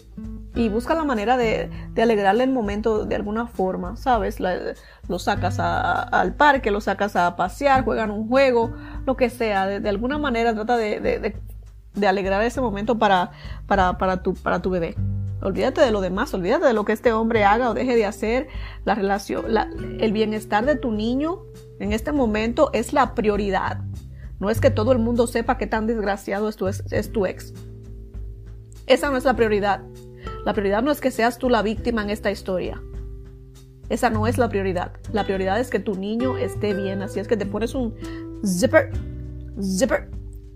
y 0.54 0.70
busca 0.70 0.94
la 0.94 1.04
manera 1.04 1.36
de, 1.36 1.70
alegrarle 1.96 2.44
el 2.44 2.50
momento 2.50 3.04
de 3.04 3.14
alguna 3.14 3.46
forma, 3.46 3.96
¿sabes? 3.96 4.38
lo 4.40 5.18
sacas 5.18 5.58
al 5.60 6.34
parque, 6.34 6.70
lo 6.70 6.80
sacas 6.80 7.14
a 7.14 7.36
pasear, 7.36 7.84
juegan 7.84 8.10
un 8.10 8.26
juego, 8.26 8.74
lo 9.04 9.16
que 9.16 9.28
sea, 9.28 9.66
de, 9.66 9.88
alguna 9.88 10.18
manera 10.18 10.54
trata 10.54 10.76
de, 10.78 11.34
alegrar 12.06 12.42
ese 12.42 12.60
momento 12.60 12.98
para, 12.98 13.30
para, 13.66 13.98
para, 13.98 14.22
tu, 14.22 14.34
para 14.34 14.60
tu 14.60 14.70
bebé. 14.70 14.96
Olvídate 15.46 15.80
de 15.80 15.92
lo 15.92 16.00
demás, 16.00 16.34
olvídate 16.34 16.66
de 16.66 16.72
lo 16.72 16.84
que 16.84 16.92
este 16.92 17.12
hombre 17.12 17.44
haga 17.44 17.70
o 17.70 17.74
deje 17.74 17.94
de 17.94 18.04
hacer. 18.04 18.48
La 18.84 18.96
relación, 18.96 19.44
el 20.00 20.10
bienestar 20.10 20.66
de 20.66 20.74
tu 20.74 20.90
niño 20.90 21.44
en 21.78 21.92
este 21.92 22.10
momento 22.10 22.70
es 22.72 22.92
la 22.92 23.14
prioridad. 23.14 23.78
No 24.40 24.50
es 24.50 24.60
que 24.60 24.70
todo 24.70 24.90
el 24.90 24.98
mundo 24.98 25.28
sepa 25.28 25.56
qué 25.56 25.68
tan 25.68 25.86
desgraciado 25.86 26.48
es 26.48 26.56
tu, 26.56 26.66
es 26.66 27.12
tu 27.12 27.26
ex. 27.26 27.54
Esa 28.88 29.08
no 29.08 29.16
es 29.16 29.24
la 29.24 29.36
prioridad. 29.36 29.82
La 30.44 30.52
prioridad 30.52 30.82
no 30.82 30.90
es 30.90 31.00
que 31.00 31.12
seas 31.12 31.38
tú 31.38 31.48
la 31.48 31.62
víctima 31.62 32.02
en 32.02 32.10
esta 32.10 32.32
historia. 32.32 32.82
Esa 33.88 34.10
no 34.10 34.26
es 34.26 34.38
la 34.38 34.48
prioridad. 34.48 34.94
La 35.12 35.22
prioridad 35.22 35.60
es 35.60 35.70
que 35.70 35.78
tu 35.78 35.94
niño 35.94 36.36
esté 36.38 36.74
bien. 36.74 37.02
Así 37.02 37.20
es 37.20 37.28
que 37.28 37.36
te 37.36 37.46
pones 37.46 37.72
un 37.76 37.94
zipper, 38.44 38.90
zipper, 39.62 40.10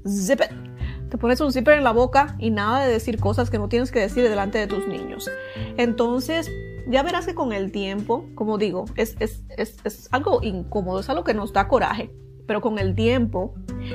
zipper 0.04 0.69
te 1.10 1.18
pones 1.18 1.40
un 1.40 1.52
zipper 1.52 1.76
en 1.76 1.84
la 1.84 1.92
boca 1.92 2.36
y 2.38 2.50
nada 2.50 2.84
de 2.84 2.92
decir 2.92 3.18
cosas 3.18 3.50
que 3.50 3.58
no 3.58 3.68
tienes 3.68 3.90
que 3.90 4.00
decir 4.00 4.22
delante 4.28 4.58
de 4.58 4.66
tus 4.66 4.86
niños. 4.86 5.28
Entonces, 5.76 6.50
ya 6.88 7.02
verás 7.02 7.26
que 7.26 7.34
con 7.34 7.52
el 7.52 7.72
tiempo, 7.72 8.24
como 8.34 8.58
digo, 8.58 8.84
es, 8.96 9.16
es, 9.18 9.42
es, 9.56 10.08
algo 10.12 10.40
incómodo, 10.42 11.00
es 11.00 11.10
algo 11.10 11.24
que 11.24 11.34
nos 11.34 11.52
da 11.52 11.68
coraje, 11.68 12.12
pero 12.46 12.60
con 12.60 12.78
el 12.78 12.94
tiempo 12.94 13.54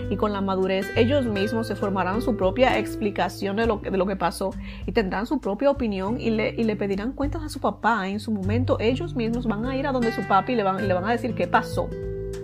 y 0.09 0.17
con 0.17 0.33
la 0.33 0.41
madurez, 0.41 0.87
ellos 0.97 1.25
mismos 1.25 1.67
se 1.67 1.75
formarán 1.75 2.21
su 2.21 2.35
propia 2.35 2.77
explicación 2.77 3.55
de 3.55 3.65
lo, 3.65 3.77
de 3.77 3.97
lo 3.97 4.05
que 4.05 4.15
pasó 4.15 4.51
y 4.85 4.91
tendrán 4.91 5.25
su 5.25 5.39
propia 5.39 5.71
opinión 5.71 6.19
y 6.19 6.31
le, 6.31 6.49
y 6.49 6.63
le 6.63 6.75
pedirán 6.75 7.13
cuentas 7.13 7.43
a 7.43 7.49
su 7.49 7.59
papá. 7.59 8.09
En 8.09 8.19
su 8.19 8.31
momento, 8.31 8.77
ellos 8.79 9.15
mismos 9.15 9.47
van 9.47 9.65
a 9.65 9.77
ir 9.77 9.87
a 9.87 9.91
donde 9.91 10.11
su 10.11 10.21
papi 10.27 10.53
y 10.53 10.55
le 10.55 10.63
van, 10.63 10.83
y 10.83 10.87
le 10.87 10.93
van 10.93 11.05
a 11.05 11.11
decir 11.11 11.33
qué 11.33 11.47
pasó 11.47 11.89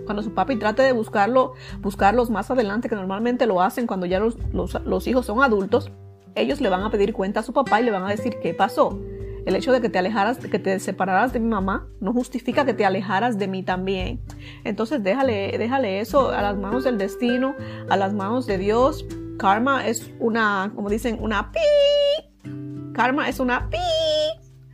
cuando 0.04 0.22
su 0.22 0.34
papi 0.34 0.56
trate 0.56 0.82
de 0.82 0.92
buscarlo, 0.92 1.54
buscarlos 1.80 2.30
más 2.30 2.50
adelante, 2.50 2.88
que 2.88 2.94
normalmente 2.94 3.46
lo 3.46 3.62
hacen 3.62 3.86
cuando 3.86 4.06
ya 4.06 4.20
los, 4.20 5.06
hijos 5.06 5.26
son 5.26 5.42
adultos, 5.42 5.90
ellos 6.34 6.60
le 6.60 6.68
van 6.68 6.82
a 6.82 6.90
pedir 6.90 7.12
cuenta 7.12 7.40
a 7.40 7.42
su 7.42 7.52
papá 7.52 7.80
y 7.80 7.84
le 7.84 7.90
van 7.90 8.04
a 8.04 8.08
decir 8.08 8.36
qué 8.42 8.54
pasó. 8.54 8.98
El 9.44 9.56
hecho 9.56 9.72
de 9.72 9.80
que 9.80 9.88
te 9.88 9.98
alejaras, 9.98 10.38
que 10.38 10.58
te 10.58 10.78
separaras 10.78 11.32
de 11.32 11.40
mi 11.40 11.48
mamá, 11.48 11.88
no 12.00 12.12
justifica 12.12 12.64
que 12.64 12.74
te 12.74 12.84
alejaras 12.84 13.38
de 13.38 13.48
mí 13.48 13.64
también. 13.64 14.20
Entonces 14.62 15.02
déjale, 15.02 15.56
déjale 15.58 16.00
eso 16.00 16.30
a 16.30 16.42
las 16.42 16.56
manos 16.56 16.84
del 16.84 16.96
destino, 16.96 17.54
a 17.88 17.96
las 17.96 18.14
manos 18.14 18.46
de 18.46 18.58
Dios. 18.58 19.04
Karma 19.38 19.88
es 19.88 20.12
una, 20.20 20.70
como 20.76 20.88
dicen, 20.88 21.18
una 21.20 21.50
pi. 21.50 21.60
Karma 22.92 23.28
es 23.28 23.40
una 23.40 23.68
pi. 23.68 23.78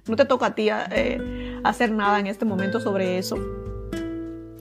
No 0.06 0.16
te 0.16 0.26
toca 0.26 0.46
a 0.46 0.54
ti 0.54 0.68
eh, 0.70 1.60
hacer 1.64 1.90
nada 1.90 2.20
en 2.20 2.26
este 2.26 2.44
momento 2.44 2.80
sobre 2.80 3.18
eso. 3.18 3.36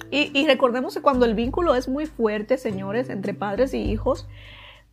Y, 0.09 0.47
recordemos 0.47 0.93
que 0.93 1.01
cuando 1.01 1.25
el 1.25 1.33
vínculo 1.33 1.75
es 1.75 1.89
muy 1.89 2.05
fuerte, 2.05 2.57
señores, 2.57 3.09
entre 3.09 3.33
padres 3.33 3.73
y 3.73 3.79
hijos, 3.79 4.27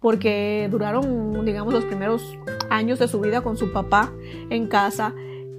porque 0.00 0.68
duraron, 0.70 1.44
digamos, 1.44 1.72
los 1.72 1.84
primeros 1.84 2.36
años 2.68 2.98
de 2.98 3.08
su 3.08 3.20
vida 3.20 3.40
con 3.40 3.56
su 3.56 3.72
papá 3.72 4.12
en 4.50 4.66
casa, 4.66 5.14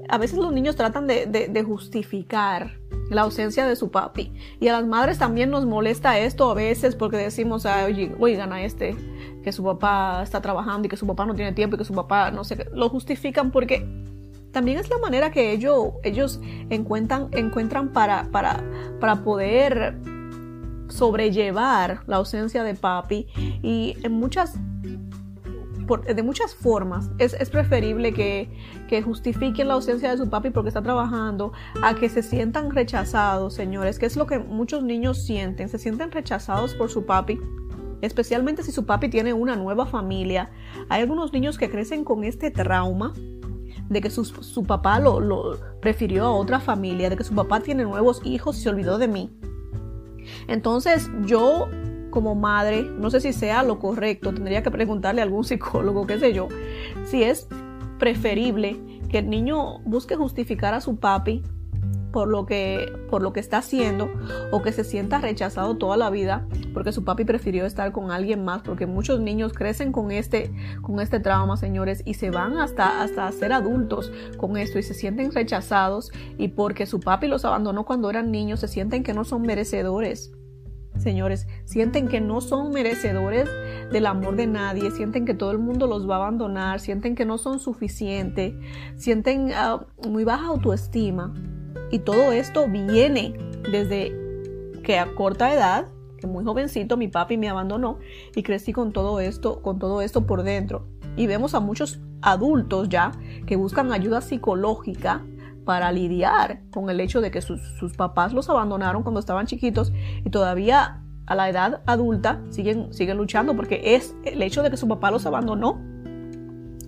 a 0.10 0.18
veces 0.18 0.38
los 0.38 0.52
niños 0.52 0.76
tratan 0.76 1.08
de, 1.08 1.64
justificar 1.66 2.78
la 3.10 3.22
ausencia 3.22 3.66
de 3.66 3.76
su 3.76 3.92
papi. 3.92 4.34
Y 4.60 4.68
a 4.68 4.74
las 4.74 4.86
madres 4.86 5.20
también 5.20 5.50
nos 5.50 5.66
molesta 5.66 6.20
esto 6.20 6.50
a 6.50 6.54
veces 6.54 6.96
porque 6.96 7.18
decimos, 7.18 7.66
oye, 7.66 8.14
oigan 8.20 8.52
a 8.52 8.64
este, 8.64 8.96
que 9.44 9.52
su 9.52 9.64
papá 9.64 10.22
está 10.24 10.42
trabajando 10.42 10.88
y 10.88 10.90
que 10.90 10.98
su 10.98 11.08
papá 11.08 11.26
no 11.26 11.34
tiene 11.34 11.54
tiempo 11.54 11.76
y 11.76 11.80
que 11.80 11.86
su 11.86 11.94
papá 11.94 12.32
no 12.32 12.44
sé, 12.44 12.68
lo 12.74 12.90
justifican 12.90 13.52
porque 13.52 13.88
también 14.56 14.78
es 14.78 14.90
la 14.90 14.98
manera 15.00 15.32
que 15.32 15.52
ellos, 15.52 15.90
ellos 16.02 16.40
encuentran, 16.70 17.28
encuentran 17.34 17.92
para, 17.92 18.32
para, 18.32 18.64
para 19.02 19.22
poder 19.22 20.00
sobrellevar 20.88 22.04
la 22.08 22.16
ausencia 22.16 22.64
de 22.64 22.74
papi 22.74 23.28
y 23.62 23.98
en 24.02 24.14
muchas 24.14 24.58
de 26.16 26.24
muchas 26.24 26.56
formas 26.56 27.12
es, 27.18 27.36
preferible 27.50 28.14
que, 28.14 28.50
que, 28.88 29.02
justifiquen 29.02 29.68
la 29.68 29.74
ausencia 29.74 30.10
de 30.10 30.18
su 30.18 30.30
papi 30.30 30.52
porque 30.52 30.70
está 30.70 30.82
trabajando 30.82 31.52
a 31.84 31.94
que 31.94 32.08
se 32.08 32.24
sientan 32.24 32.72
rechazados, 32.72 33.54
señores, 33.54 34.00
que 34.00 34.06
es 34.06 34.16
lo 34.16 34.26
que 34.26 34.40
muchos 34.40 34.84
niños 34.84 35.26
sienten, 35.26 35.68
se 35.68 35.78
sienten 35.78 36.14
rechazados 36.14 36.74
por 36.76 36.90
su 36.90 37.06
papi, 37.06 37.42
especialmente 38.02 38.64
si 38.64 38.72
su 38.72 38.86
papi 38.86 39.10
tiene 39.10 39.34
una 39.34 39.58
nueva 39.58 39.86
familia. 39.86 40.50
Hay 40.88 41.02
algunos 41.02 41.34
niños 41.34 41.58
que 41.58 41.70
crecen 41.70 42.06
con 42.06 42.24
este 42.24 42.52
trauma 42.52 43.14
de 43.90 44.02
que 44.02 44.10
su, 44.10 44.64
papá 44.64 45.00
lo, 45.00 45.20
lo, 45.20 45.58
prefirió 45.82 46.26
a 46.26 46.32
otra 46.32 46.60
familia, 46.60 47.10
de 47.10 47.18
que 47.18 47.24
su 47.24 47.36
papá 47.36 47.60
tiene 47.60 47.84
nuevos 47.84 48.22
hijos 48.24 48.58
y 48.58 48.62
se 48.62 48.70
olvidó 48.70 48.98
de 48.98 49.08
mí. 49.08 49.32
Entonces 50.48 51.10
yo 51.26 51.68
como 52.10 52.34
madre, 52.34 52.84
no 52.84 53.10
sé 53.10 53.20
si 53.20 53.34
sea 53.34 53.62
lo 53.62 53.78
correcto, 53.78 54.34
tendría 54.34 54.64
que 54.64 54.72
preguntarle 54.72 55.22
a 55.22 55.26
algún 55.26 55.44
psicólogo, 55.46 56.08
qué 56.08 56.18
sé 56.18 56.34
yo, 56.34 56.48
si 57.04 57.24
es 57.24 57.48
preferible 58.00 58.80
que 59.10 59.20
el 59.20 59.30
niño 59.30 59.80
busque 59.80 60.16
justificar 60.16 60.74
a 60.74 60.82
su 60.82 60.98
papi 60.98 61.44
por 62.16 62.30
lo 62.30 62.46
que 62.46 62.94
por 63.10 63.22
lo 63.22 63.34
que 63.34 63.42
está 63.42 63.58
haciendo 63.58 64.10
o 64.50 64.62
que 64.62 64.72
se 64.72 64.86
sienta 64.86 65.20
rechazado 65.20 65.76
toda 65.76 65.98
la 65.98 66.10
vida 66.10 66.48
porque 66.74 66.94
su 66.94 67.04
papi 67.04 67.26
prefirió 67.26 67.66
estar 67.66 67.92
con 67.92 68.10
alguien 68.10 68.46
más 68.46 68.62
porque 68.62 68.86
muchos 68.88 69.20
niños 69.20 69.52
crecen 69.52 69.92
con 69.92 70.12
este 70.12 70.50
con 70.82 71.02
este 71.02 71.20
trauma 71.20 71.58
señores 71.58 72.04
y 72.06 72.14
se 72.14 72.30
van 72.30 72.58
hasta 72.58 73.02
hasta 73.02 73.30
ser 73.34 73.52
adultos 73.52 74.14
con 74.38 74.56
esto 74.56 74.80
y 74.80 74.84
se 74.84 74.94
sienten 74.94 75.34
rechazados 75.34 76.10
y 76.38 76.48
porque 76.48 76.86
su 76.86 77.02
papi 77.02 77.28
los 77.28 77.44
abandonó 77.44 77.84
cuando 77.84 78.10
eran 78.10 78.32
niños 78.32 78.62
se 78.62 78.70
sienten 78.70 79.04
que 79.04 79.14
no 79.14 79.26
son 79.26 79.42
merecedores 79.42 80.32
señores, 80.98 81.50
sienten 81.66 82.08
que 82.08 82.22
no 82.22 82.40
son 82.40 82.72
merecedores 82.72 83.50
del 83.92 84.06
amor 84.06 84.38
de 84.38 84.48
nadie, 84.48 84.90
sienten 84.92 85.26
que 85.26 85.34
todo 85.34 85.52
el 85.52 85.60
mundo 85.60 85.86
los 85.86 86.10
va 86.10 86.16
a 86.16 86.20
abandonar, 86.20 86.80
sienten 86.80 87.14
que 87.14 87.26
no 87.26 87.38
son 87.38 87.60
suficientes, 87.60 88.54
sienten 88.96 89.52
ah, 89.54 89.86
muy 90.08 90.24
baja 90.24 90.48
autoestima. 90.48 91.34
Y 91.92 92.00
todo 92.00 92.32
esto 92.32 92.68
viene 92.68 93.34
desde 93.72 94.14
que 94.84 95.00
a 95.00 95.14
corta 95.16 95.54
edad, 95.54 95.88
que 96.18 96.28
muy 96.28 96.44
jovencito 96.44 96.98
mi 96.98 97.08
papi 97.08 97.38
me 97.38 97.50
abandonó 97.50 98.00
y 98.36 98.44
crecí 98.44 98.74
con 98.74 98.94
todo 98.94 99.20
esto, 99.20 99.62
con 99.62 99.80
todo 99.80 100.02
esto 100.02 100.26
por 100.26 100.44
dentro. 100.44 100.88
Y 101.18 101.28
vemos 101.28 101.54
a 101.56 101.60
muchos 101.60 102.00
adultos 102.22 102.90
ya 102.90 103.12
que 103.46 103.56
buscan 103.56 103.92
ayuda 103.92 104.22
psicológica 104.22 105.24
para 105.66 105.92
lidiar 105.92 106.62
con 106.72 106.90
el 106.90 107.00
hecho 107.00 107.22
de 107.22 107.32
que 107.32 107.42
sus, 107.42 107.62
papás 107.98 108.34
los 108.34 108.50
abandonaron 108.50 109.04
cuando 109.04 109.20
estaban 109.20 109.48
chiquitos 109.48 109.92
y 110.24 110.30
todavía 110.30 111.02
a 111.26 111.36
la 111.36 111.50
edad 111.50 111.82
adulta 111.88 112.42
siguen, 112.50 112.94
siguen 112.94 113.18
luchando 113.18 113.56
porque 113.56 113.96
es 113.96 114.16
el 114.26 114.42
hecho 114.44 114.62
de 114.62 114.70
que 114.70 114.78
su 114.78 114.88
papá 114.88 115.10
los 115.10 115.26
abandonó 115.26 115.82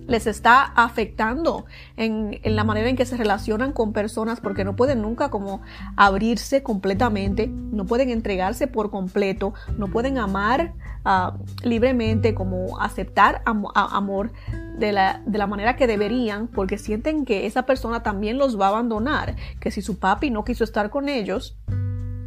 les 0.08 0.26
está 0.26 0.62
afectando 0.62 1.66
en, 1.96 2.40
la 2.42 2.64
manera 2.64 2.88
en 2.88 2.96
que 2.96 3.06
se 3.06 3.16
relacionan 3.16 3.72
con 3.72 3.92
personas 3.92 4.40
porque 4.40 4.64
no 4.64 4.74
pueden 4.74 5.02
nunca 5.02 5.30
como 5.30 5.60
abrirse 5.96 6.62
completamente, 6.62 7.46
no 7.46 7.84
pueden 7.84 8.10
entregarse 8.10 8.66
por 8.66 8.90
completo, 8.90 9.52
no 9.76 9.86
pueden 9.88 10.18
amar 10.18 10.72
ah, 11.04 11.36
libremente, 11.62 12.34
como 12.34 12.80
aceptar 12.80 13.42
amor 13.44 14.32
de 14.78 14.92
la, 14.92 15.22
de 15.26 15.38
la, 15.38 15.46
manera 15.46 15.76
que 15.76 15.86
deberían 15.86 16.48
porque 16.48 16.78
sienten 16.78 17.24
que 17.26 17.46
esa 17.46 17.66
persona 17.66 18.02
también 18.02 18.38
los 18.38 18.58
va 18.58 18.66
a 18.66 18.70
abandonar, 18.70 19.36
que 19.60 19.70
si 19.70 19.82
su 19.82 19.98
papi 19.98 20.30
no 20.30 20.44
quiso 20.44 20.64
estar 20.64 20.88
con 20.88 21.08
ellos, 21.08 21.58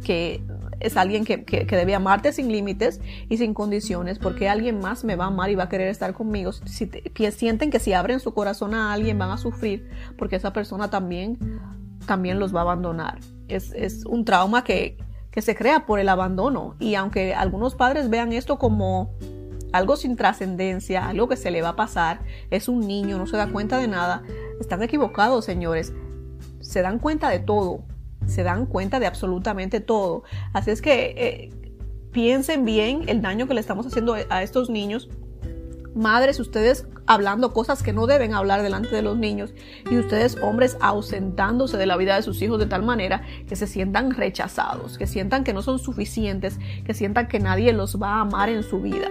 que 0.04 0.42
es 0.82 0.96
alguien 0.96 1.24
que, 1.24 1.44
que, 1.44 1.64
debe 1.64 1.94
amarte 1.94 2.32
sin 2.32 2.50
límites 2.50 3.00
y 3.28 3.38
sin 3.38 3.54
condiciones, 3.54 4.18
porque 4.18 4.48
alguien 4.48 4.80
más 4.80 5.04
me 5.04 5.16
va 5.16 5.24
a 5.24 5.28
amar 5.28 5.50
y 5.50 5.54
va 5.54 5.64
a 5.64 5.68
querer 5.68 5.88
estar 5.88 6.12
conmigo. 6.12 6.52
Si 6.52 6.90
sienten 7.30 7.70
que 7.70 7.78
si 7.78 7.92
abren 7.92 8.20
su 8.20 8.34
corazón 8.34 8.74
a 8.74 8.92
alguien 8.92 9.18
van 9.18 9.30
a 9.30 9.38
sufrir, 9.38 9.88
porque 10.18 10.36
esa 10.36 10.52
persona 10.52 10.90
también, 10.90 11.38
también 12.06 12.38
los 12.38 12.54
va 12.54 12.60
a 12.60 12.62
abandonar. 12.62 13.18
Es, 13.48 13.72
es 13.72 14.04
un 14.04 14.24
trauma 14.24 14.64
que, 14.64 14.96
que 15.30 15.42
se 15.42 15.56
crea 15.56 15.86
por 15.86 15.98
el 15.98 16.08
abandono. 16.08 16.76
Y 16.78 16.94
aunque 16.94 17.34
algunos 17.34 17.74
padres 17.74 18.10
vean 18.10 18.32
esto 18.32 18.58
como 18.58 19.10
algo 19.72 19.96
sin 19.96 20.16
trascendencia, 20.16 21.08
algo 21.08 21.28
que 21.28 21.36
se 21.36 21.50
le 21.50 21.62
va 21.62 21.70
a 21.70 21.76
pasar, 21.76 22.20
es 22.50 22.68
un 22.68 22.80
niño, 22.80 23.18
no 23.18 23.26
se 23.26 23.36
da 23.36 23.48
cuenta 23.48 23.78
de 23.78 23.88
nada, 23.88 24.22
están 24.60 24.82
equivocados, 24.82 25.44
señores. 25.44 25.92
Se 26.60 26.82
dan 26.82 26.98
cuenta 26.98 27.30
de 27.30 27.40
todo, 27.40 27.82
se 28.26 28.42
dan 28.42 28.66
cuenta 28.66 29.00
de 29.00 29.06
absolutamente 29.06 29.80
todo. 29.80 30.22
Así 30.52 30.70
es 30.70 30.82
que 30.82 31.14
eh, 31.16 31.50
piensen 32.12 32.64
bien 32.64 33.08
el 33.08 33.22
daño 33.22 33.46
que 33.46 33.54
le 33.54 33.60
estamos 33.60 33.86
haciendo 33.86 34.14
a 34.28 34.42
estos 34.42 34.70
niños. 34.70 35.08
Madres, 35.94 36.40
ustedes 36.40 36.86
hablando 37.06 37.52
cosas 37.52 37.82
que 37.82 37.92
no 37.92 38.06
deben 38.06 38.32
hablar 38.32 38.62
delante 38.62 38.94
de 38.94 39.02
los 39.02 39.18
niños 39.18 39.52
y 39.90 39.98
ustedes 39.98 40.36
hombres 40.40 40.78
ausentándose 40.80 41.76
de 41.76 41.86
la 41.86 41.96
vida 41.96 42.16
de 42.16 42.22
sus 42.22 42.40
hijos 42.40 42.58
de 42.58 42.66
tal 42.66 42.82
manera 42.82 43.22
que 43.46 43.56
se 43.56 43.66
sientan 43.66 44.12
rechazados, 44.12 44.96
que 44.96 45.06
sientan 45.06 45.44
que 45.44 45.52
no 45.52 45.62
son 45.62 45.78
suficientes, 45.78 46.58
que 46.84 46.94
sientan 46.94 47.28
que 47.28 47.40
nadie 47.40 47.72
los 47.72 48.00
va 48.00 48.14
a 48.14 48.20
amar 48.20 48.48
en 48.48 48.62
su 48.62 48.80
vida. 48.80 49.08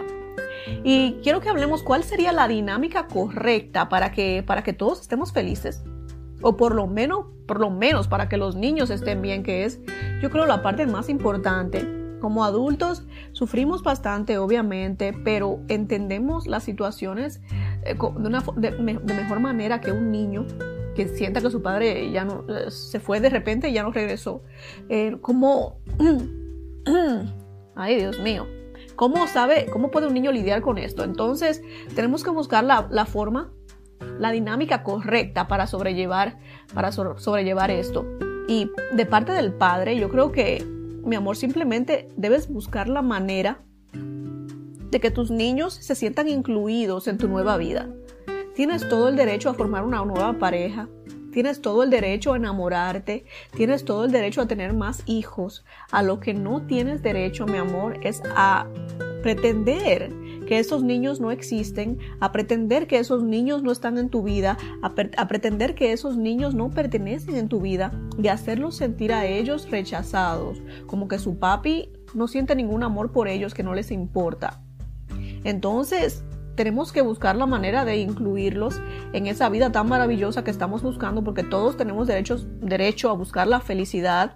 Y 0.83 1.17
quiero 1.23 1.41
que 1.41 1.49
hablemos 1.49 1.83
cuál 1.83 2.03
sería 2.03 2.31
la 2.31 2.47
dinámica 2.47 3.07
correcta 3.07 3.89
para 3.89 4.11
que, 4.11 4.43
para 4.45 4.63
que 4.63 4.73
todos 4.73 5.01
estemos 5.01 5.31
felices. 5.31 5.83
O 6.41 6.57
por 6.57 6.75
lo 6.75 6.87
menos, 6.87 7.25
por 7.47 7.59
lo 7.59 7.69
menos 7.69 8.07
para 8.07 8.29
que 8.29 8.37
los 8.37 8.55
niños 8.55 8.89
estén 8.89 9.21
bien, 9.21 9.43
que 9.43 9.65
es, 9.65 9.79
yo 10.21 10.29
creo, 10.29 10.45
la 10.45 10.61
parte 10.61 10.85
más 10.87 11.09
importante. 11.09 11.85
Como 12.19 12.43
adultos 12.43 13.03
sufrimos 13.31 13.81
bastante, 13.81 14.37
obviamente, 14.37 15.13
pero 15.23 15.59
entendemos 15.67 16.45
las 16.45 16.63
situaciones 16.63 17.41
eh, 17.83 17.95
de, 17.95 18.27
una, 18.27 18.43
de, 18.55 18.71
mejor 18.71 19.39
manera 19.39 19.81
que 19.81 19.91
un 19.91 20.11
niño 20.11 20.45
que 20.95 21.07
sienta 21.07 21.41
que 21.41 21.49
su 21.49 21.61
padre 21.61 22.11
ya 22.11 22.25
no 22.25 22.45
eh, 22.47 22.69
se 22.69 22.99
fue 22.99 23.19
de 23.21 23.29
repente 23.29 23.69
y 23.69 23.73
ya 23.73 23.83
no 23.83 23.91
regresó. 23.91 24.43
Eh, 24.89 25.17
como, 25.21 25.79
ay 27.75 27.95
Dios 27.95 28.19
mío, 28.19 28.45
¿Cómo 28.95 29.25
sabe, 29.27 29.67
cómo 29.71 29.89
puede 29.89 30.07
un 30.07 30.13
niño 30.13 30.31
lidiar 30.31 30.61
con 30.61 30.77
esto? 30.77 31.03
Entonces, 31.03 31.63
tenemos 31.95 32.23
que 32.23 32.29
buscar 32.29 32.63
la, 32.63 33.05
forma, 33.05 33.51
la 34.19 34.31
dinámica 34.31 34.83
correcta 34.83 35.47
para 35.47 35.67
sobrellevar, 35.67 36.37
para 36.73 36.91
sobrellevar 36.91 37.71
esto. 37.71 38.05
Y 38.47 38.69
de 38.93 39.05
parte 39.05 39.31
del 39.31 39.53
padre, 39.53 39.97
yo 39.97 40.09
creo 40.09 40.31
que, 40.31 40.65
mi 41.03 41.15
amor, 41.15 41.37
simplemente 41.37 42.07
debes 42.17 42.49
buscar 42.49 42.89
la 42.89 43.01
manera 43.01 43.61
de 43.93 44.99
que 44.99 45.11
tus 45.11 45.31
niños 45.31 45.73
se 45.73 45.95
sientan 45.95 46.27
incluidos 46.27 47.07
en 47.07 47.17
tu 47.17 47.27
nueva 47.27 47.57
vida. 47.57 47.89
Tienes 48.55 48.87
todo 48.89 49.07
el 49.07 49.15
derecho 49.15 49.49
a 49.49 49.53
formar 49.53 49.83
una 49.83 50.03
nueva 50.03 50.33
pareja, 50.33 50.89
Tienes 51.31 51.61
todo 51.61 51.83
el 51.83 51.89
derecho 51.89 52.33
a 52.33 52.37
enamorarte, 52.37 53.25
tienes 53.55 53.85
todo 53.85 54.03
el 54.03 54.11
derecho 54.11 54.41
a 54.41 54.47
tener 54.47 54.73
más 54.73 55.01
hijos. 55.05 55.63
A 55.89 56.03
lo 56.03 56.19
que 56.19 56.33
no 56.33 56.63
tienes 56.63 57.01
derecho, 57.01 57.45
mi 57.45 57.57
amor, 57.57 57.99
es 58.03 58.21
a 58.35 58.67
pretender 59.23 60.11
que 60.51 60.59
esos 60.59 60.83
niños 60.83 61.21
no 61.21 61.31
existen, 61.31 61.97
a 62.19 62.33
pretender 62.33 62.85
que 62.85 62.99
esos 62.99 63.23
niños 63.23 63.63
no 63.63 63.71
están 63.71 63.97
en 63.97 64.09
tu 64.09 64.21
vida, 64.21 64.57
a, 64.81 65.27
pretender 65.29 65.75
que 65.75 65.93
esos 65.93 66.17
niños 66.17 66.55
no 66.55 66.71
pertenecen 66.71 67.37
en 67.37 67.47
tu 67.47 67.61
vida 67.61 67.93
y 68.21 68.27
hacerlos 68.27 68.75
sentir 68.75 69.13
a 69.13 69.25
ellos 69.25 69.71
rechazados, 69.71 70.61
como 70.87 71.07
que 71.07 71.19
su 71.19 71.39
papi 71.39 71.93
no 72.13 72.27
siente 72.27 72.53
ningún 72.53 72.83
amor 72.83 73.13
por 73.13 73.29
ellos, 73.29 73.53
que 73.53 73.63
no 73.63 73.73
les 73.73 73.91
importa. 73.91 74.61
Entonces, 75.45 76.25
tenemos 76.55 76.91
que 76.91 77.01
buscar 77.01 77.37
la 77.37 77.45
manera 77.45 77.85
de 77.85 77.99
incluirlos 77.99 78.81
en 79.13 79.27
esa 79.27 79.47
vida 79.47 79.71
tan 79.71 79.87
maravillosa 79.87 80.43
que 80.43 80.51
estamos 80.51 80.83
buscando, 80.83 81.23
porque 81.23 81.43
todos 81.43 81.77
tenemos 81.77 82.07
derechos, 82.07 82.45
derecho 82.59 83.09
a 83.09 83.13
buscar 83.13 83.47
la 83.47 83.61
felicidad. 83.61 84.35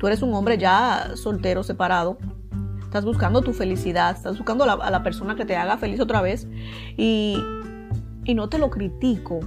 Tú 0.00 0.08
eres 0.08 0.20
un 0.20 0.34
hombre 0.34 0.58
ya 0.58 1.12
soltero, 1.14 1.62
separado. 1.62 2.18
Estás 2.94 3.06
buscando 3.06 3.42
tu 3.42 3.52
felicidad, 3.52 4.14
estás 4.14 4.38
buscando 4.38 4.62
a 4.62 4.88
la, 4.88 5.02
persona 5.02 5.34
que 5.34 5.44
te 5.44 5.56
haga 5.56 5.76
feliz 5.78 5.98
otra 5.98 6.22
vez. 6.22 6.46
Y, 6.96 7.36
y 8.24 8.34
no 8.34 8.48
te 8.48 8.58
lo 8.58 8.70
critico. 8.70 9.40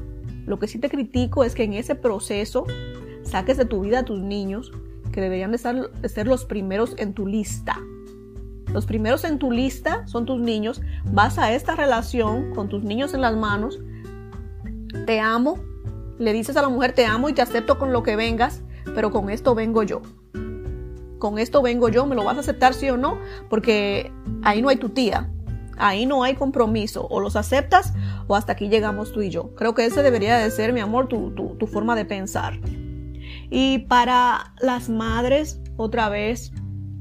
Lo 0.45 0.59
que 0.59 0.67
sí 0.67 0.79
te 0.79 0.89
critico 0.89 1.45
es 1.45 1.55
que 1.55 1.63
en 1.63 1.71
ese 1.71 1.95
proceso 1.95 2.65
saques 3.23 3.55
de 3.55 3.63
tu 3.63 3.79
vida 3.79 3.99
a 3.99 4.03
tus 4.03 4.19
niños, 4.19 4.73
que 5.13 5.21
deberían 5.21 5.53
de 5.53 5.59
ser 5.59 6.27
los 6.27 6.43
primeros 6.43 6.93
en 6.97 7.13
tu 7.13 7.25
lista 7.25 7.79
los 8.73 8.85
primeros 8.85 9.23
en 9.23 9.39
tu 9.39 9.49
lista 9.49 10.05
son 10.07 10.25
tus 10.25 10.41
niños. 10.41 10.81
Vas 11.05 11.37
a 11.37 11.53
esta 11.53 11.73
relación 11.73 12.53
con 12.53 12.67
tus 12.67 12.83
niños 12.83 13.13
en 13.13 13.21
las 13.21 13.35
manos. 13.35 13.79
Te 15.05 15.19
amo. 15.19 15.57
Le 16.19 16.33
dices 16.33 16.57
a 16.57 16.61
la 16.61 16.69
mujer, 16.69 16.91
te 16.91 17.05
amo 17.05 17.29
y 17.29 17.33
te 17.33 17.41
acepto 17.41 17.79
con 17.79 17.93
lo 17.93 18.03
que 18.03 18.15
vengas, 18.15 18.61
pero 18.93 19.09
con 19.09 19.29
esto 19.29 19.55
vengo 19.55 19.83
yo. 19.83 20.01
Con 21.19 21.39
esto 21.39 21.61
vengo 21.61 21.89
yo, 21.89 22.05
me 22.05 22.15
lo 22.15 22.23
vas 22.23 22.37
a 22.37 22.41
aceptar 22.41 22.73
sí 22.73 22.89
o 22.89 22.97
no, 22.97 23.19
porque 23.49 24.11
ahí 24.43 24.61
no 24.61 24.69
hay 24.69 24.77
tu 24.77 24.89
tía. 24.89 25.29
Ahí 25.79 26.05
no 26.05 26.23
hay 26.23 26.33
compromiso. 26.35 27.07
O 27.09 27.19
los 27.19 27.35
aceptas 27.35 27.93
o 28.27 28.35
hasta 28.35 28.53
aquí 28.53 28.67
llegamos 28.67 29.11
tú 29.11 29.21
y 29.21 29.29
yo. 29.29 29.53
Creo 29.55 29.75
que 29.75 29.85
ese 29.85 30.01
debería 30.01 30.37
de 30.37 30.49
ser, 30.49 30.73
mi 30.73 30.79
amor, 30.79 31.07
tu, 31.07 31.31
tu 31.31 31.67
forma 31.67 31.95
de 31.95 32.05
pensar. 32.05 32.59
Y 33.49 33.79
para 33.79 34.53
las 34.59 34.89
madres, 34.89 35.61
otra 35.77 36.09
vez, 36.09 36.51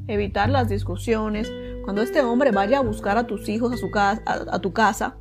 evitar 0.07 0.49
las 0.49 0.69
discusiones. 0.69 1.51
Cuando 1.85 2.03
este 2.03 2.23
hombre 2.23 2.51
vaya 2.51 2.79
a 2.79 2.83
buscar 2.83 3.17
a 3.17 3.27
tus 3.27 3.49
hijos 3.49 3.73
a, 3.73 3.77
su 3.77 3.91
casa, 3.91 4.23
a, 4.27 4.59
tu 4.59 4.73
casa, 4.73 5.17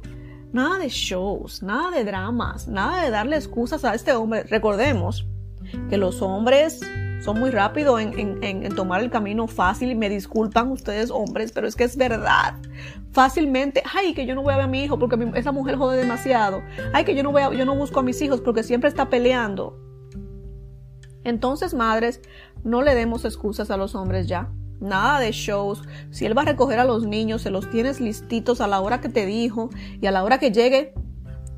nada 0.51 0.79
de 0.79 0.89
shows, 0.89 1.61
nada 1.61 1.91
de 1.91 2.03
dramas, 2.03 2.67
nada 2.67 3.03
de 3.03 3.11
darle 3.11 3.35
excusas 3.35 3.85
a 3.85 3.93
este 3.93 4.13
hombre. 4.13 4.43
Recordemos 4.43 5.27
que 5.89 5.97
los 5.97 6.21
hombres 6.21 6.81
son 7.21 7.39
muy 7.39 7.49
rápidos 7.51 7.99
en, 8.01 8.75
tomar 8.75 9.01
el 9.01 9.09
camino 9.09 9.47
fácil 9.47 9.91
y 9.91 9.95
me 9.95 10.09
disculpan 10.09 10.71
ustedes 10.71 11.09
hombres, 11.11 11.51
pero 11.51 11.67
es 11.67 11.75
que 11.75 11.83
es 11.83 11.97
verdad. 11.97 12.55
Fácilmente, 13.11 13.81
ay, 13.95 14.13
que 14.13 14.25
yo 14.25 14.35
no 14.35 14.43
voy 14.43 14.53
a 14.53 14.57
ver 14.57 14.65
a 14.65 14.67
mi 14.67 14.83
hijo 14.83 14.99
porque 14.99 15.31
esa 15.35 15.51
mujer 15.51 15.77
jode 15.77 15.97
demasiado. 15.97 16.61
Ay, 16.93 17.05
que 17.05 17.15
yo 17.15 17.23
no, 17.23 17.31
voy 17.31 17.41
a, 17.41 17.51
yo 17.53 17.65
no 17.65 17.75
busco 17.75 17.99
a 17.99 18.03
mis 18.03 18.21
hijos 18.21 18.41
porque 18.41 18.63
siempre 18.63 18.89
está 18.89 19.09
peleando. 19.09 19.79
Entonces, 21.23 21.73
madres, 21.73 22.21
no 22.63 22.81
le 22.81 22.93
demos 22.93 23.25
excusas 23.25 23.71
a 23.71 23.77
los 23.77 23.95
hombres 23.95 24.27
ya. 24.27 24.51
Nada 24.79 25.19
de 25.19 25.31
shows. 25.31 25.81
Si 26.11 26.25
él 26.25 26.37
va 26.37 26.43
a 26.43 26.45
recoger 26.45 26.79
a 26.79 26.85
los 26.85 27.05
niños, 27.05 27.41
se 27.41 27.49
los 27.49 27.69
tienes 27.69 27.99
listitos 27.99 28.61
a 28.61 28.67
la 28.67 28.81
hora 28.81 29.01
que 29.01 29.09
te 29.09 29.25
dijo 29.25 29.69
y 30.01 30.05
a 30.05 30.11
la 30.11 30.23
hora 30.23 30.37
que 30.37 30.51
llegue, 30.51 30.93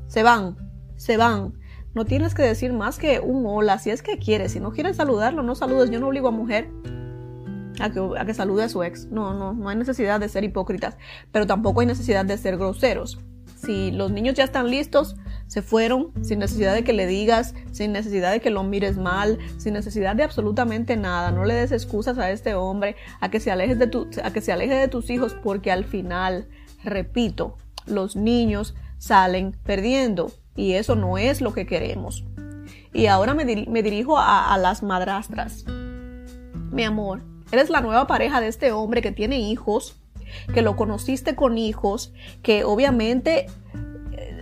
se 0.06 0.22
van, 0.22 0.56
se 0.96 1.16
van. 1.16 1.54
No 1.94 2.04
tienes 2.04 2.34
que 2.34 2.42
decir 2.42 2.72
más 2.72 2.98
que 2.98 3.20
un 3.20 3.44
hola, 3.46 3.78
si 3.78 3.90
es 3.90 4.02
que 4.02 4.18
quieres. 4.18 4.52
Si 4.52 4.60
no 4.60 4.72
quieres 4.72 4.96
saludarlo, 4.96 5.42
no 5.42 5.54
saludes. 5.54 5.90
Yo 5.90 6.00
no 6.00 6.08
obligo 6.08 6.28
a 6.28 6.32
mujer 6.32 6.68
a 7.80 7.90
que, 7.90 8.00
a 8.18 8.24
que 8.24 8.34
salude 8.34 8.64
a 8.64 8.68
su 8.68 8.82
ex. 8.82 9.06
No, 9.06 9.34
no, 9.34 9.52
no 9.52 9.68
hay 9.68 9.76
necesidad 9.76 10.20
de 10.20 10.28
ser 10.28 10.44
hipócritas, 10.44 10.96
pero 11.32 11.46
tampoco 11.46 11.80
hay 11.80 11.86
necesidad 11.86 12.24
de 12.24 12.38
ser 12.38 12.56
groseros. 12.56 13.18
Si 13.56 13.90
los 13.90 14.12
niños 14.12 14.34
ya 14.34 14.44
están 14.44 14.70
listos, 14.70 15.16
se 15.48 15.62
fueron 15.62 16.12
sin 16.22 16.38
necesidad 16.38 16.74
de 16.74 16.84
que 16.84 16.92
le 16.92 17.06
digas, 17.06 17.54
sin 17.72 17.92
necesidad 17.92 18.30
de 18.30 18.40
que 18.40 18.50
lo 18.50 18.62
mires 18.62 18.96
mal, 18.96 19.38
sin 19.56 19.72
necesidad 19.72 20.14
de 20.14 20.22
absolutamente 20.22 20.96
nada. 20.96 21.32
No 21.32 21.44
le 21.44 21.54
des 21.54 21.72
excusas 21.72 22.18
a 22.18 22.30
este 22.30 22.54
hombre 22.54 22.94
a 23.20 23.30
que 23.30 23.40
se 23.40 23.50
aleje 23.50 23.74
de, 23.74 23.88
tu, 23.88 24.08
a 24.22 24.32
que 24.32 24.40
se 24.40 24.52
aleje 24.52 24.74
de 24.74 24.88
tus 24.88 25.10
hijos 25.10 25.34
porque 25.42 25.72
al 25.72 25.84
final, 25.84 26.48
repito, 26.84 27.56
los 27.86 28.14
niños 28.14 28.74
salen 28.98 29.56
perdiendo 29.64 30.30
y 30.58 30.72
eso 30.72 30.96
no 30.96 31.16
es 31.18 31.40
lo 31.40 31.54
que 31.54 31.66
queremos. 31.66 32.24
Y 32.92 33.06
ahora 33.06 33.32
me, 33.32 33.44
dirijo 33.44 34.18
a, 34.18 34.58
las 34.58 34.82
madrastras. 34.82 35.64
Mi 36.72 36.82
amor, 36.82 37.22
eres 37.52 37.70
la 37.70 37.80
nueva 37.80 38.08
pareja 38.08 38.40
de 38.40 38.48
este 38.48 38.72
hombre 38.72 39.00
que 39.00 39.12
tiene 39.12 39.38
hijos, 39.38 40.00
que 40.52 40.62
lo 40.62 40.74
conociste 40.74 41.36
con 41.36 41.58
hijos, 41.58 42.12
que 42.42 42.64
obviamente 42.64 43.46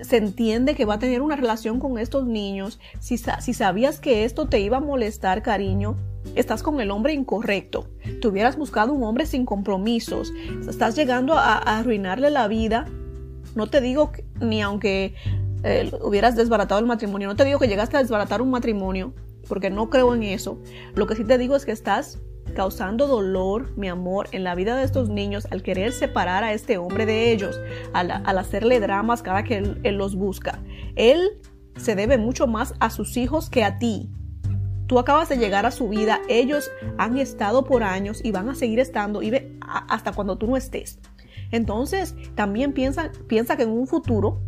se 0.00 0.16
entiende 0.16 0.74
que 0.74 0.86
va 0.86 0.94
a 0.94 0.98
tener 0.98 1.20
una 1.20 1.36
relación 1.36 1.80
con 1.80 1.98
estos 1.98 2.26
niños, 2.26 2.80
si, 2.98 3.18
si 3.18 3.54
sabías 3.54 4.00
que 4.00 4.24
esto 4.24 4.46
te 4.46 4.60
iba 4.60 4.78
a 4.78 4.80
molestar, 4.80 5.42
cariño, 5.42 5.96
estás 6.34 6.62
con 6.62 6.80
el 6.80 6.90
hombre 6.90 7.12
incorrecto. 7.12 7.90
Te 8.22 8.28
hubieras 8.28 8.56
buscado 8.56 8.94
un 8.94 9.02
hombre 9.02 9.26
sin 9.26 9.44
compromisos. 9.44 10.32
Estás 10.66 10.96
llegando 10.96 11.34
a, 11.34 11.58
arruinarle 11.58 12.30
la 12.30 12.48
vida. 12.48 12.86
No 13.54 13.66
te 13.66 13.82
digo 13.82 14.12
ni 14.40 14.62
aunque 14.62 15.14
hubieras 16.02 16.36
desbaratado 16.36 16.80
el 16.80 16.86
matrimonio, 16.86 17.28
no 17.28 17.36
te 17.36 17.44
digo 17.44 17.58
que 17.58 17.68
llegaste 17.68 17.96
a 17.96 18.00
desbaratar 18.00 18.42
un 18.42 18.50
matrimonio, 18.50 19.14
porque 19.48 19.70
no 19.70 19.90
creo 19.90 20.14
en 20.14 20.22
eso. 20.22 20.58
Lo 20.94 21.06
que 21.06 21.16
sí 21.16 21.24
te 21.24 21.38
digo 21.38 21.56
es 21.56 21.64
que 21.64 21.72
estás 21.72 22.18
causando 22.54 23.06
dolor, 23.06 23.76
mi 23.76 23.88
amor, 23.88 24.28
en 24.32 24.44
la 24.44 24.54
vida 24.54 24.76
de 24.76 24.84
estos 24.84 25.08
niños 25.08 25.46
al 25.50 25.62
querer 25.62 25.92
separar 25.92 26.44
a 26.44 26.52
este 26.52 26.78
hombre 26.78 27.06
de 27.06 27.32
ellos, 27.32 27.60
al, 27.92 28.10
hacerle 28.10 28.80
dramas 28.80 29.22
cada 29.22 29.44
que 29.44 29.58
él, 29.58 29.96
los 29.96 30.14
busca. 30.14 30.60
Él 30.94 31.20
se 31.76 31.94
debe 31.94 32.18
mucho 32.18 32.46
más 32.46 32.74
a 32.80 32.90
sus 32.90 33.16
hijos 33.16 33.50
que 33.50 33.64
a 33.64 33.78
ti. 33.78 34.10
Tú 34.86 34.98
acabas 34.98 35.28
de 35.28 35.36
llegar 35.36 35.66
a 35.66 35.72
su 35.72 35.88
vida, 35.88 36.20
ellos 36.28 36.70
han 36.96 37.18
estado 37.18 37.64
por 37.64 37.82
años 37.82 38.20
y 38.24 38.30
van 38.30 38.48
a 38.48 38.54
seguir 38.54 38.78
estando 38.78 39.20
y 39.20 39.32
hasta 39.60 40.12
cuando 40.12 40.38
tú 40.38 40.46
no 40.46 40.56
estés. 40.56 41.00
Entonces, 41.50 42.14
también 42.34 42.72
piensa, 42.72 43.10
piensa 43.26 43.56
que 43.56 43.64
en 43.64 43.70
un 43.70 43.86
futuro 43.86 44.40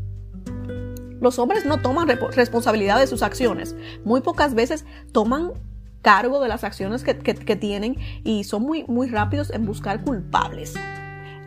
los 1.20 1.38
hombres 1.38 1.64
no 1.64 1.80
toman 1.80 2.08
responsabilidad 2.08 2.98
de 2.98 3.06
sus 3.06 3.22
acciones. 3.22 3.76
Muy 4.04 4.20
pocas 4.20 4.54
veces 4.54 4.84
toman 5.12 5.52
cargo 6.02 6.40
de 6.40 6.48
las 6.48 6.64
acciones 6.64 7.02
que, 7.02 7.14
tienen 7.56 7.96
y 8.24 8.44
son 8.44 8.62
muy, 8.62 8.84
muy 8.84 9.08
rápidos 9.08 9.50
en 9.50 9.66
buscar 9.66 10.04
culpables. 10.04 10.74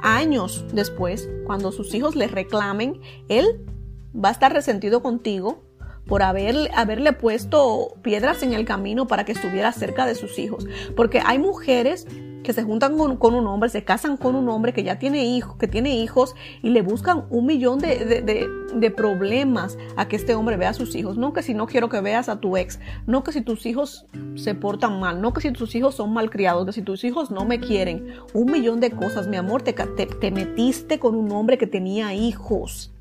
Años 0.02 0.66
después, 0.74 1.30
cuando 1.46 1.72
sus 1.72 1.94
hijos 1.94 2.16
le 2.16 2.28
reclamen, 2.28 3.00
él 3.30 3.66
va 4.14 4.30
a 4.30 4.32
estar 4.32 4.52
resentido 4.52 5.02
contigo 5.02 5.64
por 6.06 6.24
haber, 6.24 6.70
haberle 6.76 7.14
puesto 7.14 7.94
piedras 8.02 8.44
en 8.44 8.54
el 8.54 8.66
camino 8.66 9.08
para 9.08 9.24
que 9.24 9.32
estuviera 9.32 9.72
cerca 9.72 10.06
de 10.06 10.16
sus 10.16 10.40
hijos. 10.40 10.68
Porque 10.96 11.22
hay 11.24 11.40
mujeres 11.40 12.08
que 12.44 12.54
se 12.54 12.64
juntan 12.64 12.98
con, 12.98 13.34
un 13.34 13.48
hombre, 13.48 13.70
se 13.70 13.84
casan 13.84 14.18
con 14.18 14.36
un 14.36 14.50
hombre 14.50 14.74
que 14.74 14.84
ya 14.84 15.00
tiene 15.00 15.26
hijos, 15.26 15.56
que 15.58 15.68
tiene 15.68 15.96
hijos 15.96 16.36
y 16.62 16.70
le 16.70 16.82
buscan 16.82 17.26
un 17.30 17.46
millón 17.46 17.80
de, 17.80 18.94
problemas 18.96 19.78
a 19.96 20.08
que 20.08 20.16
este 20.16 20.36
hombre 20.36 20.58
vea 20.58 20.70
a 20.70 20.74
sus 20.74 20.96
hijos. 20.96 21.18
No 21.18 21.34
que 21.34 21.44
si 21.44 21.54
no 21.54 21.68
quiero 21.68 21.90
que 21.90 22.02
veas 22.02 22.30
a 22.30 22.40
tu 22.40 22.58
ex, 22.58 22.80
no 23.08 23.24
que 23.24 23.32
si 23.32 23.42
tus 23.42 23.66
hijos 23.66 24.06
se 24.36 24.56
portan 24.56 25.00
mal, 25.00 25.22
no 25.22 25.34
que 25.34 25.42
si 25.42 25.52
tus 25.52 25.76
hijos 25.76 25.96
son 25.96 26.14
malcriados, 26.14 26.66
que 26.66 26.74
si 26.74 26.82
tus 26.82 27.04
hijos 27.04 27.32
no 27.32 27.46
me 27.46 27.60
quieren. 27.60 28.14
Un 28.34 28.52
millón 28.52 28.80
de 28.80 28.92
cosas, 28.92 29.28
mi 29.28 29.38
amor, 29.38 29.62
te, 29.62 29.74
te 29.74 30.32
metiste 30.32 31.00
con 31.00 31.16
un 31.16 31.32
hombre 31.32 31.58
que 31.58 31.68
tenía 31.68 32.14
hijos. 32.14 32.92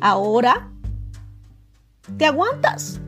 Ahora 0.00 0.70
te 2.16 2.26
aguantas 2.26 3.00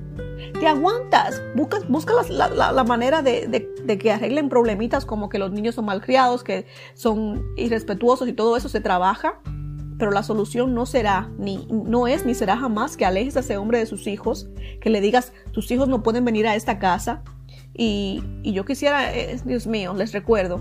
te 0.58 0.66
aguantas, 0.66 1.42
buscas, 1.54 1.86
busca 1.88 2.12
la, 2.30 2.84
manera 2.84 3.22
de, 3.22 3.98
que 4.00 4.12
arreglen 4.12 4.48
problemitas 4.48 5.04
como 5.04 5.28
que 5.28 5.38
los 5.38 5.52
niños 5.52 5.74
son 5.74 5.84
malcriados, 5.84 6.42
que 6.42 6.66
son 6.94 7.46
irrespetuosos 7.56 8.28
y 8.28 8.32
todo 8.32 8.56
eso 8.56 8.68
se 8.68 8.80
trabaja, 8.80 9.40
pero 9.98 10.10
la 10.10 10.22
solución 10.22 10.74
no 10.74 10.86
será, 10.86 11.30
ni 11.38 11.66
no 11.70 12.06
es 12.06 12.24
ni 12.24 12.34
será 12.34 12.56
jamás 12.56 12.96
que 12.96 13.04
alejes 13.04 13.36
a 13.36 13.40
ese 13.40 13.56
hombre 13.56 13.78
de 13.78 13.86
sus 13.86 14.06
hijos, 14.06 14.48
que 14.80 14.90
le 14.90 15.00
digas, 15.00 15.32
tus 15.52 15.70
hijos 15.70 15.88
no 15.88 16.02
pueden 16.02 16.24
venir 16.24 16.46
a 16.46 16.54
esta 16.54 16.78
casa. 16.78 17.22
Y, 17.74 18.22
yo 18.42 18.64
quisiera, 18.64 19.14
eh, 19.14 19.40
Dios 19.44 19.66
mío, 19.66 19.94
les 19.94 20.12
recuerdo 20.12 20.60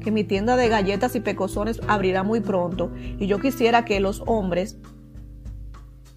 que 0.00 0.10
mi 0.10 0.24
tienda 0.24 0.56
de 0.56 0.68
galletas 0.68 1.16
y 1.16 1.20
pecosones 1.20 1.80
abrirá 1.88 2.22
muy 2.22 2.40
pronto 2.40 2.92
y 3.18 3.26
yo 3.26 3.40
quisiera 3.40 3.84
que 3.84 3.98
los 3.98 4.22
hombres 4.26 4.78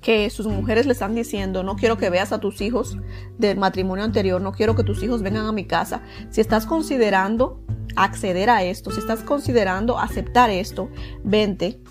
que 0.02 0.30
sus 0.30 0.48
mujeres 0.48 0.86
le 0.86 0.94
están 0.94 1.14
diciendo, 1.14 1.64
no 1.64 1.76
quiero 1.76 1.98
que 1.98 2.10
veas 2.10 2.32
a 2.32 2.40
tus 2.40 2.62
hijos 2.62 2.98
del 3.38 3.58
matrimonio 3.58 4.06
anterior, 4.06 4.42
no 4.42 4.54
quiero 4.54 4.76
que 4.76 4.84
tus 4.84 5.04
hijos 5.04 5.22
vengan 5.22 5.46
a 5.46 5.52
mi 5.52 5.66
casa. 5.66 6.02
Si 6.30 6.40
estás 6.40 6.66
considerando 6.66 7.62
acceder 7.96 8.50
a 8.50 8.64
esto, 8.64 8.92
si 8.92 9.00
estás 9.00 9.22
considerando 9.22 10.00
aceptar 10.00 10.50
esto, 10.50 10.90
vente 11.24 11.82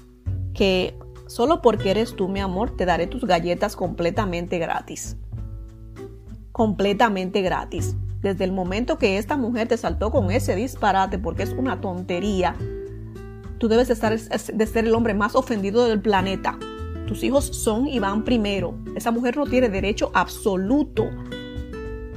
que 0.55 0.97
solo 1.27 1.61
porque 1.61 1.91
eres 1.91 2.17
tú, 2.17 2.29
mi 2.29 2.41
amor, 2.41 2.77
te 2.77 2.87
daré 2.87 3.07
tus 3.07 3.25
galletas 3.25 3.77
completamente 3.77 4.59
gratis. 4.59 5.17
Completamente 6.53 7.43
gratis. 7.43 7.95
Desde 8.23 8.45
el 8.45 8.53
momento 8.53 8.99
que 8.99 9.19
esta 9.19 9.37
mujer 9.37 9.69
te 9.69 9.77
saltó 9.77 10.11
con 10.11 10.31
ese 10.31 10.57
disparate, 10.57 11.19
porque 11.19 11.43
es 11.43 11.51
una 11.53 11.81
tontería, 11.81 12.57
tú 13.59 13.69
debes 13.69 13.91
estar 13.91 14.19
de 14.19 14.67
ser 14.67 14.87
el 14.87 14.95
hombre 14.95 15.13
más 15.13 15.37
ofendido 15.37 15.87
del 15.87 16.01
planeta 16.01 16.59
tus 17.09 17.25
hijos 17.25 17.47
son 17.47 17.89
y 17.89 17.99
van 17.99 18.23
primero. 18.23 18.75
Esa 18.95 19.11
mujer 19.11 19.37
no 19.37 19.47
tiene 19.47 19.69
derecho 19.69 20.11
absoluto 20.15 21.09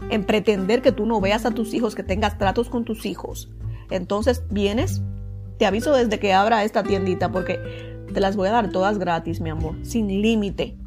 en 0.10 0.26
pretender 0.26 0.82
que 0.82 0.92
tú 0.92 1.06
no 1.06 1.22
veas 1.22 1.46
a 1.46 1.52
tus 1.52 1.74
hijos, 1.74 1.96
que 1.96 2.04
tengas 2.04 2.38
tratos 2.38 2.70
con 2.70 2.84
tus 2.84 3.06
hijos. 3.06 3.50
Entonces 3.90 4.44
vienes, 4.50 5.02
te 5.58 5.66
aviso 5.66 5.96
desde 5.96 6.20
que 6.20 6.34
abra 6.34 6.66
esta 6.66 6.84
tiendita 6.84 7.32
porque 7.32 7.58
te 8.14 8.20
las 8.20 8.36
voy 8.36 8.50
a 8.50 8.52
dar 8.52 8.70
todas 8.70 9.00
gratis, 9.00 9.40
mi 9.40 9.50
amor, 9.50 9.76
sin 9.84 10.08
límite. 10.08 10.78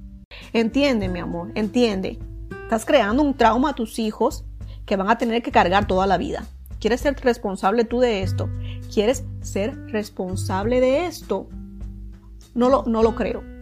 Entiende, 0.52 1.08
mi 1.08 1.20
amor, 1.20 1.50
entiende. 1.54 2.18
Estás 2.64 2.84
creando 2.84 3.22
un 3.22 3.34
trauma 3.34 3.70
a 3.70 3.74
tus 3.74 3.98
hijos 3.98 4.44
que 4.84 4.96
van 4.96 5.08
a 5.08 5.16
tener 5.16 5.42
que 5.42 5.50
cargar 5.50 5.86
toda 5.86 6.06
la 6.06 6.18
vida. 6.18 6.44
¿Quieres 6.78 7.00
ser 7.00 7.16
responsable 7.22 7.84
tú 7.84 8.00
de 8.00 8.22
esto? 8.22 8.50
¿Quieres 8.92 9.24
ser 9.40 9.74
responsable 9.86 10.80
de 10.80 11.06
esto? 11.06 11.48
No 12.54 12.68
lo, 12.68 12.84
no 12.84 13.02
lo 13.02 13.14
creo. 13.14 13.53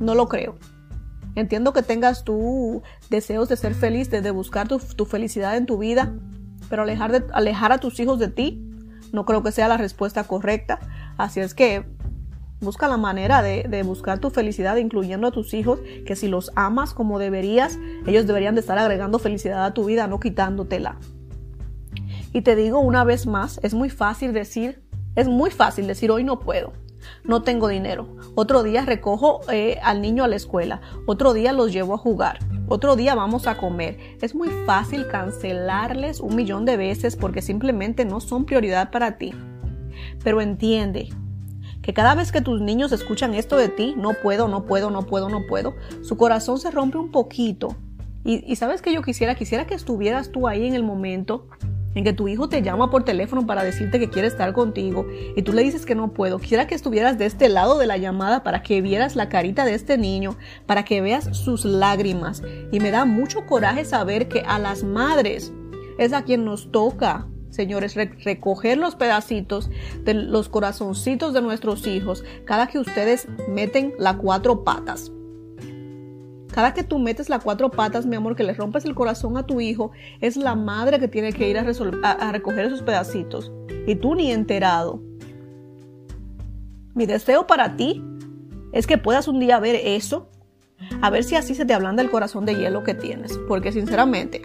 No 0.00 0.14
lo 0.14 0.28
creo. 0.28 0.56
Entiendo 1.36 1.72
que 1.72 1.82
tengas 1.82 2.24
tú 2.24 2.82
deseos 3.10 3.48
de 3.48 3.56
ser 3.56 3.74
feliz, 3.74 4.10
de, 4.10 4.30
buscar 4.30 4.68
tu, 4.68 4.78
felicidad 4.78 5.56
en 5.56 5.66
tu 5.66 5.78
vida, 5.78 6.14
pero 6.68 6.82
alejar, 6.82 7.10
de, 7.10 7.24
alejar 7.32 7.72
a 7.72 7.78
tus 7.78 7.98
hijos 7.98 8.18
de 8.18 8.28
ti 8.28 8.70
no 9.12 9.24
creo 9.24 9.42
que 9.42 9.52
sea 9.52 9.68
la 9.68 9.76
respuesta 9.76 10.24
correcta. 10.24 10.80
Así 11.16 11.40
es 11.40 11.54
que 11.54 11.84
busca 12.60 12.88
la 12.88 12.96
manera 12.96 13.42
de, 13.42 13.64
de, 13.68 13.82
buscar 13.84 14.18
tu 14.18 14.30
felicidad, 14.30 14.76
incluyendo 14.76 15.28
a 15.28 15.30
tus 15.30 15.54
hijos, 15.54 15.80
que 16.04 16.16
si 16.16 16.28
los 16.28 16.50
amas 16.56 16.94
como 16.94 17.18
deberías, 17.18 17.78
ellos 18.06 18.26
deberían 18.26 18.54
de 18.54 18.60
estar 18.60 18.78
agregando 18.78 19.18
felicidad 19.18 19.64
a 19.64 19.74
tu 19.74 19.84
vida, 19.84 20.08
no 20.08 20.18
quitándotela. 20.18 20.98
Y 22.32 22.42
te 22.42 22.56
digo 22.56 22.80
una 22.80 23.04
vez 23.04 23.26
más, 23.26 23.60
es 23.62 23.74
muy 23.74 23.88
fácil 23.88 24.32
decir, 24.32 24.82
es 25.14 25.28
muy 25.28 25.50
fácil 25.50 25.86
decir 25.86 26.10
hoy 26.10 26.24
no 26.24 26.40
puedo 26.40 26.72
no 27.24 27.42
tengo 27.42 27.68
dinero. 27.68 28.08
Otro 28.34 28.62
día 28.62 28.84
recojo 28.84 29.40
eh, 29.50 29.78
al 29.82 30.00
niño 30.00 30.24
a 30.24 30.28
la 30.28 30.36
escuela. 30.36 30.80
Otro 31.06 31.32
día 31.34 31.52
los 31.52 31.72
llevo 31.72 31.94
a 31.94 31.98
jugar. 31.98 32.38
Otro 32.68 32.96
día 32.96 33.14
vamos 33.14 33.46
a 33.46 33.56
comer. 33.56 33.98
Es 34.20 34.34
muy 34.34 34.48
fácil 34.66 35.06
cancelarles 35.08 36.20
un 36.20 36.36
millón 36.36 36.64
de 36.64 36.76
veces 36.76 37.16
porque 37.16 37.42
simplemente 37.42 38.04
no 38.04 38.20
son 38.20 38.44
prioridad 38.44 38.90
para 38.90 39.18
ti. 39.18 39.34
Pero 40.22 40.40
entiende 40.40 41.10
que 41.82 41.92
cada 41.92 42.14
vez 42.14 42.32
que 42.32 42.40
tus 42.40 42.60
niños 42.60 42.92
escuchan 42.92 43.34
esto 43.34 43.56
de 43.56 43.68
ti, 43.68 43.94
no 43.96 44.14
puedo, 44.14 44.48
no 44.48 44.64
puedo, 44.64 44.90
no 44.90 45.02
puedo, 45.02 45.28
no 45.28 45.46
puedo, 45.46 45.74
su 46.02 46.16
corazón 46.16 46.58
se 46.58 46.70
rompe 46.70 46.96
un 46.96 47.10
poquito. 47.10 47.76
Y, 48.24 48.50
y 48.50 48.56
sabes 48.56 48.80
que 48.80 48.94
yo 48.94 49.02
quisiera, 49.02 49.34
quisiera 49.34 49.66
que 49.66 49.74
estuvieras 49.74 50.30
tú 50.30 50.48
ahí 50.48 50.66
en 50.66 50.74
el 50.74 50.82
momento 50.82 51.46
en 51.94 52.04
que 52.04 52.12
tu 52.12 52.28
hijo 52.28 52.48
te 52.48 52.62
llama 52.62 52.90
por 52.90 53.04
teléfono 53.04 53.46
para 53.46 53.64
decirte 53.64 53.98
que 53.98 54.10
quiere 54.10 54.28
estar 54.28 54.52
contigo 54.52 55.06
y 55.36 55.42
tú 55.42 55.52
le 55.52 55.62
dices 55.62 55.86
que 55.86 55.94
no 55.94 56.12
puedo, 56.12 56.38
quisiera 56.38 56.66
que 56.66 56.74
estuvieras 56.74 57.18
de 57.18 57.26
este 57.26 57.48
lado 57.48 57.78
de 57.78 57.86
la 57.86 57.96
llamada 57.96 58.42
para 58.42 58.62
que 58.62 58.80
vieras 58.80 59.16
la 59.16 59.28
carita 59.28 59.64
de 59.64 59.74
este 59.74 59.98
niño, 59.98 60.36
para 60.66 60.84
que 60.84 61.00
veas 61.00 61.36
sus 61.36 61.64
lágrimas. 61.64 62.42
Y 62.72 62.80
me 62.80 62.90
da 62.90 63.04
mucho 63.04 63.46
coraje 63.46 63.84
saber 63.84 64.28
que 64.28 64.40
a 64.40 64.58
las 64.58 64.84
madres 64.84 65.52
es 65.98 66.12
a 66.12 66.22
quien 66.22 66.44
nos 66.44 66.70
toca 66.72 67.26
señores, 67.54 67.94
recoger 67.94 68.78
los 68.78 68.96
pedacitos 68.96 69.70
de 70.02 70.14
los 70.14 70.48
corazoncitos 70.48 71.32
de 71.32 71.40
nuestros 71.40 71.86
hijos 71.86 72.24
cada 72.44 72.66
que 72.66 72.80
ustedes 72.80 73.28
meten 73.48 73.94
las 73.98 74.16
cuatro 74.16 74.64
patas. 74.64 75.12
Cada 76.54 76.72
que 76.72 76.84
tú 76.84 77.00
metes 77.00 77.28
las 77.28 77.42
cuatro 77.42 77.68
patas, 77.68 78.06
mi 78.06 78.14
amor, 78.14 78.36
que 78.36 78.44
le 78.44 78.54
rompes 78.54 78.84
el 78.84 78.94
corazón 78.94 79.36
a 79.36 79.44
tu 79.44 79.60
hijo, 79.60 79.90
es 80.20 80.36
la 80.36 80.54
madre 80.54 81.00
que 81.00 81.08
tiene 81.08 81.32
que 81.32 81.50
ir 81.50 81.58
a, 81.58 82.30
recoger 82.30 82.66
esos 82.66 82.80
pedacitos. 82.82 83.50
Y 83.88 83.96
tú 83.96 84.14
ni 84.14 84.30
enterado. 84.30 85.02
Mi 86.94 87.06
deseo 87.06 87.48
para 87.48 87.74
ti 87.74 88.04
es 88.72 88.86
que 88.86 88.98
puedas 88.98 89.26
un 89.26 89.40
día 89.40 89.58
ver 89.58 89.74
eso, 89.74 90.30
a 91.02 91.10
ver 91.10 91.24
si 91.24 91.34
así 91.34 91.56
se 91.56 91.64
te 91.64 91.74
ablanda 91.74 92.04
el 92.04 92.10
corazón 92.10 92.46
de 92.46 92.54
hielo 92.54 92.84
que 92.84 92.94
tienes. 92.94 93.36
Porque 93.48 93.72
sinceramente, 93.72 94.42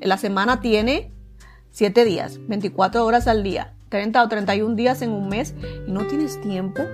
la 0.00 0.18
semana 0.18 0.60
tiene 0.60 1.10
7 1.70 2.04
días, 2.04 2.38
24 2.46 3.04
horas 3.04 3.26
al 3.26 3.42
día, 3.42 3.74
30 3.88 4.22
o 4.22 4.28
31 4.28 4.76
días 4.76 5.02
en 5.02 5.10
un 5.10 5.28
mes 5.28 5.56
y 5.88 5.90
no 5.90 6.06
tienes 6.06 6.40
tiempo 6.40 6.84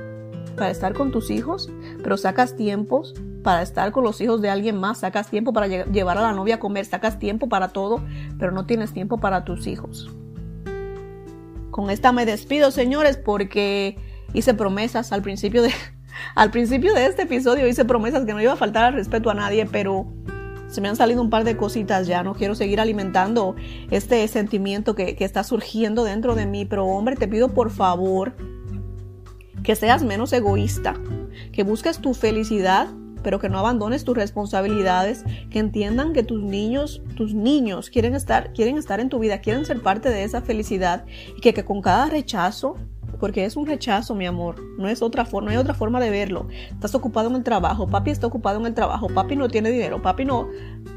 para 0.57 0.71
estar 0.71 0.95
con 0.95 1.13
tus 1.13 1.31
hijos, 1.31 1.71
pero 2.03 2.17
sacas 2.17 2.57
tiempos 2.57 3.13
para 3.43 3.63
estar 3.63 3.93
con 3.93 4.05
los 4.05 4.21
hijos 4.21 4.41
de 4.41 4.51
alguien 4.51 4.77
más, 4.77 4.99
sacas 4.99 5.29
tiempo 5.29 5.53
para 5.53 5.67
llevar 5.67 6.19
a 6.19 6.23
la 6.23 6.33
novia 6.33 6.57
a 6.57 6.59
comer, 6.59 6.85
sacas 6.85 7.19
tiempo 7.19 7.49
para 7.49 7.69
todo, 7.69 8.03
pero 8.39 8.53
no 8.53 8.67
tienes 8.67 8.93
tiempo 8.93 9.19
para 9.19 9.45
tus 9.45 9.67
hijos. 9.67 10.11
Con 11.71 11.91
esta 11.91 12.13
me 12.13 12.27
despido, 12.27 12.71
señores, 12.71 13.17
porque 13.17 13.97
hice 14.35 14.55
promesas 14.55 15.13
al 15.13 15.23
principio 15.23 15.63
de 15.63 15.73
al 16.35 16.51
principio 16.51 16.95
de 16.95 17.07
este 17.07 17.23
episodio 17.23 17.67
hice 17.67 17.85
promesas 17.85 18.25
que 18.25 18.35
no 18.35 18.41
iba 18.41 18.53
a 18.53 18.57
faltar 18.57 18.85
al 18.85 18.95
respeto 18.95 19.31
a 19.31 19.35
nadie, 19.35 19.67
pero 19.67 20.07
se 20.69 20.81
me 20.81 20.89
han 20.89 20.97
salido 20.97 21.21
un 21.21 21.31
par 21.31 21.45
de 21.45 21.57
cositas 21.57 22.07
ya, 22.07 22.23
no 22.23 22.35
quiero 22.35 22.55
seguir 22.55 22.81
alimentando 22.81 23.57
este 23.91 24.27
sentimiento 24.29 24.95
que, 24.95 25.17
que 25.17 25.25
está 25.25 25.43
surgiendo 25.43 26.05
dentro 26.05 26.35
de 26.35 26.47
mí, 26.47 26.65
pero 26.65 26.87
hombre, 26.87 27.17
te 27.17 27.27
pido 27.27 27.49
por 27.49 27.71
favor 27.71 28.35
que 29.63 29.75
seas 29.77 30.03
menos 30.03 30.33
egoísta, 30.33 30.95
que 31.53 31.65
busques 31.65 31.99
tu 31.99 32.15
felicidad, 32.15 32.89
pero 33.23 33.39
que 33.39 33.49
no 33.49 33.59
abandones 33.59 34.05
tus 34.05 34.17
responsabilidades, 34.17 35.25
que 35.51 35.59
entiendan 35.59 36.13
que 36.13 36.23
tus 36.23 36.43
niños, 36.43 37.03
tus 37.17 37.35
niños 37.35 37.91
quieren 37.91 38.15
estar, 38.15 38.53
quieren 38.53 38.79
estar 38.79 39.01
en 39.01 39.09
tu 39.09 39.19
vida, 39.19 39.41
quieren 39.41 39.65
ser 39.65 39.83
parte 39.83 40.11
de 40.11 40.25
esa 40.25 40.43
felicidad 40.43 41.05
y 41.37 41.41
que, 41.41 41.65
con 41.65 41.83
cada 41.83 42.07
rechazo 42.07 42.77
porque 43.19 43.45
es 43.45 43.55
un 43.55 43.67
rechazo, 43.67 44.15
mi 44.15 44.25
amor. 44.25 44.57
No 44.79 44.89
es 44.89 45.03
otra 45.03 45.27
forma, 45.27 45.51
no 45.51 45.53
hay 45.53 45.59
otra 45.59 45.75
forma 45.75 46.01
de 46.01 46.09
verlo. 46.09 46.49
Estás 46.71 46.95
ocupado 46.95 47.29
en 47.29 47.37
el 47.37 47.43
trabajo, 47.43 47.87
papi 47.87 48.11
está 48.11 48.27
ocupado 48.27 48.59
en 48.59 48.67
el 48.67 48.73
trabajo, 48.73 49.09
papi 49.09 49.37
no 49.37 49.49
tiene 49.49 49.71
dinero, 49.71 50.01
papi 50.01 50.25
no, 50.25 50.49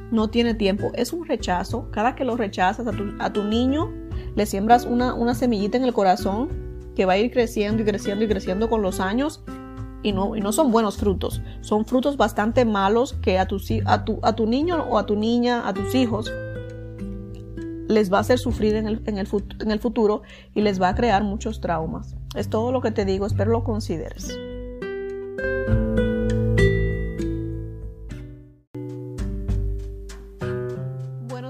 no 0.09 0.29
tiene 0.29 0.53
tiempo. 0.53 0.91
Es 0.95 1.11
un 1.11 1.25
rechazo. 1.25 1.91
Cada 1.91 2.15
que 2.15 2.23
lo 2.23 2.37
rechazas 2.37 2.87
a 2.87 2.91
tu, 2.91 3.13
a 3.19 3.33
tu 3.33 3.43
niño, 3.43 3.91
le 4.35 4.45
siembras 4.45 4.85
una, 4.85 5.13
una 5.13 5.35
semillita 5.35 5.77
en 5.77 5.83
el 5.83 5.91
corazón 5.91 6.47
que 6.95 7.05
va 7.05 7.13
a 7.13 7.17
ir 7.17 7.31
creciendo 7.31 7.81
y 7.81 7.85
creciendo 7.85 8.23
y 8.23 8.27
creciendo 8.27 8.69
con 8.69 8.81
los 8.81 8.99
años 8.99 9.43
y 10.03 10.11
no, 10.11 10.35
y 10.35 10.41
no 10.41 10.51
son 10.51 10.71
buenos 10.71 10.97
frutos. 10.97 11.41
Son 11.61 11.85
frutos 11.85 12.17
bastante 12.17 12.65
malos 12.65 13.13
que 13.13 13.39
a 13.39 13.47
tu, 13.47 13.57
a, 13.85 14.05
tu, 14.05 14.19
a 14.21 14.33
tu 14.33 14.45
niño 14.45 14.85
o 14.89 14.97
a 14.97 15.05
tu 15.05 15.15
niña, 15.15 15.67
a 15.67 15.73
tus 15.73 15.95
hijos, 15.95 16.31
les 17.87 18.11
va 18.11 18.17
a 18.17 18.21
hacer 18.21 18.39
sufrir 18.39 18.75
en 18.75 18.87
el, 18.87 19.01
en, 19.05 19.17
el, 19.17 19.27
en 19.59 19.71
el 19.71 19.79
futuro 19.79 20.21
y 20.53 20.61
les 20.61 20.81
va 20.81 20.89
a 20.89 20.95
crear 20.95 21.23
muchos 21.23 21.61
traumas. 21.61 22.15
Es 22.35 22.49
todo 22.49 22.71
lo 22.71 22.81
que 22.81 22.91
te 22.91 23.05
digo, 23.05 23.25
espero 23.25 23.51
lo 23.51 23.63
consideres. 23.63 24.37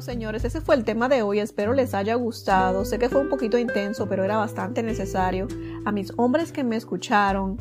señores, 0.03 0.43
ese 0.45 0.61
fue 0.61 0.75
el 0.75 0.83
tema 0.83 1.09
de 1.09 1.23
hoy. 1.23 1.39
Espero 1.39 1.73
les 1.73 1.93
haya 1.93 2.15
gustado. 2.15 2.85
Sé 2.85 2.99
que 2.99 3.09
fue 3.09 3.21
un 3.21 3.29
poquito 3.29 3.57
intenso, 3.57 4.07
pero 4.07 4.23
era 4.23 4.37
bastante 4.37 4.83
necesario. 4.83 5.47
A 5.85 5.91
mis 5.91 6.13
hombres 6.17 6.51
que 6.51 6.63
me 6.63 6.75
escucharon, 6.75 7.59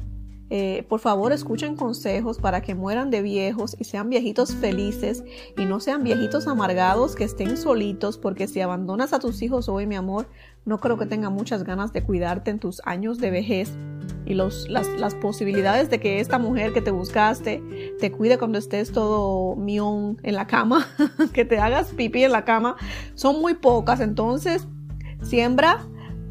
eh, 0.55 0.85
por 0.87 1.01
favor 1.01 1.33
escuchen 1.33 1.77
consejos 1.77 2.37
para 2.37 2.61
que 2.61 2.75
mueran 2.75 3.09
de 3.09 3.23
viejos 3.23 3.75
y 3.79 3.85
sean 3.85 4.11
viejitos 4.11 4.55
felices 4.55 5.25
y 5.57 5.65
no 5.65 5.81
sean 5.81 6.05
viejitos 6.05 6.47
amargados 6.47 7.17
que 7.17 7.25
estén 7.25 7.57
solitos 7.57 8.19
porque 8.19 8.47
si 8.47 8.61
abandonas 8.61 9.15
a 9.15 9.19
tus 9.19 9.41
hijos 9.41 9.71
hoy, 9.71 9.87
mi 9.87 9.95
amor, 9.95 10.27
no 10.67 10.79
creo 10.79 10.99
que 10.99 11.07
tenga 11.07 11.31
muchas 11.31 11.65
ganas 11.65 11.95
de 11.95 12.03
cuidarte 12.03 12.51
en 12.51 12.59
tus 12.59 12.83
años 12.85 13.17
de 13.17 13.31
vejez 13.31 13.73
y 14.27 14.35
las, 14.35 15.15
posibilidades 15.23 15.89
de 15.89 16.01
que 16.01 16.21
esta 16.21 16.39
mujer 16.39 16.75
que 16.75 16.83
te 16.83 16.91
buscaste 16.91 17.63
te 17.99 18.13
cuide 18.13 18.37
cuando 18.37 18.59
estés 18.59 18.93
todo 18.93 19.57
mión 19.57 20.19
en 20.23 20.35
la 20.35 20.47
cama, 20.47 20.87
que 21.33 21.47
te 21.47 21.61
hagas 21.61 21.93
pipí 21.93 22.25
en 22.25 22.33
la 22.33 22.45
cama, 22.45 22.77
son 23.15 23.41
muy 23.41 23.55
pocas. 23.55 24.01
Entonces, 24.01 24.69
siembra 25.23 25.81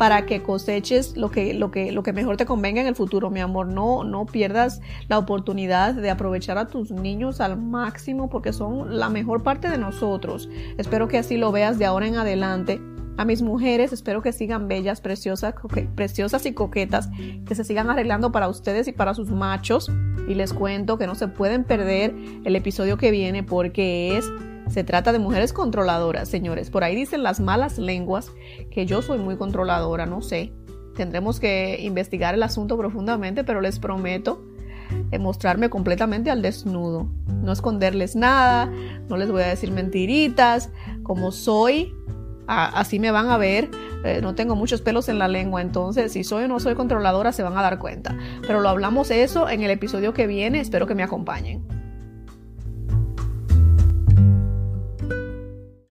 para 0.01 0.25
que 0.25 0.41
coseches 0.41 1.15
lo 1.15 1.29
que, 1.29 1.53
lo 1.53 1.69
que, 1.69 1.91
lo 1.91 2.01
que 2.01 2.11
mejor 2.11 2.35
te 2.35 2.47
convenga 2.47 2.81
en 2.81 2.87
el 2.87 2.95
futuro, 2.95 3.29
mi 3.29 3.39
amor. 3.39 3.67
No, 3.67 4.03
no 4.03 4.25
pierdas 4.25 4.81
la 5.07 5.19
oportunidad 5.19 5.93
de 5.93 6.09
aprovechar 6.09 6.57
a 6.57 6.67
tus 6.67 6.89
niños 6.89 7.39
al 7.39 7.55
máximo 7.55 8.27
porque 8.27 8.51
son 8.51 8.97
la 8.97 9.09
mejor 9.09 9.43
parte 9.43 9.69
de 9.69 9.77
nosotros. 9.77 10.49
Espero 10.79 11.07
que 11.07 11.19
así 11.19 11.37
lo 11.37 11.51
veas 11.51 11.77
de 11.77 11.85
ahora 11.85 12.07
en 12.07 12.15
adelante. 12.15 12.81
A 13.17 13.25
mis 13.25 13.43
mujeres 13.43 13.93
espero 13.93 14.23
que 14.23 14.33
sigan 14.33 14.67
bellas, 14.67 15.01
preciosas, 15.01 15.53
preciosas 15.93 16.47
y 16.47 16.53
coquetas, 16.53 17.11
que 17.45 17.53
se 17.53 17.63
sigan 17.63 17.91
arreglando 17.91 18.31
para 18.31 18.49
ustedes 18.49 18.87
y 18.87 18.93
para 18.93 19.13
sus 19.13 19.29
machos. 19.29 19.91
Y 20.27 20.33
les 20.33 20.51
cuento 20.51 20.97
que 20.97 21.05
no 21.05 21.13
se 21.13 21.27
pueden 21.27 21.63
perder 21.63 22.15
el 22.43 22.55
episodio 22.55 22.97
que 22.97 23.11
viene 23.11 23.43
porque 23.43 24.17
es 24.17 24.25
se 24.71 24.83
trata 24.83 25.11
de 25.11 25.19
mujeres 25.19 25.51
controladoras, 25.53 26.29
señores. 26.29 26.69
Por 26.69 26.83
ahí 26.83 26.95
dicen 26.95 27.23
las 27.23 27.39
malas 27.39 27.77
lenguas 27.77 28.31
que 28.71 28.85
yo 28.85 29.01
soy 29.01 29.19
muy 29.19 29.35
controladora, 29.35 30.05
no 30.05 30.21
sé. 30.21 30.53
Tendremos 30.95 31.39
que 31.39 31.79
investigar 31.81 32.35
el 32.35 32.43
asunto 32.43 32.77
profundamente, 32.77 33.43
pero 33.43 33.59
les 33.59 33.79
prometo 33.79 34.41
eh, 35.11 35.19
mostrarme 35.19 35.69
completamente 35.69 36.31
al 36.31 36.41
desnudo. 36.41 37.09
No 37.27 37.51
esconderles 37.51 38.15
nada, 38.15 38.71
no 39.09 39.17
les 39.17 39.29
voy 39.29 39.43
a 39.43 39.47
decir 39.47 39.71
mentiritas. 39.71 40.69
Como 41.03 41.31
soy, 41.31 41.93
así 42.47 42.99
me 42.99 43.11
van 43.11 43.29
a 43.29 43.37
ver. 43.37 43.69
Eh, 44.05 44.19
no 44.21 44.35
tengo 44.35 44.55
muchos 44.55 44.81
pelos 44.81 45.09
en 45.09 45.19
la 45.19 45.27
lengua, 45.27 45.61
entonces 45.61 46.13
si 46.13 46.23
soy 46.23 46.45
o 46.45 46.47
no 46.47 46.59
soy 46.59 46.75
controladora 46.75 47.33
se 47.33 47.43
van 47.43 47.57
a 47.57 47.61
dar 47.61 47.77
cuenta. 47.77 48.17
Pero 48.47 48.61
lo 48.61 48.69
hablamos 48.69 49.11
eso 49.11 49.49
en 49.49 49.63
el 49.63 49.69
episodio 49.69 50.13
que 50.13 50.27
viene, 50.27 50.61
espero 50.61 50.87
que 50.87 50.95
me 50.95 51.03
acompañen. 51.03 51.80